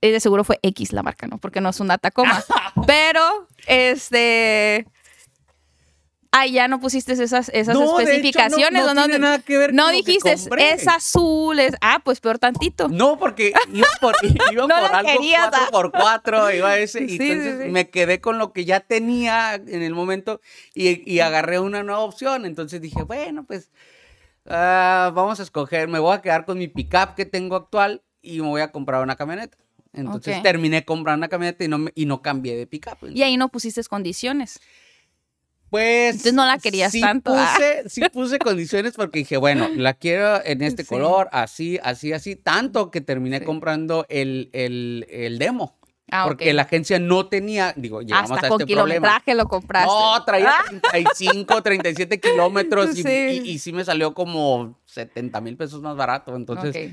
Y 0.00 0.10
de 0.10 0.20
seguro 0.20 0.44
fue 0.44 0.58
X 0.62 0.92
la 0.92 1.02
marca, 1.02 1.26
¿no? 1.26 1.38
Porque 1.38 1.60
no 1.60 1.70
es 1.70 1.80
una 1.80 1.98
Tacoma. 1.98 2.42
pero, 2.86 3.48
este... 3.66 4.86
Ahí 6.30 6.52
ya 6.52 6.68
no 6.68 6.78
pusiste 6.78 7.14
esas, 7.14 7.48
esas 7.48 7.74
No, 7.74 7.82
hecho, 7.84 7.92
no- 7.92 7.98
especificaciones. 8.00 8.84
no 8.84 8.90
¿o 8.90 8.94
tiene 8.94 9.18
nada 9.18 9.38
que 9.38 9.56
ver 9.56 9.72
no 9.72 9.88
que 9.88 9.96
dijiste, 9.96 10.36
es 10.58 10.86
azul, 10.86 11.58
es... 11.58 11.74
Ah, 11.80 12.02
pues 12.04 12.20
peor 12.20 12.38
tantito. 12.38 12.86
No, 12.88 13.18
porque 13.18 13.54
iba 13.72 13.88
por, 13.98 14.14
iba 14.52 14.66
No 14.66 14.78
por 14.78 14.94
algo 14.94 15.10
querías, 15.10 15.48
ah. 15.52 15.68
4x4, 15.72 16.54
iba 16.58 16.76
ese, 16.76 17.02
y 17.04 17.16
Sí, 17.16 17.30
entonces 17.30 17.64
sí. 17.64 17.70
me 17.70 17.88
quedé 17.88 18.20
con 18.20 18.36
lo 18.36 18.52
que 18.52 18.66
ya 18.66 18.80
tenía 18.80 19.54
en 19.54 19.82
el 19.82 19.94
momento 19.94 20.42
y, 20.74 21.10
y 21.10 21.20
agarré 21.20 21.60
una 21.60 21.82
nueva 21.82 22.00
opción. 22.02 22.44
Entonces 22.44 22.82
dije, 22.82 23.02
bueno, 23.04 23.44
pues 23.44 23.70
ah, 24.46 25.10
vamos 25.14 25.40
a 25.40 25.44
escoger, 25.44 25.88
me 25.88 25.98
voy 25.98 26.14
a 26.14 26.20
quedar 26.20 26.44
con 26.44 26.58
mi 26.58 26.68
pickup 26.68 27.14
que 27.16 27.24
tengo 27.24 27.56
actual 27.56 28.02
y 28.20 28.42
me 28.42 28.48
voy 28.48 28.60
a 28.60 28.70
comprar 28.70 29.02
una 29.02 29.16
camioneta. 29.16 29.56
Entonces 29.98 30.42
terminé 30.42 30.84
comprando 30.84 31.20
una 31.20 31.28
camioneta 31.28 31.64
y 31.64 31.68
no, 31.68 31.78
me- 31.78 31.92
y 31.94 32.06
no 32.06 32.22
cambié 32.22 32.56
de 32.56 32.66
pickup. 32.66 32.98
Y 33.12 33.22
ahí 33.22 33.36
no 33.36 33.48
pusiste 33.48 33.82
condiciones. 33.84 34.60
Pues. 35.70 36.12
Entonces 36.12 36.32
no 36.32 36.46
la 36.46 36.56
querías 36.58 36.92
sí 36.92 37.00
tanto, 37.02 37.34
ah. 37.36 37.52
Puse, 37.56 37.88
sí 37.90 38.00
puse 38.10 38.38
condiciones 38.38 38.94
porque 38.96 39.18
dije, 39.18 39.36
bueno, 39.36 39.68
la 39.76 39.92
quiero 39.94 40.42
en 40.44 40.62
este 40.62 40.82
Sí. 40.82 40.88
color, 40.88 41.28
así, 41.30 41.78
así, 41.82 42.12
así. 42.14 42.36
Tanto 42.36 42.90
que 42.90 43.02
terminé 43.02 43.40
Sí. 43.40 43.44
comprando 43.44 44.06
el, 44.08 44.48
el, 44.54 45.06
el 45.10 45.38
demo. 45.38 45.76
Ah, 46.10 46.24
porque 46.26 46.54
la 46.54 46.62
agencia 46.62 46.98
no 46.98 47.26
tenía, 47.28 47.74
digo, 47.76 48.00
llegamos 48.00 48.30
Hasta 48.30 48.46
a 48.46 48.48
con 48.48 48.62
este 48.62 48.72
problema. 48.74 49.08
kilometraje 49.08 49.34
lo 49.34 49.46
compraste. 49.46 49.92
No, 49.92 50.24
traía 50.24 50.52
Ah. 50.58 50.64
35, 50.90 51.62
37 51.62 52.18
kilómetros 52.18 52.88
y, 52.98 53.02
Sí. 53.02 53.42
y- 53.44 53.50
y 53.50 53.58
sí 53.58 53.74
me 53.74 53.84
salió 53.84 54.14
como 54.14 54.80
70 54.86 55.42
mil 55.42 55.58
pesos 55.58 55.82
más 55.82 55.96
barato. 55.96 56.34
Entonces. 56.34 56.92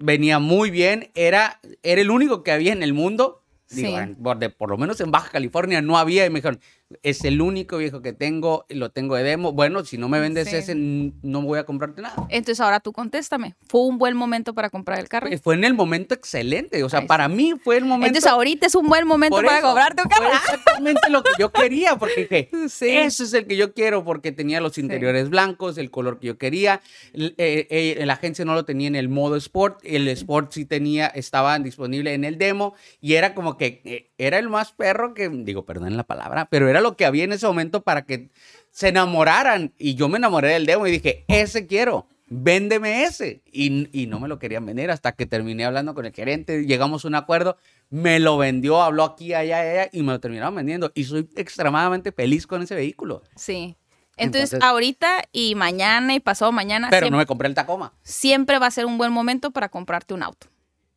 Venía 0.00 0.38
muy 0.40 0.70
bien. 0.70 1.10
Era, 1.14 1.60
era 1.82 2.00
el 2.00 2.10
único 2.10 2.42
que 2.42 2.50
había 2.52 2.72
en 2.72 2.82
el 2.82 2.92
mundo. 2.94 3.42
Digo, 3.70 3.88
Sí. 3.88 3.94
en- 3.94 4.16
por, 4.16 4.38
de- 4.38 4.50
por 4.50 4.68
lo 4.70 4.76
menos 4.78 5.00
en 5.00 5.10
Baja 5.12 5.30
California 5.30 5.80
no 5.80 5.96
había. 5.96 6.26
Y 6.26 6.30
me 6.30 6.36
dijeron, 6.40 6.58
es 7.02 7.24
el 7.24 7.40
único 7.40 7.78
viejo 7.78 8.02
que 8.02 8.12
tengo, 8.12 8.66
lo 8.68 8.90
tengo 8.90 9.14
de 9.16 9.22
demo. 9.22 9.52
Bueno, 9.52 9.84
si 9.84 9.96
no 9.98 10.08
me 10.08 10.18
vendes 10.20 10.48
Sí. 10.48 10.56
ese, 10.56 10.74
no 10.74 11.42
voy 11.42 11.58
a 11.58 11.64
comprarte 11.64 12.02
nada. 12.02 12.14
Entonces 12.28 12.60
ahora 12.60 12.80
tú 12.80 12.92
contéstame. 12.92 13.54
¿Fue 13.68 13.82
un 13.82 13.98
buen 13.98 14.16
momento 14.16 14.54
para 14.54 14.70
comprar 14.70 14.98
el 14.98 15.08
carro? 15.08 15.28
Eh, 15.28 15.38
Fue 15.38 15.54
en 15.54 15.64
el 15.64 15.74
momento 15.74 16.14
excelente. 16.14 16.82
O 16.82 16.88
sea, 16.88 17.06
para 17.06 17.28
mí 17.28 17.54
fue 17.62 17.76
el 17.76 17.84
momento. 17.84 18.06
Entonces 18.08 18.30
ahorita 18.30 18.66
es 18.66 18.74
un 18.74 18.88
buen 18.88 19.06
momento 19.06 19.36
Por 19.36 19.44
para 19.44 19.58
eso, 19.58 19.66
comprarte 19.68 20.02
un 20.02 20.08
carro. 20.08 20.24
Fue 20.28 20.34
exactamente 20.36 21.10
lo 21.10 21.22
que 21.22 21.30
yo 21.38 21.52
quería, 21.52 21.96
porque 21.96 22.22
dije, 22.22 22.50
Sí. 22.68 22.88
ese 22.88 23.24
es 23.24 23.34
el 23.34 23.46
que 23.46 23.56
yo 23.56 23.72
quiero, 23.72 24.04
porque 24.04 24.32
tenía 24.32 24.60
los 24.60 24.76
interiores 24.78 25.30
blancos, 25.30 25.78
el 25.78 25.90
color 25.90 26.18
que 26.18 26.26
yo 26.28 26.38
quería. 26.38 26.80
L- 27.12 27.34
eh, 27.38 27.66
eh, 27.70 28.06
la 28.06 28.14
agencia 28.14 28.44
no 28.44 28.54
lo 28.54 28.64
tenía 28.64 28.88
en 28.88 28.96
el 28.96 29.08
modo 29.08 29.36
Sport, 29.36 29.78
el 29.84 30.08
Sport 30.08 30.52
sí 30.52 30.64
tenía, 30.64 31.06
estaba 31.06 31.58
disponible 31.58 32.14
en 32.14 32.24
el 32.24 32.36
demo, 32.38 32.74
y 33.00 33.14
era 33.14 33.34
como 33.34 33.56
que 33.56 34.09
era 34.26 34.38
el 34.38 34.48
más 34.48 34.72
perro 34.72 35.14
que, 35.14 35.28
digo, 35.28 35.64
perdón 35.64 35.96
la 35.96 36.04
palabra, 36.04 36.46
pero 36.50 36.68
era 36.68 36.80
lo 36.80 36.96
que 36.96 37.06
había 37.06 37.24
en 37.24 37.32
ese 37.32 37.46
momento 37.46 37.82
para 37.82 38.04
que 38.04 38.30
se 38.70 38.88
enamoraran. 38.88 39.72
Y 39.78 39.94
yo 39.94 40.08
me 40.08 40.18
enamoré 40.18 40.48
del 40.48 40.66
demo 40.66 40.86
y 40.86 40.90
dije, 40.92 41.24
ese 41.28 41.66
quiero. 41.66 42.06
Véndeme 42.32 43.02
ese. 43.04 43.42
Y, 43.50 43.88
y 43.98 44.06
no 44.06 44.20
me 44.20 44.28
lo 44.28 44.38
querían 44.38 44.64
vender 44.64 44.90
hasta 44.92 45.12
que 45.12 45.26
terminé 45.26 45.64
hablando 45.64 45.94
con 45.94 46.06
el 46.06 46.12
gerente. 46.12 46.64
Llegamos 46.64 47.04
a 47.04 47.08
un 47.08 47.16
acuerdo. 47.16 47.56
Me 47.88 48.20
lo 48.20 48.38
vendió, 48.38 48.80
habló 48.82 49.02
aquí, 49.02 49.34
allá, 49.34 49.58
allá 49.60 49.88
y 49.92 50.02
me 50.02 50.12
lo 50.12 50.20
terminaron 50.20 50.54
vendiendo. 50.54 50.92
Y 50.94 51.04
soy 51.04 51.28
extremadamente 51.34 52.12
feliz 52.12 52.46
con 52.46 52.62
ese 52.62 52.76
vehículo. 52.76 53.22
Sí. 53.34 53.76
Entonces, 54.16 54.52
Entonces- 54.52 54.62
ahorita 54.62 55.24
y 55.32 55.54
mañana 55.56 56.14
y 56.14 56.20
pasado 56.20 56.52
mañana 56.52 56.88
Pero 56.90 57.00
siempre, 57.06 57.10
no 57.10 57.16
me 57.16 57.26
compré 57.26 57.48
el 57.48 57.54
Tacoma. 57.54 57.94
siempre 58.02 58.58
va 58.58 58.66
a 58.66 58.70
ser 58.70 58.86
un 58.86 58.96
buen 58.98 59.10
momento 59.12 59.50
para 59.50 59.68
comprarte 59.70 60.14
un 60.14 60.22
auto. 60.22 60.46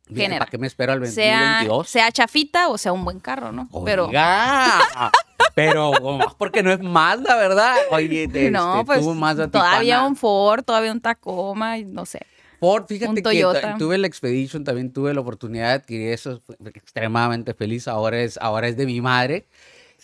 Genera. 0.08 0.38
¿Para 0.40 0.50
qué 0.50 0.58
me 0.58 0.66
espero 0.66 0.92
al 0.92 1.06
Sea, 1.06 1.38
2022? 1.40 1.88
sea 1.88 2.12
chafita 2.12 2.68
o 2.68 2.76
sea 2.78 2.92
un 2.92 3.04
buen 3.04 3.20
carro, 3.20 3.52
¿no? 3.52 3.68
Pero 3.84 4.06
Oiga, 4.08 5.10
pero 5.54 5.90
oh, 5.90 6.18
porque 6.36 6.62
no 6.62 6.70
es 6.72 6.80
Mazda, 6.80 7.36
¿verdad? 7.36 7.74
Oye, 7.90 8.24
este, 8.24 8.50
no, 8.50 8.82
pues 8.84 9.04
Mazda 9.04 9.48
todavía 9.50 9.94
Tijuana. 9.96 10.06
un 10.08 10.16
Ford, 10.16 10.62
todavía 10.64 10.92
un 10.92 11.00
Tacoma, 11.00 11.78
no 11.78 12.04
sé. 12.06 12.20
Ford, 12.60 12.84
fíjate 12.86 13.08
Un 13.10 13.14
que 13.16 13.22
Toyota. 13.22 13.76
tuve 13.78 13.98
la 13.98 14.06
Expedition, 14.06 14.64
también 14.64 14.92
tuve 14.92 15.12
la 15.14 15.20
oportunidad 15.20 15.68
de 15.68 15.74
adquirir 15.74 16.12
eso, 16.12 16.42
extremadamente 16.64 17.52
feliz, 17.54 17.88
ahora 17.88 18.20
es, 18.20 18.38
ahora 18.40 18.68
es 18.68 18.76
de 18.76 18.86
mi 18.86 19.00
madre. 19.00 19.46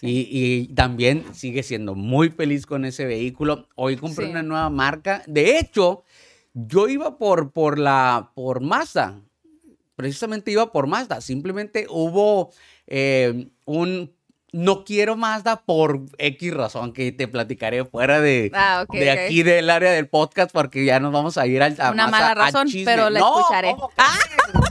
Y, 0.02 0.26
y 0.30 0.68
también 0.74 1.24
sigue 1.34 1.62
siendo 1.62 1.94
muy 1.94 2.30
feliz 2.30 2.64
con 2.64 2.86
ese 2.86 3.04
vehículo. 3.04 3.68
Hoy 3.76 3.96
compré 3.98 4.24
Sí. 4.26 4.30
una 4.30 4.42
nueva 4.42 4.70
marca. 4.70 5.22
De 5.26 5.58
hecho, 5.58 6.04
yo 6.54 6.88
iba 6.88 7.18
por, 7.18 7.52
por 7.52 7.78
la 7.78 8.30
por 8.34 8.60
Mazda. 8.62 9.20
Precisamente 10.00 10.50
iba 10.50 10.72
por 10.72 10.86
Mazda. 10.86 11.20
Simplemente 11.20 11.86
hubo 11.88 12.50
eh, 12.86 13.48
un 13.66 14.12
no 14.52 14.84
quiero 14.84 15.16
Mazda 15.16 15.62
por 15.62 16.00
X 16.18 16.54
razón 16.54 16.92
que 16.92 17.12
te 17.12 17.28
platicaré 17.28 17.84
fuera 17.84 18.20
de, 18.20 18.50
ah, 18.54 18.84
de 18.90 19.10
aquí 19.10 19.42
del 19.42 19.70
área 19.70 19.92
del 19.92 20.08
podcast 20.08 20.50
porque 20.52 20.84
ya 20.84 20.98
nos 20.98 21.12
vamos 21.12 21.38
a 21.38 21.46
ir 21.46 21.62
al 21.62 21.76
Una 21.92 22.08
mala 22.08 22.34
razón, 22.34 22.68
pero 22.84 23.10
la 23.10 23.20
escucharé. 23.20 23.74
Ah. 23.96 24.18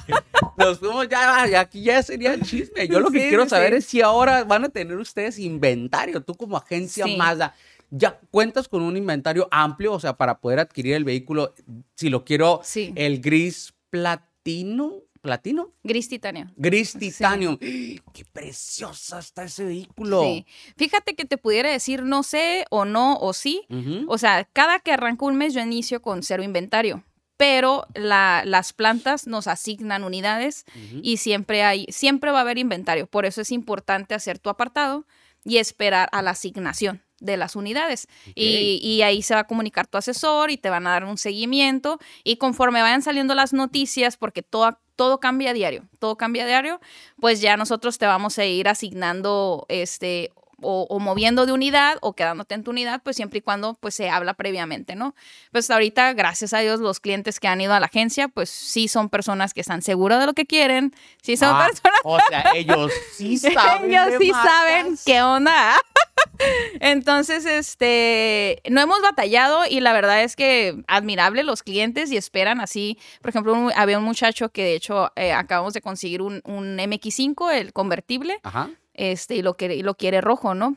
Nos 0.57 0.79
fuimos 0.79 1.07
ya, 1.07 1.61
aquí 1.61 1.83
ya 1.83 2.03
sería 2.03 2.37
chisme. 2.41 2.85
Yo 2.85 2.99
lo 2.99 3.11
que 3.11 3.29
quiero 3.29 3.47
saber 3.47 3.73
es 3.73 3.85
si 3.85 4.01
ahora 4.01 4.43
van 4.43 4.65
a 4.65 4.69
tener 4.69 4.97
ustedes 4.97 5.39
inventario, 5.39 6.21
tú 6.21 6.35
como 6.35 6.57
agencia 6.57 7.07
Mazda. 7.07 7.55
Ya 7.89 8.19
cuentas 8.29 8.67
con 8.67 8.81
un 8.81 8.97
inventario 8.97 9.47
amplio, 9.51 9.93
o 9.93 9.99
sea, 9.99 10.17
para 10.17 10.39
poder 10.39 10.59
adquirir 10.59 10.95
el 10.95 11.05
vehículo, 11.05 11.55
si 11.95 12.09
lo 12.09 12.25
quiero, 12.25 12.61
el 12.75 13.21
gris 13.21 13.73
platino, 13.89 14.97
platino. 15.21 15.69
Gris 15.83 16.09
titanio. 16.09 16.51
Gris 16.55 16.93
titanio. 16.93 17.57
Qué 18.13 18.25
preciosa 18.31 19.19
está 19.19 19.43
ese 19.43 19.65
vehículo. 19.65 20.23
Sí. 20.23 20.45
Fíjate 20.77 21.15
que 21.15 21.25
te 21.25 21.37
pudiera 21.37 21.71
decir 21.71 22.03
no 22.03 22.23
sé 22.23 22.65
o 22.69 22.85
no 22.85 23.17
o 23.17 23.33
sí. 23.33 23.65
O 24.07 24.17
sea, 24.17 24.45
cada 24.45 24.79
que 24.79 24.91
arranco 24.91 25.25
un 25.25 25.35
mes 25.35 25.53
yo 25.53 25.61
inicio 25.61 26.01
con 26.01 26.23
cero 26.23 26.43
inventario. 26.43 27.03
Pero 27.37 27.85
las 27.93 28.73
plantas 28.73 29.25
nos 29.25 29.47
asignan 29.47 30.03
unidades 30.03 30.65
y 31.01 31.17
siempre 31.17 31.63
hay, 31.63 31.85
siempre 31.89 32.31
va 32.31 32.39
a 32.39 32.41
haber 32.41 32.57
inventario. 32.57 33.07
Por 33.07 33.25
eso 33.25 33.39
es 33.41 33.51
importante 33.51 34.13
hacer 34.13 34.39
tu 34.39 34.49
apartado 34.49 35.05
y 35.45 35.57
esperar 35.57 36.09
a 36.11 36.21
la 36.21 36.31
asignación 36.31 37.01
de 37.19 37.37
las 37.37 37.55
unidades. 37.55 38.07
Y, 38.35 39.01
ahí 39.01 39.21
se 39.21 39.33
va 39.33 39.41
a 39.41 39.47
comunicar 39.47 39.87
tu 39.87 39.97
asesor 39.97 40.51
y 40.51 40.57
te 40.57 40.69
van 40.69 40.87
a 40.87 40.91
dar 40.91 41.05
un 41.05 41.17
seguimiento. 41.17 41.99
Y 42.23 42.37
conforme 42.37 42.81
vayan 42.81 43.01
saliendo 43.01 43.35
las 43.35 43.53
noticias, 43.53 44.17
porque 44.17 44.41
todo, 44.41 44.77
todo 44.95 45.19
cambia 45.19 45.51
a 45.51 45.53
diario, 45.53 45.83
todo 45.99 46.17
cambia 46.17 46.43
a 46.43 46.47
diario, 46.47 46.79
pues 47.19 47.41
ya 47.41 47.57
nosotros 47.57 47.97
te 47.97 48.05
vamos 48.05 48.37
a 48.37 48.45
ir 48.45 48.67
asignando 48.67 49.65
este 49.69 50.31
o, 50.61 50.99
moviendo 50.99 51.45
de 51.45 51.51
unidad 51.51 51.97
o 52.01 52.13
quedándote 52.13 52.55
en 52.55 52.63
tu 52.63 52.71
unidad, 52.71 53.01
pues 53.03 53.15
siempre 53.15 53.39
y 53.39 53.41
cuando 53.41 53.75
pues 53.75 53.95
se 53.95 54.09
habla 54.09 54.33
previamente, 54.33 54.95
¿no? 54.95 55.15
Pues 55.51 55.69
ahorita, 55.69 56.13
gracias 56.13 56.53
a 56.53 56.59
Dios, 56.59 56.79
los 56.79 56.99
clientes 56.99 57.39
que 57.39 57.47
han 57.47 57.61
ido 57.61 57.73
a 57.73 57.79
la 57.79 57.87
agencia, 57.87 58.27
pues 58.27 58.49
sí 58.49 58.87
son 58.87 59.09
personas 59.09 59.53
que 59.53 59.61
están 59.61 59.81
seguros 59.81 60.19
de 60.19 60.25
lo 60.25 60.33
que 60.33 60.45
quieren, 60.45 60.93
sí 61.21 61.37
son 61.37 61.55
ah, 61.55 61.67
personas... 61.67 61.99
O 62.03 62.19
sea, 62.29 62.51
ellos 62.55 62.91
sí 63.13 63.37
saben. 63.37 63.91
ellos 63.91 64.15
sí 64.19 64.31
saben 64.31 64.97
qué 65.05 65.21
onda. 65.21 65.75
Entonces, 66.79 67.45
este, 67.45 68.61
no 68.69 68.81
hemos 68.81 69.01
batallado 69.01 69.63
y 69.69 69.79
la 69.79 69.93
verdad 69.93 70.23
es 70.23 70.35
que 70.35 70.83
admirable 70.87 71.43
los 71.43 71.63
clientes 71.63 72.11
y 72.11 72.17
esperan 72.17 72.61
así. 72.61 72.97
Por 73.21 73.29
ejemplo, 73.29 73.69
había 73.75 73.97
un 73.97 74.03
muchacho 74.03 74.49
que 74.49 74.63
de 74.63 74.75
hecho 74.75 75.11
eh, 75.15 75.33
acabamos 75.33 75.73
de 75.73 75.81
conseguir 75.81 76.21
un, 76.21 76.41
un 76.45 76.77
MX5, 76.77 77.53
el 77.53 77.73
convertible. 77.73 78.39
Ajá 78.43 78.69
este, 78.93 79.35
y 79.35 79.41
lo, 79.41 79.55
quiere, 79.55 79.81
lo 79.83 79.95
quiere 79.95 80.21
rojo, 80.21 80.53
¿no? 80.55 80.75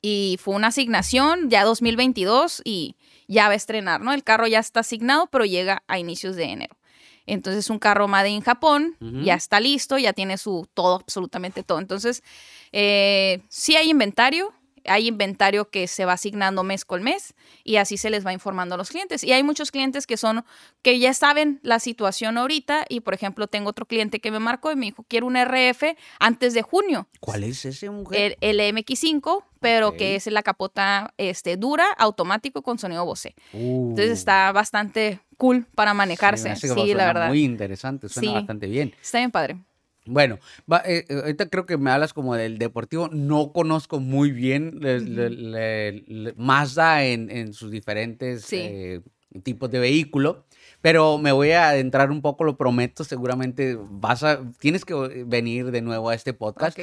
Y 0.00 0.38
fue 0.42 0.54
una 0.54 0.68
asignación 0.68 1.48
ya 1.48 1.64
2022 1.64 2.62
y 2.64 2.96
ya 3.28 3.46
va 3.46 3.52
a 3.52 3.56
estrenar, 3.56 4.00
¿no? 4.00 4.12
El 4.12 4.24
carro 4.24 4.46
ya 4.46 4.58
está 4.58 4.80
asignado, 4.80 5.28
pero 5.28 5.44
llega 5.44 5.82
a 5.86 5.98
inicios 5.98 6.36
de 6.36 6.44
enero. 6.44 6.76
Entonces, 7.26 7.70
un 7.70 7.78
carro 7.78 8.08
Made 8.08 8.30
in 8.30 8.40
Japón, 8.40 8.96
ya 9.22 9.34
está 9.34 9.60
listo, 9.60 9.96
ya 9.96 10.12
tiene 10.12 10.38
su 10.38 10.68
todo, 10.74 10.96
absolutamente 10.96 11.62
todo. 11.62 11.78
Entonces, 11.78 12.22
eh, 12.72 13.42
sí 13.48 13.76
hay 13.76 13.90
inventario, 13.90 14.52
hay 14.84 15.08
inventario 15.08 15.70
que 15.70 15.86
se 15.86 16.04
va 16.04 16.14
asignando 16.14 16.62
mes 16.62 16.84
con 16.84 17.02
mes 17.02 17.34
y 17.64 17.76
así 17.76 17.96
se 17.96 18.10
les 18.10 18.26
va 18.26 18.32
informando 18.32 18.74
a 18.74 18.78
los 18.78 18.90
clientes. 18.90 19.24
Y 19.24 19.32
hay 19.32 19.42
muchos 19.42 19.70
clientes 19.70 20.06
que 20.06 20.16
son, 20.16 20.44
que 20.82 20.98
ya 20.98 21.14
saben 21.14 21.60
la 21.62 21.78
situación 21.78 22.38
ahorita 22.38 22.84
y 22.88 23.00
por 23.00 23.14
ejemplo 23.14 23.46
tengo 23.46 23.70
otro 23.70 23.86
cliente 23.86 24.20
que 24.20 24.30
me 24.30 24.38
marcó 24.38 24.72
y 24.72 24.76
me 24.76 24.86
dijo, 24.86 25.04
quiero 25.08 25.26
un 25.26 25.36
RF 25.36 25.96
antes 26.18 26.54
de 26.54 26.62
junio. 26.62 27.08
¿Cuál 27.20 27.44
es 27.44 27.64
ese 27.64 27.90
mujer? 27.90 28.36
El, 28.40 28.60
MX5, 28.60 29.44
pero 29.60 29.96
que 29.96 30.16
es 30.16 30.26
la 30.26 30.42
capota 30.42 31.14
este, 31.16 31.56
dura, 31.56 31.86
automático 31.98 32.62
con 32.62 32.78
sonido 32.78 33.04
Bose. 33.04 33.34
Entonces 33.52 34.10
uh. 34.10 34.14
está 34.14 34.52
bastante 34.52 35.20
cool 35.36 35.66
para 35.74 35.94
manejarse. 35.94 36.54
Sí, 36.56 36.94
la 36.94 37.06
verdad. 37.06 37.28
Muy 37.28 37.42
interesante, 37.42 38.08
suena 38.08 38.32
bastante 38.32 38.66
bien. 38.66 38.94
Está 39.00 39.18
bien 39.18 39.30
padre. 39.30 39.58
Bueno, 40.04 40.38
eh, 40.84 41.04
eh, 41.08 41.14
ahorita 41.14 41.48
creo 41.48 41.64
que 41.64 41.76
me 41.78 41.90
hablas 41.90 42.12
como 42.12 42.34
del 42.34 42.58
deportivo. 42.58 43.08
No 43.08 43.52
conozco 43.52 44.00
muy 44.00 44.32
bien 44.32 44.80
Mazda 46.36 47.04
en, 47.04 47.52
sus 47.52 47.70
diferentes 47.70 48.52
eh, 48.52 49.00
tipos 49.44 49.70
de 49.70 49.78
vehículo, 49.78 50.44
pero 50.80 51.18
me 51.18 51.30
voy 51.30 51.52
a 51.52 51.68
adentrar 51.68 52.10
un 52.10 52.20
poco, 52.20 52.42
lo 52.44 52.56
prometo. 52.56 53.04
Seguramente 53.04 53.78
vas 53.78 54.24
a, 54.24 54.42
tienes 54.58 54.84
que 54.84 54.94
venir 55.26 55.70
de 55.70 55.82
nuevo 55.82 56.10
a 56.10 56.14
este 56.14 56.32
podcast. 56.32 56.78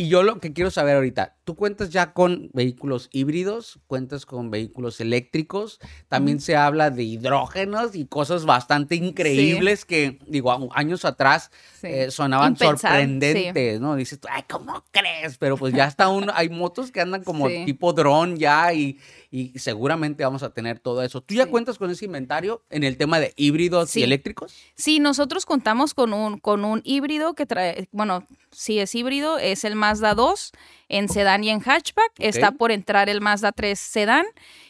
Y 0.00 0.08
yo 0.08 0.22
lo 0.22 0.40
que 0.40 0.54
quiero 0.54 0.70
saber 0.70 0.96
ahorita, 0.96 1.36
tú 1.44 1.56
cuentas 1.56 1.90
ya 1.90 2.14
con 2.14 2.48
vehículos 2.54 3.10
híbridos, 3.12 3.80
cuentas 3.86 4.24
con 4.24 4.50
vehículos 4.50 4.98
eléctricos, 4.98 5.78
también 6.08 6.40
se 6.40 6.56
habla 6.56 6.88
de 6.88 7.02
hidrógenos 7.02 7.94
y 7.94 8.06
cosas 8.06 8.46
bastante 8.46 8.94
increíbles 8.94 9.84
que, 9.84 10.18
digo, 10.26 10.70
años 10.74 11.04
atrás 11.04 11.50
eh, 11.82 12.10
sonaban 12.10 12.56
sorprendentes, 12.56 13.78
¿no? 13.78 13.94
Dices, 13.94 14.20
ay, 14.30 14.44
¿cómo 14.48 14.86
crees? 14.90 15.36
Pero 15.36 15.58
pues 15.58 15.74
ya 15.74 15.84
está 15.84 16.08
uno, 16.08 16.32
hay 16.34 16.48
motos 16.48 16.90
que 16.90 17.02
andan 17.02 17.22
como 17.22 17.48
tipo 17.66 17.92
dron 17.92 18.38
ya 18.38 18.72
y, 18.72 18.98
y, 19.30 19.58
seguramente 19.58 20.24
vamos 20.24 20.42
a 20.42 20.50
tener 20.50 20.80
todo 20.80 21.02
eso. 21.02 21.20
¿Tú 21.20 21.34
ya 21.34 21.46
cuentas 21.46 21.78
con 21.78 21.90
ese 21.90 22.04
inventario 22.04 22.62
en 22.70 22.82
el 22.82 22.96
tema 22.96 23.20
de 23.20 23.32
híbridos 23.36 23.96
y 23.96 24.02
eléctricos? 24.02 24.54
Sí, 24.74 24.98
nosotros 24.98 25.46
contamos 25.46 25.94
con 25.94 26.12
un, 26.12 26.38
con 26.38 26.64
un 26.64 26.80
híbrido 26.84 27.34
que 27.34 27.46
trae, 27.46 27.88
bueno, 27.92 28.26
si 28.50 28.80
es 28.80 28.94
híbrido, 28.94 29.38
es 29.38 29.64
el 29.64 29.76
Mazda 29.76 30.14
2 30.14 30.52
en 30.88 31.08
sedán 31.08 31.44
y 31.44 31.50
en 31.50 31.60
hatchback. 31.60 32.12
Está 32.18 32.52
por 32.52 32.72
entrar 32.72 33.08
el 33.08 33.20
Mazda 33.20 33.52
3 33.52 33.78
sedán 33.78 34.26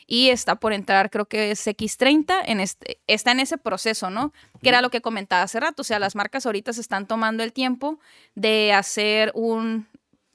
y 0.07 0.29
está 0.29 0.57
por 0.57 0.73
entrar, 0.73 1.09
creo 1.09 1.25
que 1.25 1.53
es 1.53 1.67
X30. 1.67 2.43
En 2.45 2.61
este, 2.61 2.99
está 3.07 3.33
en 3.33 3.41
ese 3.41 3.57
proceso, 3.57 4.11
¿no? 4.11 4.33
Que 4.63 4.69
era 4.69 4.83
lo 4.83 4.91
que 4.91 5.01
comentaba 5.01 5.43
hace 5.43 5.59
rato. 5.61 5.81
O 5.83 5.85
sea, 5.85 5.99
las 5.99 6.15
marcas 6.15 6.45
ahorita 6.45 6.75
se 6.75 6.83
están 6.83 7.07
tomando 7.07 7.43
el 7.43 7.55
tiempo 7.55 7.99
de 8.35 8.75
hacer 8.75 9.33
un, 9.35 9.89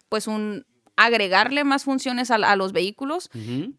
pues 0.09 0.27
un 0.27 0.65
agregarle 0.95 1.63
más 1.63 1.83
funciones 1.83 2.31
a, 2.31 2.55
los 2.55 2.71
vehículos, 2.71 3.29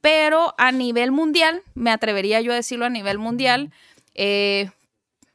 pero 0.00 0.54
a 0.58 0.70
nivel 0.70 1.12
mundial, 1.12 1.62
me 1.74 1.90
atrevería 1.90 2.40
yo 2.40 2.52
a 2.52 2.56
decirlo 2.56 2.84
a 2.84 2.90
nivel 2.90 3.18
mundial, 3.18 3.72
eh, 4.14 4.70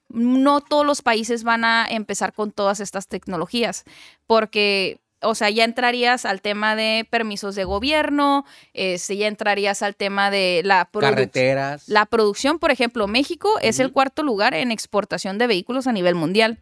no 0.10 0.62
todos 0.62 0.86
los 0.86 1.02
países 1.02 1.44
van 1.44 1.64
a 1.64 1.86
empezar 1.90 2.34
con 2.34 2.52
todas 2.52 2.80
estas 2.80 3.08
tecnologías, 3.08 3.84
porque 4.28 5.01
o 5.22 5.36
sea, 5.36 5.50
ya 5.50 5.64
entrarías 5.64 6.26
al 6.26 6.42
tema 6.42 6.76
de 6.76 7.08
permisos 7.10 7.56
de 7.56 7.64
gobierno, 7.64 8.46
este, 8.74 9.18
ya 9.18 9.28
entrarías 9.28 9.82
al 9.82 9.96
tema 9.96 10.32
de 10.32 10.62
la 10.64 10.90
carreteras. 10.92 11.88
La 11.88 12.06
producción, 12.06 12.60
por 12.60 12.72
ejemplo, 12.72 13.08
México 13.08 13.50
es 13.62 13.80
el 13.80 13.92
cuarto 13.92 14.24
lugar 14.24 14.54
en 14.54 14.72
exportación 14.72 15.38
de 15.38 15.48
vehículos 15.48 15.88
a 15.88 15.92
nivel 15.92 16.16
mundial. 16.16 16.60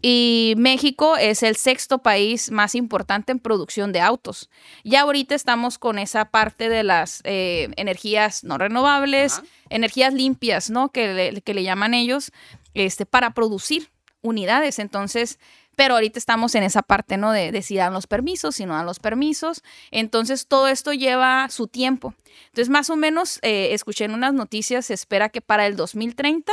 Y 0.00 0.54
México 0.56 1.16
es 1.16 1.42
el 1.42 1.56
sexto 1.56 1.98
país 1.98 2.50
más 2.50 2.74
importante 2.74 3.32
en 3.32 3.38
producción 3.38 3.92
de 3.92 4.00
autos. 4.00 4.50
Ya 4.84 5.02
ahorita 5.02 5.34
estamos 5.34 5.78
con 5.78 5.98
esa 5.98 6.26
parte 6.26 6.68
de 6.68 6.82
las 6.82 7.20
eh, 7.24 7.68
energías 7.76 8.44
no 8.44 8.58
renovables, 8.58 9.42
energías 9.68 10.14
limpias, 10.14 10.70
¿no? 10.70 10.90
Que 10.90 11.12
le, 11.12 11.40
que 11.42 11.54
le 11.54 11.62
llaman 11.62 11.94
ellos, 11.94 12.32
este, 12.74 13.06
para 13.06 13.30
producir 13.34 13.90
unidades. 14.22 14.78
Entonces, 14.78 15.38
pero 15.76 15.94
ahorita 15.94 16.18
estamos 16.18 16.54
en 16.54 16.62
esa 16.62 16.82
parte, 16.82 17.16
¿no? 17.16 17.32
De, 17.32 17.62
si 17.62 17.76
dan 17.76 17.92
los 17.92 18.06
permisos, 18.06 18.56
si 18.56 18.66
no 18.66 18.74
dan 18.74 18.86
los 18.86 18.98
permisos. 18.98 19.62
Entonces, 19.90 20.46
todo 20.46 20.68
esto 20.68 20.92
lleva 20.92 21.48
su 21.50 21.66
tiempo. 21.66 22.14
Entonces, 22.46 22.68
más 22.68 22.90
o 22.90 22.96
menos, 22.96 23.38
eh, 23.42 23.68
escuché 23.72 24.04
en 24.04 24.14
unas 24.14 24.34
noticias, 24.34 24.86
se 24.86 24.94
espera 24.94 25.28
que 25.28 25.40
para 25.40 25.66
el 25.66 25.76
2030 25.76 26.52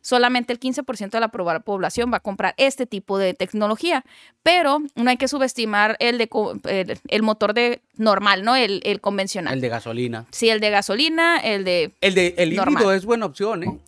solamente 0.00 0.52
el 0.52 0.60
15% 0.60 1.10
de 1.10 1.20
la 1.20 1.28
población 1.28 2.12
va 2.12 2.18
a 2.18 2.20
comprar 2.20 2.54
este 2.56 2.86
tipo 2.86 3.18
de 3.18 3.34
tecnología. 3.34 4.04
Pero 4.42 4.80
no 4.94 5.10
hay 5.10 5.16
que 5.16 5.28
subestimar 5.28 5.96
el, 6.00 6.18
de, 6.18 6.98
el, 7.08 7.22
motor 7.22 7.54
de 7.54 7.82
normal, 7.96 8.42
¿no? 8.44 8.56
El, 8.56 9.00
convencional. 9.00 9.54
El 9.54 9.60
de 9.60 9.68
gasolina. 9.68 10.26
Sí, 10.30 10.48
el 10.48 10.60
de 10.60 10.70
gasolina, 10.70 11.38
el 11.38 11.64
de... 11.64 11.92
El 12.00 12.14
de 12.14 12.34
el 12.38 12.52
híbrido 12.52 12.92
es 12.92 13.04
buena 13.04 13.26
opción, 13.26 13.64
¿eh? 13.64 13.78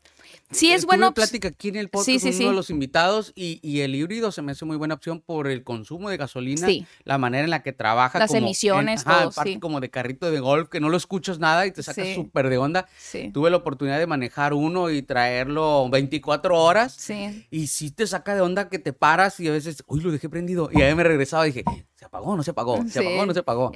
Sí, 0.53 0.73
es 0.73 0.85
bueno. 0.85 1.12
plática 1.12 1.49
aquí 1.49 1.69
en 1.69 1.77
el 1.77 1.88
podcast 1.88 2.25
con 2.25 2.35
uno 2.35 2.49
de 2.51 2.55
los 2.55 2.71
invitados 2.71 3.33
y, 3.35 3.81
el 3.83 3.95
híbrido 3.95 4.31
se 4.31 4.43
me 4.43 4.53
hace 4.53 4.65
muy 4.65 4.77
buena 4.77 4.95
opción 4.95 5.21
por 5.21 5.49
el 5.49 5.65
consumo 5.65 6.09
de 6.09 6.17
gasolina, 6.17 6.69
la 7.05 7.19
manera 7.19 7.45
en 7.45 7.51
la 7.51 7.62
que 7.62 7.73
trabaja. 7.73 8.19
Las 8.19 8.35
emisiones, 8.35 9.05
todo, 9.05 9.33
como 9.61 9.81
de 9.81 9.91
carrito 9.91 10.31
de 10.31 10.41
golf, 10.41 10.69
que 10.69 10.81
no 10.81 10.88
lo 10.88 10.97
escuchas 10.97 11.38
nada 11.38 11.67
y 11.67 11.73
te 11.73 11.83
sacas 11.83 12.15
súper 12.15 12.49
de 12.49 12.59
onda. 12.59 12.87
Tuve 13.33 13.51
la 13.51 13.57
oportunidad 13.57 13.99
de 13.99 14.07
manejar 14.07 14.55
uno 14.55 14.91
y 14.91 15.03
traerlo 15.03 15.88
24 15.91 16.61
horas. 16.61 16.95
Sí. 16.95 17.47
Y 17.51 17.67
sí 17.67 17.91
te 17.91 18.07
saca 18.07 18.35
de 18.35 18.41
onda 18.41 18.69
que 18.69 18.79
te 18.79 18.93
paras 18.93 19.41
y 19.41 19.49
a 19.49 19.53
veces, 19.53 19.83
uy, 19.87 20.01
lo 20.01 20.12
dejé 20.12 20.29
prendido. 20.29 20.71
Y 20.73 20.83
ahí 20.83 20.95
me 20.95 21.03
regresaba 21.03 21.47
y 21.47 21.53
dije, 21.53 21.65
¿se 22.03 22.07
apagó 22.07 22.37
no 22.37 22.43
se 22.43 22.51
apagó? 22.51 22.85
¿Se 22.88 22.99
apagó 22.99 23.27
no 23.27 23.33
se 23.33 23.41
apagó? 23.41 23.73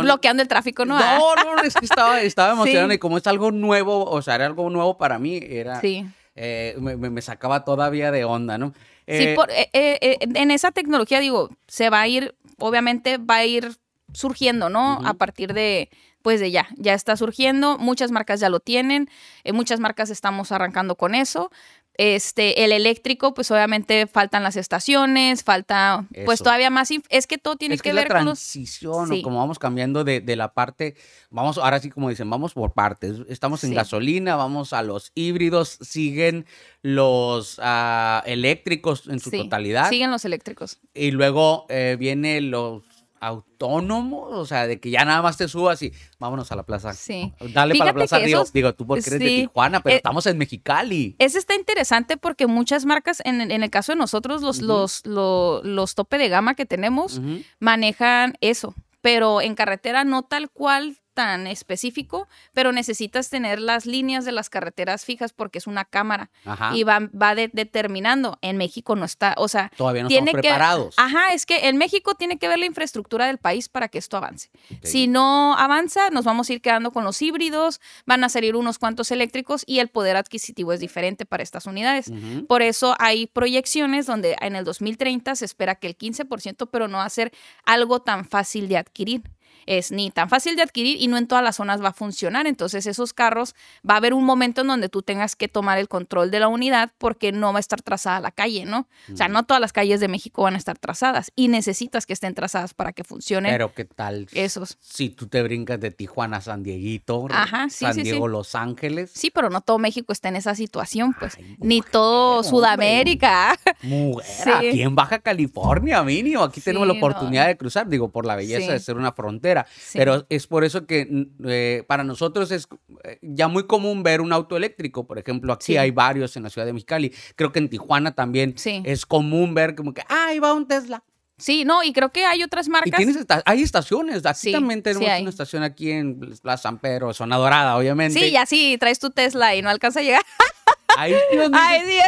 Bloqueando 0.00 0.40
el 0.40 0.48
tráfico, 0.48 0.84
¿no? 0.84 0.96
No, 0.98 1.34
no, 1.34 1.62
es 1.62 1.74
que 1.74 1.84
estaba, 1.84 2.20
estaba 2.20 2.52
emocionado 2.52 2.92
y 2.92 2.98
como 2.98 3.18
es 3.18 3.26
algo 3.26 3.50
nuevo, 3.50 4.04
o 4.04 4.22
sea, 4.22 4.36
era 4.36 4.46
algo 4.46 4.70
nuevo 4.70 4.96
para 4.96 5.18
mí, 5.18 5.40
era... 5.42 5.80
Sí 5.80 6.06
eh, 6.36 6.76
me, 6.78 7.22
sacaba 7.22 7.64
todavía 7.64 8.10
de 8.10 8.24
onda, 8.24 8.58
¿no? 8.58 8.74
sí, 9.08 9.24
eh, 9.24 9.68
eh, 9.72 10.18
en 10.20 10.50
esa 10.50 10.70
tecnología, 10.70 11.18
digo, 11.20 11.48
se 11.66 11.88
va 11.88 12.02
a 12.02 12.08
ir, 12.08 12.34
obviamente 12.58 13.16
va 13.16 13.36
a 13.36 13.46
ir 13.46 13.76
surgiendo, 14.12 14.68
¿no? 14.68 15.00
A 15.04 15.14
partir 15.14 15.54
de, 15.54 15.88
pues 16.26 16.40
de 16.40 16.50
ya, 16.50 16.66
ya 16.74 16.92
está 16.92 17.16
surgiendo, 17.16 17.78
muchas 17.78 18.10
marcas 18.10 18.40
ya 18.40 18.48
lo 18.48 18.58
tienen, 18.58 19.08
eh, 19.44 19.52
muchas 19.52 19.78
marcas 19.78 20.10
estamos 20.10 20.50
arrancando 20.50 20.96
con 20.96 21.14
eso. 21.14 21.52
Este, 21.98 22.64
el 22.64 22.72
eléctrico, 22.72 23.32
pues 23.32 23.52
obviamente 23.52 24.08
faltan 24.08 24.42
las 24.42 24.56
estaciones, 24.56 25.44
falta, 25.44 26.04
pues 26.24 26.40
todavía 26.40 26.68
más, 26.68 26.90
es 27.10 27.28
que 27.28 27.38
todo 27.38 27.54
tiene 27.54 27.78
que, 27.78 27.92
ver 27.92 28.08
con 28.08 28.16
la 28.16 28.22
transición, 28.24 29.12
o 29.12 29.22
como 29.22 29.38
vamos 29.38 29.60
cambiando 29.60 30.02
de, 30.02 30.20
de, 30.20 30.34
la 30.34 30.52
parte, 30.52 30.96
vamos, 31.30 31.58
ahora 31.58 31.78
sí 31.78 31.90
como 31.90 32.10
dicen, 32.10 32.28
vamos 32.28 32.54
por 32.54 32.72
partes, 32.72 33.18
estamos 33.28 33.62
en 33.62 33.72
gasolina, 33.74 34.34
vamos 34.34 34.72
a 34.72 34.82
los 34.82 35.12
híbridos, 35.14 35.78
siguen 35.80 36.44
los 36.82 37.60
ah, 37.62 38.24
eléctricos 38.26 39.06
en 39.06 39.20
su 39.20 39.30
totalidad. 39.30 39.88
Siguen 39.90 40.10
los 40.10 40.24
eléctricos. 40.24 40.80
Y 40.92 41.12
luego 41.12 41.66
eh, 41.68 41.96
viene 42.00 42.40
los 42.40 42.95
autónomo, 43.26 44.22
o 44.22 44.46
sea, 44.46 44.66
de 44.66 44.80
que 44.80 44.90
ya 44.90 45.04
nada 45.04 45.22
más 45.22 45.36
te 45.36 45.48
subas 45.48 45.82
y 45.82 45.92
vámonos 46.18 46.50
a 46.52 46.56
la 46.56 46.62
plaza. 46.64 46.92
Sí. 46.92 47.32
Dale 47.52 47.74
para 47.74 47.90
la 47.90 47.94
plaza 47.94 48.18
Río. 48.18 48.44
Digo, 48.52 48.74
tú 48.74 48.86
porque 48.86 49.08
eres 49.08 49.20
de 49.20 49.26
Tijuana, 49.26 49.80
pero 49.80 49.94
eh, 49.94 49.96
estamos 49.96 50.26
en 50.26 50.38
Mexicali. 50.38 51.16
Ese 51.18 51.38
está 51.38 51.54
interesante 51.54 52.16
porque 52.16 52.46
muchas 52.46 52.84
marcas, 52.84 53.20
en, 53.24 53.50
el 53.50 53.70
caso 53.70 53.92
de 53.92 53.96
nosotros, 53.96 54.42
los, 54.42 54.62
los, 54.62 55.02
los, 55.04 55.94
tope 55.94 56.18
de 56.18 56.28
gama 56.28 56.54
que 56.54 56.66
tenemos, 56.66 57.20
manejan 57.58 58.34
eso. 58.40 58.74
Pero 59.02 59.40
en 59.40 59.54
carretera 59.54 60.04
no 60.04 60.22
tal 60.24 60.50
cual 60.50 60.98
tan 61.16 61.46
específico, 61.46 62.28
pero 62.52 62.72
necesitas 62.72 63.30
tener 63.30 63.58
las 63.58 63.86
líneas 63.86 64.26
de 64.26 64.32
las 64.32 64.50
carreteras 64.50 65.06
fijas 65.06 65.32
porque 65.32 65.56
es 65.56 65.66
una 65.66 65.86
cámara 65.86 66.30
y 66.74 66.84
va, 66.84 67.00
va 67.10 67.34
determinando. 67.34 68.38
En 68.42 68.58
México 68.58 68.94
no 68.96 69.06
está, 69.06 69.34
o 69.38 69.48
sea, 69.48 69.72
todavía 69.78 70.02
no 70.02 70.08
tiene 70.08 70.32
estamos 70.32 70.42
preparados. 70.42 70.94
ajá, 70.98 71.32
es 71.32 71.46
que 71.46 71.68
en 71.68 71.78
México 71.78 72.14
tiene 72.16 72.38
que 72.38 72.48
ver 72.48 72.58
la 72.58 72.66
infraestructura 72.66 73.26
del 73.26 73.38
país 73.38 73.70
para 73.70 73.88
que 73.88 73.96
esto 73.96 74.18
avance. 74.18 74.50
Si 74.82 75.08
no 75.08 75.56
avanza, 75.56 76.10
nos 76.10 76.26
vamos 76.26 76.50
a 76.50 76.52
ir 76.52 76.60
quedando 76.60 76.92
con 76.92 77.02
los 77.02 77.22
híbridos, 77.22 77.80
van 78.04 78.22
a 78.22 78.28
salir 78.28 78.54
unos 78.54 78.78
cuantos 78.78 79.10
eléctricos 79.10 79.64
y 79.66 79.78
el 79.78 79.88
poder 79.88 80.18
adquisitivo 80.18 80.74
es 80.74 80.80
diferente 80.80 81.24
para 81.24 81.42
estas 81.42 81.64
unidades. 81.64 82.12
Por 82.46 82.60
eso 82.60 82.94
hay 82.98 83.26
proyecciones 83.26 84.04
donde 84.04 84.36
en 84.42 84.54
el 84.54 84.64
2030 84.64 85.34
se 85.34 85.46
espera 85.46 85.76
que 85.76 85.86
el 85.86 85.96
15%, 85.96 86.68
pero 86.70 86.88
no 86.88 86.98
va 86.98 87.06
a 87.06 87.10
ser 87.10 87.32
algo 87.64 88.02
tan 88.02 88.26
fácil 88.26 88.68
de 88.68 88.76
adquirir 88.76 89.22
es 89.66 89.90
ni 89.90 90.10
tan 90.10 90.28
fácil 90.28 90.56
de 90.56 90.62
adquirir 90.62 91.00
y 91.00 91.08
no 91.08 91.16
en 91.16 91.26
todas 91.26 91.42
las 91.42 91.56
zonas 91.56 91.82
va 91.82 91.88
a 91.88 91.92
funcionar. 91.92 92.46
Entonces 92.46 92.86
esos 92.86 93.12
carros 93.12 93.54
va 93.88 93.94
a 93.94 93.96
haber 93.98 94.14
un 94.14 94.24
momento 94.24 94.60
en 94.60 94.68
donde 94.68 94.88
tú 94.88 95.02
tengas 95.02 95.36
que 95.36 95.48
tomar 95.48 95.78
el 95.78 95.88
control 95.88 96.30
de 96.30 96.40
la 96.40 96.48
unidad 96.48 96.92
porque 96.98 97.32
no 97.32 97.52
va 97.52 97.58
a 97.58 97.60
estar 97.60 97.82
trazada 97.82 98.20
la 98.20 98.30
calle, 98.30 98.64
¿no? 98.64 98.86
O 99.12 99.16
sea, 99.16 99.28
no 99.28 99.44
todas 99.44 99.60
las 99.60 99.72
calles 99.72 100.00
de 100.00 100.08
México 100.08 100.42
van 100.42 100.54
a 100.54 100.58
estar 100.58 100.78
trazadas 100.78 101.32
y 101.34 101.48
necesitas 101.48 102.06
que 102.06 102.12
estén 102.12 102.34
trazadas 102.34 102.74
para 102.74 102.92
que 102.92 103.04
funcionen. 103.04 103.52
Pero 103.52 103.72
qué 103.72 103.84
tal 103.84 104.26
esos. 104.32 104.76
Si 104.80 105.10
tú 105.10 105.26
te 105.26 105.42
brincas 105.42 105.80
de 105.80 105.90
Tijuana 105.90 106.38
a 106.38 106.40
San 106.40 106.62
Dieguito, 106.62 107.26
San 107.68 107.96
Diego, 107.96 108.28
Los 108.28 108.54
Ángeles. 108.54 109.10
Sí, 109.14 109.30
pero 109.30 109.50
no 109.50 109.60
todo 109.60 109.78
México 109.78 110.12
está 110.12 110.28
en 110.28 110.36
esa 110.36 110.54
situación, 110.54 111.14
pues. 111.18 111.38
ni 111.58 111.80
todo 111.80 112.42
Sudamérica. 112.42 113.58
Mujer, 113.82 114.48
aquí 114.48 114.82
en 114.82 114.94
Baja 114.94 115.18
California, 115.18 116.02
mínimo. 116.02 116.42
Aquí 116.42 116.60
tenemos 116.60 116.86
la 116.86 116.94
oportunidad 116.94 117.46
de 117.46 117.56
cruzar, 117.56 117.88
digo, 117.88 118.10
por 118.10 118.26
la 118.26 118.36
belleza 118.36 118.72
de 118.72 118.80
ser 118.80 118.96
una 118.96 119.12
frontera 119.12 119.45
pero 119.92 120.26
es 120.28 120.46
por 120.46 120.64
eso 120.64 120.86
que 120.86 121.28
eh, 121.44 121.84
para 121.86 122.04
nosotros 122.04 122.50
es 122.50 122.68
eh, 123.04 123.18
ya 123.22 123.48
muy 123.48 123.66
común 123.66 124.02
ver 124.02 124.20
un 124.20 124.32
auto 124.32 124.56
eléctrico. 124.56 125.06
Por 125.06 125.18
ejemplo, 125.18 125.52
aquí 125.52 125.76
hay 125.76 125.90
varios 125.90 126.36
en 126.36 126.42
la 126.42 126.50
ciudad 126.50 126.66
de 126.66 126.72
Mexicali. 126.72 127.12
Creo 127.34 127.52
que 127.52 127.58
en 127.58 127.68
Tijuana 127.68 128.14
también 128.14 128.54
es 128.64 129.06
común 129.06 129.54
ver 129.54 129.74
como 129.74 129.94
que, 129.94 130.02
ah, 130.08 130.26
ahí 130.28 130.38
va 130.38 130.54
un 130.54 130.66
Tesla. 130.66 131.02
Sí, 131.38 131.66
no, 131.66 131.82
y 131.82 131.92
creo 131.92 132.10
que 132.12 132.24
hay 132.24 132.42
otras 132.42 132.68
marcas. 132.68 132.98
Y 132.98 133.04
tienes 133.04 133.26
hay 133.44 133.62
estaciones. 133.62 134.24
Aquí 134.24 134.52
también 134.52 134.82
tenemos 134.82 135.06
una 135.20 135.30
estación 135.30 135.62
aquí 135.62 135.90
en 135.90 136.18
Plaza 136.42 136.62
San 136.62 136.78
Pedro, 136.78 137.12
zona 137.12 137.36
dorada, 137.36 137.76
obviamente. 137.76 138.18
Sí, 138.18 138.26
y 138.26 138.36
así 138.36 138.76
traes 138.80 138.98
tu 138.98 139.10
Tesla 139.10 139.54
y 139.54 139.60
no 139.60 139.68
alcanza 139.68 140.00
a 140.00 140.02
llegar. 140.02 140.22
Ay, 140.96 141.14
Dios 141.32 141.50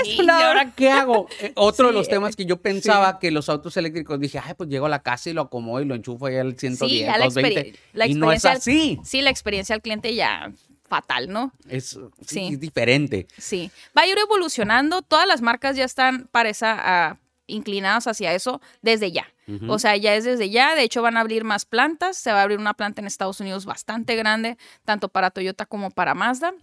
¿Y 0.05 0.31
ahora 0.31 0.73
qué 0.75 0.91
hago? 0.91 1.29
Eh, 1.41 1.53
otro 1.57 1.89
de 1.89 1.93
los 1.93 2.09
temas 2.09 2.37
que 2.37 2.45
yo 2.45 2.57
pensaba 2.57 3.19
que 3.19 3.31
los 3.31 3.49
autos 3.49 3.77
eléctricos, 3.77 4.19
dije, 4.21 4.41
ay, 4.43 4.55
pues 4.55 4.69
llego 4.69 4.87
a 4.87 4.89
la 4.89 5.03
casa 5.03 5.31
y 5.31 5.33
lo 5.33 5.43
acomodo 5.43 5.83
y 5.83 5.85
lo 5.85 5.95
enchufo 5.95 6.27
ahí 6.27 6.37
al 6.37 6.59
110, 6.59 6.91
sí, 6.91 7.05
la 7.05 7.25
220. 7.25 7.79
y 8.07 8.15
no 8.15 8.33
es 8.33 8.45
así. 8.45 8.99
sí, 9.05 9.23
la 9.23 9.31
experiencia 9.31 9.75
al 9.75 9.83
cliente 9.83 10.15
ya 10.15 10.53
fatal, 10.89 11.29
¿no? 11.29 11.53
Es, 11.69 11.99
sí. 12.27 12.57
diferente. 12.57 13.27
Sí. 13.37 13.71
Va 13.97 14.03
a 14.03 14.07
ir 14.07 14.17
evolucionando. 14.19 15.03
Todas 15.03 15.29
las 15.29 15.43
marcas 15.43 15.77
ya 15.77 15.85
están 15.85 16.29
para 16.33 16.49
esa, 16.49 17.19
inclinadas 17.47 18.07
hacia 18.07 18.33
eso 18.33 18.61
desde 18.83 19.13
ya. 19.13 19.27
O 19.67 19.79
sea, 19.79 19.97
ya 19.97 20.15
es 20.15 20.25
desde 20.25 20.51
ya. 20.51 20.75
De 20.75 20.83
hecho, 20.83 21.03
van 21.03 21.17
a 21.17 21.21
abrir 21.21 21.45
más 21.45 21.65
plantas. 21.65 22.17
Se 22.17 22.33
va 22.33 22.41
a 22.41 22.43
abrir 22.43 22.59
una 22.59 22.75
planta 22.75 23.01
en 23.01 23.07
Estados 23.07 23.41
Unidos 23.41 23.65
bastante 23.65 24.15
grande, 24.17 24.59
tanto 24.85 25.09
para 25.09 25.31
Toyota 25.31 25.65
como 25.67 25.91
para 25.91 26.15
Mazda. 26.15 26.55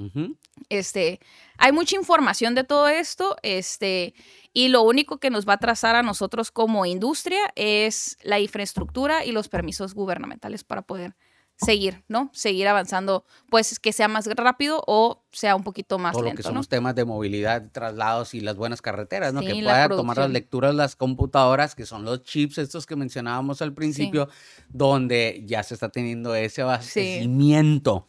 Este, 0.69 1.19
hay 1.57 1.71
mucha 1.71 1.95
información 1.95 2.53
de 2.53 2.63
todo 2.63 2.87
esto. 2.87 3.37
Este, 3.41 4.13
y 4.53 4.67
lo 4.67 4.83
único 4.83 5.19
que 5.19 5.29
nos 5.29 5.47
va 5.47 5.53
a 5.53 5.57
trazar 5.57 5.95
a 5.95 6.03
nosotros 6.03 6.51
como 6.51 6.85
industria 6.85 7.39
es 7.55 8.17
la 8.21 8.39
infraestructura 8.39 9.25
y 9.25 9.31
los 9.31 9.49
permisos 9.49 9.93
gubernamentales 9.93 10.63
para 10.63 10.83
poder 10.83 11.15
seguir, 11.57 12.03
¿no? 12.07 12.29
Seguir 12.33 12.67
avanzando, 12.67 13.25
pues 13.49 13.79
que 13.79 13.93
sea 13.93 14.07
más 14.07 14.25
rápido 14.27 14.83
o 14.87 15.23
sea 15.31 15.55
un 15.55 15.63
poquito 15.63 15.97
más 15.97 16.15
lento. 16.15 16.29
lo 16.29 16.35
que 16.35 16.43
son 16.43 16.55
los 16.55 16.67
temas 16.67 16.95
de 16.95 17.05
movilidad, 17.05 17.71
traslados 17.71 18.33
y 18.33 18.41
las 18.41 18.55
buenas 18.55 18.81
carreteras, 18.81 19.33
¿no? 19.33 19.41
que 19.41 19.53
pueda 19.53 19.89
tomar 19.89 20.17
las 20.17 20.29
lecturas 20.29 20.75
las 20.75 20.95
computadoras, 20.95 21.75
que 21.75 21.85
son 21.85 22.03
los 22.03 22.23
chips 22.23 22.57
estos 22.57 22.85
que 22.85 22.95
mencionábamos 22.95 23.61
al 23.61 23.73
principio, 23.73 24.29
donde 24.69 25.43
ya 25.45 25.63
se 25.63 25.73
está 25.73 25.89
teniendo 25.89 26.35
ese 26.35 26.61
abastecimiento. 26.61 28.07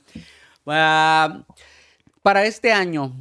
Ah, 0.66 1.44
para 2.22 2.44
este 2.44 2.72
año, 2.72 3.12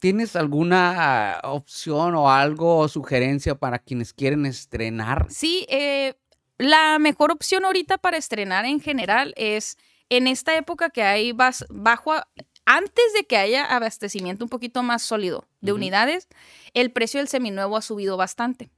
¿Tienes 0.00 0.34
alguna 0.34 1.40
opción 1.44 2.14
o 2.14 2.30
algo 2.30 2.78
o 2.78 2.88
sugerencia 2.88 3.54
para 3.54 3.78
quienes 3.78 4.14
quieren 4.14 4.46
estrenar? 4.46 5.26
Sí, 5.28 5.66
eh, 5.68 6.14
la 6.60 6.98
mejor 6.98 7.32
opción 7.32 7.64
ahorita 7.64 7.96
para 7.96 8.18
estrenar 8.18 8.66
en 8.66 8.80
general 8.80 9.32
es 9.36 9.78
en 10.10 10.26
esta 10.26 10.54
época 10.58 10.90
que 10.90 11.02
hay 11.02 11.32
bajo, 11.32 12.12
antes 12.66 13.04
de 13.14 13.24
que 13.24 13.38
haya 13.38 13.64
abastecimiento 13.64 14.44
un 14.44 14.50
poquito 14.50 14.82
más 14.82 15.00
sólido 15.00 15.48
de 15.62 15.72
unidades, 15.72 16.28
el 16.74 16.92
precio 16.92 17.18
del 17.18 17.28
seminuevo 17.28 17.78
ha 17.78 17.82
subido 17.82 18.18
bastante. 18.18 18.70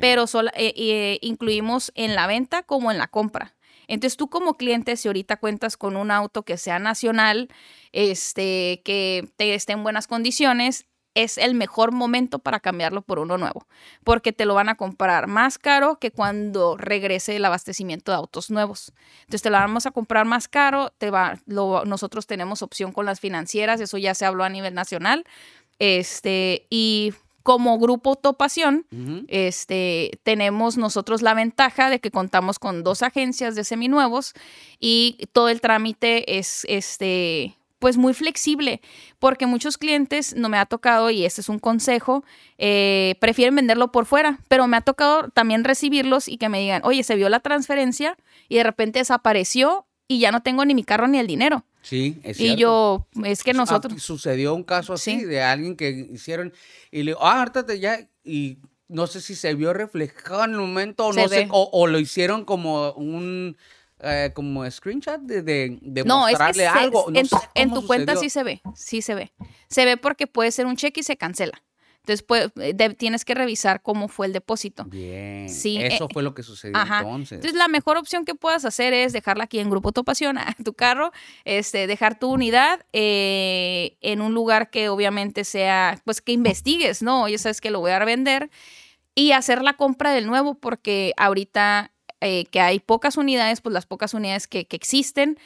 Pero 0.00 0.24
eh, 0.54 0.74
eh, 0.76 1.18
incluimos 1.22 1.92
en 1.94 2.16
la 2.16 2.26
venta 2.26 2.64
como 2.64 2.90
en 2.90 2.98
la 2.98 3.06
compra. 3.06 3.54
Entonces 3.86 4.16
tú 4.16 4.28
como 4.28 4.56
cliente, 4.56 4.96
si 4.96 5.06
ahorita 5.06 5.36
cuentas 5.36 5.76
con 5.76 5.96
un 5.96 6.10
auto 6.10 6.42
que 6.42 6.58
sea 6.58 6.80
nacional, 6.80 7.48
este, 7.92 8.82
que 8.84 9.28
te 9.36 9.54
esté 9.54 9.74
en 9.74 9.84
buenas 9.84 10.08
condiciones, 10.08 10.87
es 11.14 11.38
el 11.38 11.54
mejor 11.54 11.92
momento 11.92 12.38
para 12.38 12.60
cambiarlo 12.60 13.02
por 13.02 13.18
uno 13.18 13.38
nuevo, 13.38 13.66
porque 14.04 14.32
te 14.32 14.44
lo 14.44 14.54
van 14.54 14.68
a 14.68 14.76
comprar 14.76 15.26
más 15.26 15.58
caro 15.58 15.98
que 15.98 16.10
cuando 16.10 16.76
regrese 16.76 17.36
el 17.36 17.44
abastecimiento 17.44 18.12
de 18.12 18.18
autos 18.18 18.50
nuevos. 18.50 18.92
Entonces 19.20 19.42
te 19.42 19.50
lo 19.50 19.56
vamos 19.56 19.86
a 19.86 19.90
comprar 19.90 20.26
más 20.26 20.48
caro, 20.48 20.92
te 20.98 21.10
va, 21.10 21.38
nosotros 21.46 22.26
tenemos 22.26 22.62
opción 22.62 22.92
con 22.92 23.06
las 23.06 23.20
financieras, 23.20 23.80
eso 23.80 23.98
ya 23.98 24.14
se 24.14 24.26
habló 24.26 24.44
a 24.44 24.48
nivel 24.48 24.74
nacional, 24.74 25.24
este, 25.78 26.66
y 26.70 27.12
como 27.48 27.78
grupo 27.78 28.14
Topación, 28.14 28.84
este, 29.28 30.20
tenemos 30.22 30.76
nosotros 30.76 31.22
la 31.22 31.32
ventaja 31.32 31.88
de 31.88 31.98
que 31.98 32.10
contamos 32.10 32.58
con 32.58 32.82
dos 32.82 33.02
agencias 33.02 33.54
de 33.54 33.64
seminuevos 33.64 34.34
y 34.78 35.16
todo 35.32 35.48
el 35.48 35.62
trámite 35.62 36.38
es 36.38 36.66
este, 36.68 37.56
pues 37.78 37.96
muy 37.96 38.14
flexible, 38.14 38.80
porque 39.18 39.46
muchos 39.46 39.78
clientes, 39.78 40.34
no 40.34 40.48
me 40.48 40.58
ha 40.58 40.66
tocado, 40.66 41.10
y 41.10 41.24
este 41.24 41.40
es 41.40 41.48
un 41.48 41.58
consejo, 41.58 42.24
eh, 42.58 43.14
prefieren 43.20 43.54
venderlo 43.54 43.92
por 43.92 44.06
fuera, 44.06 44.40
pero 44.48 44.66
me 44.66 44.76
ha 44.76 44.80
tocado 44.80 45.28
también 45.30 45.64
recibirlos 45.64 46.28
y 46.28 46.38
que 46.38 46.48
me 46.48 46.60
digan, 46.60 46.82
oye, 46.84 47.02
se 47.04 47.14
vio 47.14 47.28
la 47.28 47.40
transferencia 47.40 48.16
y 48.48 48.56
de 48.56 48.64
repente 48.64 48.98
desapareció 48.98 49.86
y 50.08 50.20
ya 50.20 50.32
no 50.32 50.42
tengo 50.42 50.64
ni 50.64 50.74
mi 50.74 50.84
carro 50.84 51.06
ni 51.06 51.18
el 51.18 51.26
dinero. 51.26 51.64
Sí, 51.82 52.18
es 52.24 52.36
cierto. 52.36 52.54
Y 52.54 52.60
yo, 52.60 53.06
es 53.24 53.42
que 53.44 53.54
nosotros... 53.54 54.02
Sucedió 54.02 54.54
un 54.54 54.64
caso 54.64 54.92
así 54.92 55.24
de 55.24 55.42
alguien 55.42 55.76
que 55.76 55.90
hicieron 56.12 56.52
y 56.90 56.98
le 56.98 57.12
digo, 57.12 57.20
ah, 57.22 57.42
hartate 57.42 57.78
ya, 57.78 58.08
y 58.24 58.58
no 58.88 59.06
sé 59.06 59.20
si 59.20 59.34
se 59.34 59.54
vio 59.54 59.72
reflejado 59.72 60.44
en 60.44 60.52
el 60.52 60.56
momento 60.58 61.06
o 61.06 61.12
no 61.12 61.28
sé, 61.28 61.46
o 61.50 61.86
lo 61.86 61.98
hicieron 61.98 62.44
como 62.44 62.92
un 62.92 63.56
eh, 64.00 64.30
como 64.34 64.68
screenshot 64.70 65.20
de, 65.20 65.42
de, 65.42 66.04
mostrarle 66.04 66.66
algo. 66.66 67.06
en, 67.54 67.72
tu 67.72 67.86
cuenta 67.86 68.16
sí 68.16 68.30
se 68.30 68.42
ve, 68.42 68.62
sí 68.74 69.02
se 69.02 69.14
ve. 69.14 69.32
Se 69.68 69.84
ve 69.84 69.96
porque 69.96 70.26
puede 70.26 70.52
ser 70.52 70.66
un 70.66 70.76
cheque 70.76 71.00
y 71.00 71.02
se 71.02 71.16
cancela. 71.16 71.62
Entonces 72.08 72.22
pues, 72.22 72.96
tienes 72.96 73.26
que 73.26 73.34
revisar 73.34 73.82
cómo 73.82 74.08
fue 74.08 74.26
el 74.26 74.32
depósito. 74.32 74.84
Bien. 74.84 75.48
Sí, 75.50 75.76
eso 75.76 76.04
eh, 76.04 76.08
fue 76.10 76.22
lo 76.22 76.32
que 76.32 76.42
sucedió 76.42 76.80
entonces. 76.80 77.32
Entonces 77.32 77.58
la 77.58 77.68
mejor 77.68 77.98
opción 77.98 78.24
que 78.24 78.34
puedas 78.34 78.64
hacer 78.64 78.94
es 78.94 79.12
dejarla 79.12 79.44
aquí 79.44 79.58
en 79.58 79.68
Grupo 79.68 79.92
Topación, 79.92 80.38
a 80.38 80.56
tu 80.64 80.72
carro, 80.72 81.12
este, 81.44 81.86
dejar 81.86 82.18
tu 82.18 82.30
unidad 82.30 82.86
eh, 82.94 83.98
en 84.00 84.22
un 84.22 84.32
lugar 84.32 84.70
que 84.70 84.88
obviamente 84.88 85.44
sea, 85.44 86.00
pues 86.04 86.22
que 86.22 86.32
investigues, 86.32 87.02
¿no? 87.02 87.28
Ya 87.28 87.36
sabes 87.36 87.60
que 87.60 87.70
lo 87.70 87.80
voy 87.80 87.90
a 87.90 88.02
vender 88.02 88.48
y 89.14 89.32
hacer 89.32 89.62
la 89.62 89.74
compra 89.74 90.12
del 90.12 90.26
nuevo 90.26 90.54
porque 90.54 91.12
ahorita 91.18 91.92
eh, 92.20 92.46
que 92.46 92.60
hay 92.60 92.80
pocas 92.80 93.16
unidades, 93.16 93.60
pues 93.60 93.72
las 93.72 93.86
pocas 93.86 94.14
unidades 94.14 94.46
que, 94.46 94.66
que 94.66 94.76
existen, 94.76 95.38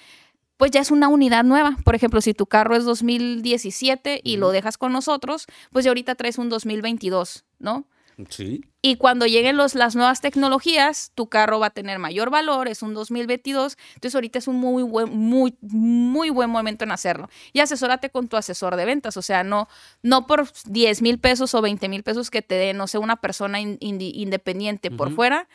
pues 0.57 0.71
ya 0.71 0.81
es 0.81 0.91
una 0.91 1.09
unidad 1.09 1.45
nueva. 1.45 1.77
Por 1.85 1.95
ejemplo, 1.95 2.21
si 2.21 2.35
tu 2.35 2.47
carro 2.47 2.77
es 2.77 2.85
2017 2.85 4.21
y 4.23 4.37
lo 4.37 4.51
dejas 4.51 4.79
con 4.79 4.93
nosotros, 4.93 5.47
pues 5.73 5.85
ya 5.85 5.91
ahorita 5.91 6.15
traes 6.15 6.39
un 6.39 6.49
2022, 6.49 7.45
¿no? 7.59 7.87
Sí. 8.29 8.65
Y 8.83 8.97
cuando 8.97 9.27
lleguen 9.27 9.57
los, 9.57 9.75
las 9.75 9.95
nuevas 9.95 10.21
tecnologías, 10.21 11.13
tu 11.15 11.29
carro 11.29 11.61
va 11.61 11.67
a 11.67 11.71
tener 11.71 11.99
mayor 11.99 12.31
valor, 12.31 12.69
es 12.69 12.83
un 12.83 12.95
2022, 12.95 13.79
entonces 13.95 14.15
ahorita 14.15 14.39
es 14.39 14.49
un 14.49 14.57
muy 14.57 14.83
buen, 14.83 15.17
muy, 15.17 15.57
muy 15.61 16.31
buen 16.31 16.51
momento 16.51 16.85
en 16.85 16.93
hacerlo. 16.93 17.29
Y 17.53 17.61
asesórate 17.61 18.11
con 18.11 18.29
tu 18.29 18.37
asesor 18.37 18.77
de 18.77 18.85
ventas, 18.85 19.17
o 19.17 19.23
sea, 19.23 19.45
no, 19.45 19.69
no 20.03 20.27
por 20.27 20.49
10 20.67 21.03
mil 21.03 21.19
pesos 21.19 21.55
o 21.55 21.63
20 21.63 21.89
mil 21.89 22.03
pesos 22.03 22.31
que 22.31 22.43
te 22.43 22.57
dé, 22.57 22.75
no 22.75 22.87
sé, 22.87 22.99
una 22.99 23.17
persona 23.17 23.61
independiente 23.61 24.91
por 24.91 25.13
fuera, 25.15 25.49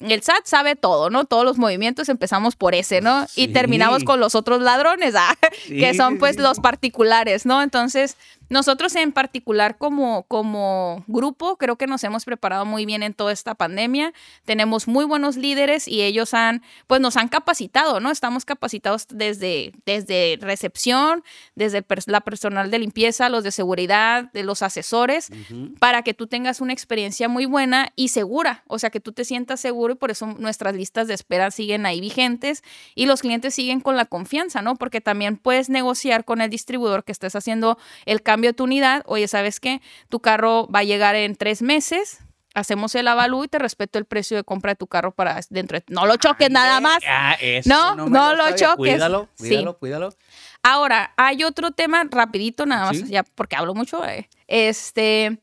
el 0.00 0.22
SAT 0.22 0.44
sabe 0.44 0.76
todo, 0.76 1.10
¿no? 1.10 1.24
Todos 1.24 1.44
los 1.44 1.58
movimientos 1.58 2.08
empezamos 2.08 2.56
por 2.56 2.74
ese, 2.74 3.00
¿no? 3.00 3.26
Y 3.36 3.48
terminamos 3.48 4.04
con 4.04 4.20
los 4.20 4.34
otros 4.34 4.60
ladrones, 4.60 5.14
¿ah? 5.16 5.36
que 5.68 5.94
son 5.94 6.18
pues 6.18 6.38
los 6.38 6.60
particulares, 6.60 7.46
¿no? 7.46 7.62
Entonces, 7.62 8.16
nosotros 8.52 8.94
en 8.96 9.12
particular 9.12 9.78
como, 9.78 10.24
como 10.24 11.04
grupo 11.06 11.56
creo 11.56 11.76
que 11.76 11.86
nos 11.86 12.04
hemos 12.04 12.26
preparado 12.26 12.66
muy 12.66 12.84
bien 12.84 13.02
en 13.02 13.14
toda 13.14 13.32
esta 13.32 13.54
pandemia. 13.54 14.12
Tenemos 14.44 14.86
muy 14.86 15.06
buenos 15.06 15.36
líderes 15.36 15.88
y 15.88 16.02
ellos 16.02 16.34
han, 16.34 16.62
pues 16.86 17.00
nos 17.00 17.16
han 17.16 17.28
capacitado, 17.28 17.98
¿no? 17.98 18.10
Estamos 18.10 18.44
capacitados 18.44 19.06
desde, 19.08 19.72
desde 19.86 20.38
recepción, 20.38 21.24
desde 21.54 21.82
la 22.06 22.20
personal 22.20 22.70
de 22.70 22.78
limpieza, 22.78 23.30
los 23.30 23.42
de 23.42 23.52
seguridad, 23.52 24.30
de 24.34 24.42
los 24.42 24.60
asesores, 24.60 25.30
para 25.78 26.02
que 26.02 26.12
tú 26.12 26.26
tengas 26.26 26.60
una 26.60 26.74
experiencia 26.74 27.28
muy 27.28 27.46
buena 27.46 27.90
y 27.96 28.08
segura, 28.08 28.64
o 28.66 28.78
sea, 28.78 28.90
que 28.90 29.00
tú 29.00 29.12
te 29.12 29.24
sientas 29.24 29.60
seguro 29.60 29.94
y 29.94 29.96
por 29.96 30.10
eso 30.10 30.26
nuestras 30.26 30.74
listas 30.74 31.08
de 31.08 31.14
espera 31.14 31.50
siguen 31.50 31.86
ahí 31.86 32.02
vigentes 32.02 32.62
y 32.94 33.06
los 33.06 33.22
clientes 33.22 33.54
siguen 33.54 33.80
con 33.80 33.96
la 33.96 34.04
confianza, 34.04 34.60
¿no? 34.60 34.76
Porque 34.76 35.00
también 35.00 35.38
puedes 35.38 35.70
negociar 35.70 36.26
con 36.26 36.42
el 36.42 36.50
distribuidor 36.50 37.02
que 37.04 37.12
estés 37.12 37.34
haciendo 37.34 37.78
el 38.04 38.20
cambio 38.20 38.41
de 38.48 38.54
tu 38.54 38.64
unidad, 38.64 39.02
oye, 39.06 39.28
¿sabes 39.28 39.60
qué? 39.60 39.80
Tu 40.08 40.20
carro 40.20 40.68
va 40.68 40.80
a 40.80 40.84
llegar 40.84 41.14
en 41.16 41.36
tres 41.36 41.62
meses, 41.62 42.18
hacemos 42.54 42.94
el 42.94 43.08
avalú 43.08 43.44
y 43.44 43.48
te 43.48 43.58
respeto 43.58 43.98
el 43.98 44.04
precio 44.04 44.36
de 44.36 44.44
compra 44.44 44.72
de 44.72 44.76
tu 44.76 44.86
carro 44.86 45.12
para 45.12 45.40
dentro 45.50 45.78
de... 45.78 45.84
No 45.88 46.06
lo 46.06 46.16
choques 46.16 46.50
nada 46.50 46.80
más. 46.80 46.98
Ah, 47.08 47.36
no, 47.64 47.96
no, 47.96 48.34
lo, 48.34 48.54
choques. 48.56 48.76
Cuídalo, 48.76 49.28
cuídalo, 49.38 49.78
cuídalo. 49.78 50.14
Ahora, 50.62 51.12
hay 51.16 51.44
otro 51.44 51.72
tema 51.72 52.04
rapidito, 52.10 52.66
nada 52.66 52.86
más, 52.86 53.08
ya 53.08 53.22
porque 53.22 53.56
hablo 53.56 53.74
mucho. 53.74 54.06
Eh. 54.06 54.28
Este... 54.46 55.40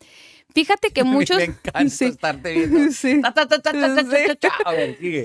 Fíjate 0.54 0.92
que 0.92 1.04
muchos. 1.06 1.38
Me 1.38 1.46
encanta 1.46 1.84
estarte 2.06 2.54
viendo. 2.54 2.92
Sí. 2.92 3.22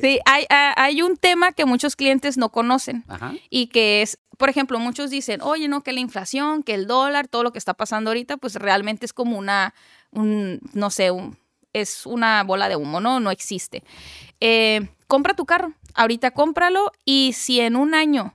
sí. 0.01 0.19
hay, 0.25 0.47
hay, 0.49 1.03
un 1.03 1.17
tema 1.17 1.53
que 1.53 1.65
muchos 1.65 1.97
clientes 1.97 2.37
no 2.37 2.51
conocen 2.51 3.05
y 3.51 3.69
que 3.69 4.03
es 4.03 4.19
por 4.37 4.49
ejemplo, 4.49 4.79
muchos 4.79 5.11
dicen, 5.11 5.41
oye, 5.43 5.69
no, 5.69 5.83
que 5.83 5.93
la 5.93 6.01
inflación, 6.01 6.63
que 6.63 6.75
el 6.75 6.87
dólar, 6.87 7.29
todo 7.29 7.45
lo 7.45 7.53
que 7.53 7.59
está 7.59 7.75
pasando 7.75 8.11
ahorita, 8.11 8.37
pues 8.37 8.57
realmente 8.57 9.07
es 9.07 9.13
como 9.13 9.39
una, 9.39 9.75
un, 10.11 10.61
no 10.73 10.91
sé, 10.91 11.11
es 11.73 12.05
una 12.07 12.43
bola 12.43 12.69
de 12.69 12.77
humo, 12.77 13.01
¿no? 13.01 13.21
No 13.21 13.31
existe. 13.31 13.85
Eh, 14.41 14.89
compra 15.07 15.35
tu 15.35 15.47
carro, 15.47 15.73
ahorita 15.95 16.33
cómpralo 16.33 16.91
y 17.05 17.33
si 17.35 17.61
en 17.61 17.77
un 17.77 17.95
año 17.95 18.35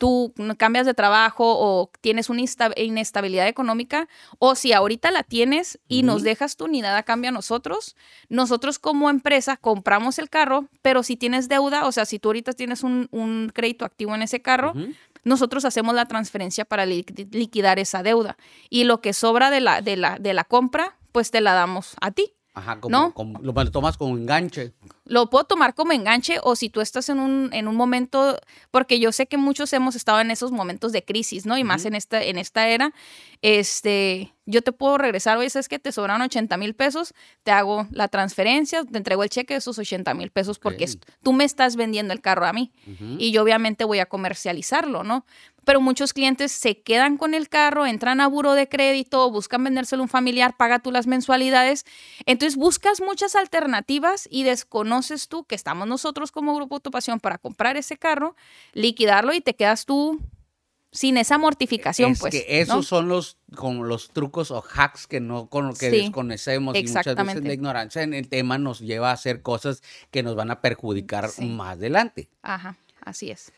tú 0.00 0.32
cambias 0.56 0.86
de 0.86 0.94
trabajo 0.94 1.44
o 1.44 1.90
tienes 2.00 2.30
una 2.30 2.42
inestabilidad 2.76 3.46
económica, 3.46 4.08
o 4.38 4.54
si 4.54 4.72
ahorita 4.72 5.10
la 5.10 5.22
tienes 5.22 5.78
y 5.88 6.04
nos 6.04 6.22
dejas 6.22 6.56
tu 6.56 6.64
unidad 6.64 6.96
a 6.96 7.02
cambio 7.02 7.28
a 7.28 7.32
nosotros, 7.32 7.96
nosotros 8.30 8.78
como 8.78 9.10
empresa 9.10 9.58
compramos 9.58 10.18
el 10.18 10.30
carro, 10.30 10.64
pero 10.80 11.02
si 11.02 11.16
tienes 11.16 11.50
deuda, 11.50 11.86
o 11.86 11.92
sea, 11.92 12.06
si 12.06 12.18
tú 12.18 12.30
ahorita 12.30 12.54
tienes 12.54 12.82
un, 12.82 13.52
crédito 13.52 13.84
activo 13.84 14.14
en 14.14 14.22
ese 14.22 14.40
carro, 14.40 14.72
nosotros 15.22 15.66
hacemos 15.66 15.94
la 15.94 16.06
transferencia 16.06 16.64
para 16.64 16.86
liquidar 16.86 17.78
esa 17.78 18.02
deuda. 18.02 18.38
Y 18.70 18.84
lo 18.84 19.02
que 19.02 19.12
sobra 19.12 19.50
de 19.50 19.60
la, 19.60 19.82
de 19.82 19.98
la, 19.98 20.16
de 20.18 20.32
la 20.32 20.44
compra, 20.44 20.96
pues 21.12 21.30
te 21.30 21.42
la 21.42 21.52
damos 21.52 21.94
a 22.00 22.10
ti. 22.10 22.32
Ajá, 22.52 22.80
como, 22.80 23.38
lo 23.40 23.70
tomas 23.70 23.96
como 23.96 24.16
enganche. 24.16 24.72
Lo 25.04 25.30
puedo 25.30 25.44
tomar 25.44 25.74
como 25.74 25.92
enganche 25.92 26.38
o 26.42 26.56
si 26.56 26.68
tú 26.68 26.80
estás 26.80 27.08
en 27.08 27.20
un, 27.20 27.50
en 27.52 27.68
un 27.68 27.76
momento, 27.76 28.38
porque 28.70 28.98
yo 28.98 29.12
sé 29.12 29.26
que 29.26 29.36
muchos 29.36 29.72
hemos 29.72 29.94
estado 29.94 30.20
en 30.20 30.30
esos 30.32 30.50
momentos 30.50 30.90
de 30.90 31.04
crisis, 31.04 31.46
¿no? 31.46 31.56
Y 31.58 31.64
más 31.64 31.84
en 31.84 31.94
esta, 31.94 32.22
en 32.22 32.38
esta 32.38 32.68
era, 32.68 32.92
este, 33.40 34.34
yo 34.46 34.62
te 34.62 34.72
puedo 34.72 34.98
regresar, 34.98 35.38
oye, 35.38 35.46
es 35.46 35.68
que 35.68 35.78
te 35.78 35.92
sobran 35.92 36.20
80 36.20 36.56
mil 36.56 36.74
pesos, 36.74 37.14
te 37.44 37.52
hago 37.52 37.86
la 37.92 38.08
transferencia, 38.08 38.84
te 38.84 38.98
entrego 38.98 39.22
el 39.22 39.30
cheque 39.30 39.54
de 39.54 39.58
esos 39.58 39.78
80 39.78 40.12
mil 40.14 40.30
pesos 40.30 40.58
porque 40.58 40.88
tú 41.22 41.32
me 41.32 41.44
estás 41.44 41.76
vendiendo 41.76 42.12
el 42.12 42.20
carro 42.20 42.46
a 42.46 42.52
mí. 42.52 42.72
Y 43.18 43.30
yo 43.30 43.42
obviamente 43.42 43.84
voy 43.84 44.00
a 44.00 44.06
comercializarlo, 44.06 45.04
¿no? 45.04 45.24
Pero 45.64 45.80
muchos 45.80 46.12
clientes 46.12 46.52
se 46.52 46.80
quedan 46.80 47.16
con 47.16 47.34
el 47.34 47.48
carro, 47.48 47.86
entran 47.86 48.20
a 48.20 48.28
buro 48.28 48.54
de 48.54 48.68
crédito, 48.68 49.30
buscan 49.30 49.64
vendérselo 49.64 50.02
a 50.02 50.04
un 50.04 50.08
familiar, 50.08 50.56
paga 50.56 50.78
tú 50.78 50.90
las 50.90 51.06
mensualidades. 51.06 51.84
Entonces 52.26 52.56
buscas 52.56 53.00
muchas 53.00 53.36
alternativas 53.36 54.28
y 54.30 54.42
desconoces 54.42 55.28
tú 55.28 55.44
que 55.44 55.54
estamos 55.54 55.86
nosotros 55.86 56.32
como 56.32 56.54
Grupo 56.54 56.76
Autopasión 56.76 57.20
para 57.20 57.38
comprar 57.38 57.76
ese 57.76 57.96
carro, 57.96 58.36
liquidarlo 58.72 59.32
y 59.34 59.40
te 59.40 59.54
quedas 59.54 59.86
tú 59.86 60.20
sin 60.92 61.16
esa 61.16 61.38
mortificación, 61.38 62.14
pues. 62.16 62.32
Que 62.32 62.60
esos 62.60 62.86
son 62.86 63.08
los, 63.08 63.36
como 63.54 63.84
los 63.84 64.10
trucos 64.10 64.50
o 64.50 64.62
hacks 64.62 65.06
que 65.06 65.20
no 65.20 65.48
con, 65.48 65.74
que 65.74 65.90
desconocemos 65.90 66.76
y 66.76 66.82
muchas 66.82 67.14
veces 67.14 67.44
la 67.44 67.52
ignorancia 67.52 68.02
en 68.02 68.14
el 68.14 68.28
tema 68.28 68.58
nos 68.58 68.80
lleva 68.80 69.10
a 69.10 69.12
hacer 69.12 69.42
cosas 69.42 69.82
que 70.10 70.22
nos 70.22 70.34
van 70.34 70.50
a 70.50 70.60
perjudicar 70.60 71.30
más 71.38 71.76
adelante. 71.76 72.28
Ajá, 72.42 72.76
así 73.02 73.30
es. 73.30 73.52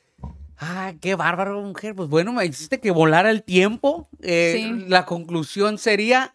Ah, 0.62 0.92
qué 1.00 1.16
bárbaro, 1.16 1.60
mujer. 1.60 1.94
Pues 1.94 2.08
bueno, 2.08 2.32
me 2.32 2.44
dijiste 2.44 2.78
que 2.80 2.92
volara 2.92 3.30
el 3.30 3.42
tiempo. 3.42 4.08
Eh, 4.22 4.84
la 4.86 5.04
conclusión 5.06 5.76
sería 5.76 6.34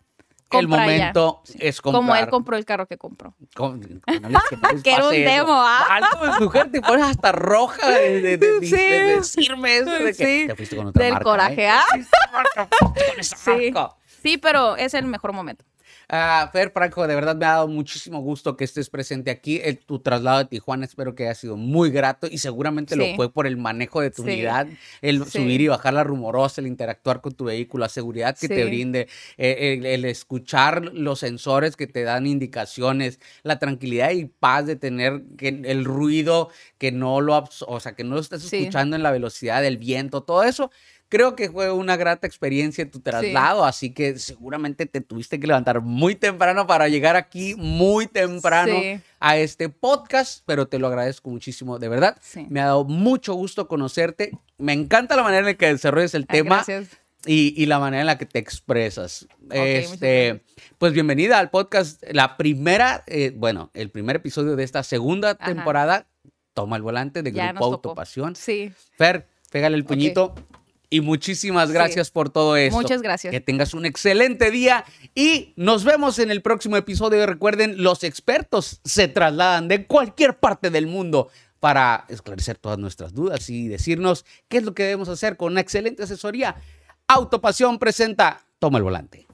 el 0.52 0.68
momento 0.68 1.42
es 1.60 1.82
comprar. 1.82 2.02
Como 2.02 2.16
él 2.16 2.30
compró 2.30 2.58
el 2.58 2.66
carro 2.66 2.88
que 2.88 2.98
compró. 2.98 3.34
que, 4.84 4.92
era 4.92 5.08
un 5.08 5.14
demo, 5.14 5.54
¿ah? 5.54 5.86
Alto, 5.90 6.44
mujer, 6.44 6.72
te 6.72 6.82
pones 6.82 7.06
hasta 7.06 7.32
roja 7.32 7.90
de, 7.90 8.38
decirme 8.38 9.78
eso. 9.78 9.92
De 9.92 10.14
que 10.14 10.46
te 10.48 10.56
fuiste 10.56 10.76
con 10.76 10.88
otra 10.88 11.06
Del 11.06 11.20
coraje, 11.20 11.66
¿eh? 11.66 11.70
¿ah? 11.70 11.84
Sí. 13.22 13.74
sí, 14.24 14.38
pero 14.38 14.76
es 14.78 14.94
el 14.94 15.06
mejor 15.06 15.34
momento. 15.34 15.66
Uh, 16.10 16.50
Fer 16.54 16.72
Franco, 16.72 17.06
de 17.06 17.16
verdad 17.16 17.36
me 17.36 17.46
ha 17.46 17.50
dado 17.50 17.68
muchísimo 17.68 18.22
gusto 18.22 18.56
que 18.56 18.64
estés 18.64 18.90
presente 18.90 19.30
aquí. 19.30 19.60
El, 19.62 19.80
tu 19.80 20.00
traslado 20.00 20.38
de 20.38 20.46
Tijuana. 20.46 20.86
Espero 20.86 21.16
que 21.16 21.26
haya 21.26 21.36
sido 21.36 21.58
muy 21.58 21.92
grato 21.92 22.28
y 22.32 22.38
seguramente 22.38 22.96
lo 22.96 23.14
fue 23.18 23.30
por 23.30 23.46
el 23.46 23.58
manejo 23.58 24.00
de 24.00 24.10
tu 24.10 24.22
unidad, 24.24 24.68
el 25.02 25.26
subir 25.26 25.60
y 25.60 25.68
bajar 25.68 25.94
la 25.94 26.06
rumorosa, 26.06 26.62
el 26.62 26.68
interactuar 26.68 27.20
con 27.20 27.34
tu 27.34 27.46
vehículo, 27.46 27.82
la 27.82 27.90
seguridad 27.90 28.38
que 28.38 28.48
te 28.48 28.64
brinde, 28.64 29.10
eh, 29.38 29.82
el, 29.84 30.06
escuchar 30.06 30.94
los 30.94 31.20
sensores 31.20 31.76
que 31.76 31.88
te 31.88 32.04
dan 32.04 32.26
indicaciones, 32.26 33.20
la 33.44 33.60
tranquilidad 33.60 34.12
y 34.12 34.26
paz 34.26 34.66
de 34.66 34.78
tener 34.78 35.24
que, 35.38 35.50
el 35.50 35.84
ruido 35.84 36.50
que 36.78 36.94
no 36.94 37.20
lo, 37.20 37.44
o 37.68 37.80
sea, 37.82 37.96
que 37.96 38.06
no 38.06 38.16
lo 38.16 38.22
estás 38.22 38.46
escuchando 38.46 38.96
en 38.96 39.04
la 39.04 39.12
velocidad 39.12 39.62
del 39.62 39.78
viento, 39.78 40.24
todo 40.24 40.44
eso 40.44 40.72
Creo 41.10 41.38
que 41.38 41.50
fue 41.50 41.72
una 41.72 41.96
grata 41.96 42.28
experiencia 42.28 42.90
tu 42.90 43.00
traslado, 43.00 43.64
así 43.64 43.94
que 43.94 44.20
seguramente 44.20 44.86
te 44.86 45.00
tuviste 45.00 45.40
que 45.40 45.48
levantar 45.48 45.80
muy 45.80 46.16
temprano 46.16 46.68
para 46.68 46.90
llegar 46.90 47.16
aquí 47.16 47.56
muy 47.56 48.08
temprano 48.08 48.74
a 49.22 49.38
este 49.38 49.70
podcast, 49.70 50.44
pero 50.46 50.68
te 50.68 50.80
lo 50.80 50.88
agradezco 50.88 51.30
muchísimo, 51.30 51.80
de 51.80 51.88
verdad. 51.88 52.18
Me 52.50 52.60
ha 52.60 52.66
dado 52.66 52.84
mucho 52.84 53.34
gusto 53.36 53.70
conocerte. 53.70 54.32
Me 54.58 54.74
encanta 54.74 55.16
la 55.16 55.24
manera 55.24 55.40
en 55.40 55.46
la 55.46 55.54
que 55.54 55.68
desarrollas 55.68 56.14
el 56.14 56.28
tema. 56.28 56.66
Y, 57.26 57.66
la 57.66 57.80
manera 57.80 58.02
en 58.02 58.08
la 58.08 58.18
que 58.18 58.26
te 58.26 58.40
expresas. 58.40 59.28
este, 59.50 60.44
pues 60.78 60.94
bienvenida 60.94 61.40
al 61.40 61.50
podcast, 61.50 62.04
la 62.12 62.38
primera, 62.38 63.04
eh, 63.08 63.34
bueno, 63.36 63.72
el 63.74 63.90
primer 63.90 64.18
episodio 64.18 64.56
de 64.56 64.64
esta 64.64 64.84
segunda 64.84 65.36
temporada. 65.36 66.08
Toma 66.54 66.76
el 66.76 66.82
volante 66.82 67.24
de 67.24 67.32
Grupo 67.32 67.66
Autopasión. 67.66 68.36
Sí. 68.36 68.72
Fer, 68.98 69.28
pégale 69.52 69.78
el 69.78 69.86
puñito. 69.86 70.36
Y 70.90 71.02
muchísimas 71.02 71.72
gracias 71.72 72.12
por 72.12 72.30
todo 72.30 72.56
esto. 72.56 72.80
Muchas 72.80 73.02
gracias. 73.02 73.32
Que 73.32 73.42
tengas 73.42 73.74
un 73.74 73.86
excelente 73.86 74.52
día 74.52 74.86
y 75.14 75.54
nos 75.58 75.84
vemos 75.84 76.18
en 76.20 76.32
el 76.32 76.42
próximo 76.42 76.78
episodio. 76.78 77.26
Recuerden, 77.26 77.84
los 77.84 78.04
expertos 78.04 78.80
se 78.86 79.10
trasladan 79.10 79.68
de 79.68 79.86
cualquier 79.86 80.38
parte 80.38 80.70
del 80.70 80.88
mundo 80.88 81.30
para 81.60 82.06
esclarecer 82.08 82.58
todas 82.58 82.78
nuestras 82.78 83.14
dudas 83.14 83.50
y 83.50 83.68
decirnos 83.68 84.26
qué 84.48 84.58
es 84.58 84.64
lo 84.64 84.74
que 84.74 84.84
debemos 84.84 85.10
hacer 85.10 85.36
con 85.36 85.52
una 85.52 85.62
excelente 85.62 86.04
asesoría. 86.04 86.56
Autopasión 87.08 87.80
presenta 87.80 88.46
Toma 88.60 88.78
el 88.78 88.84
volante. 88.84 89.27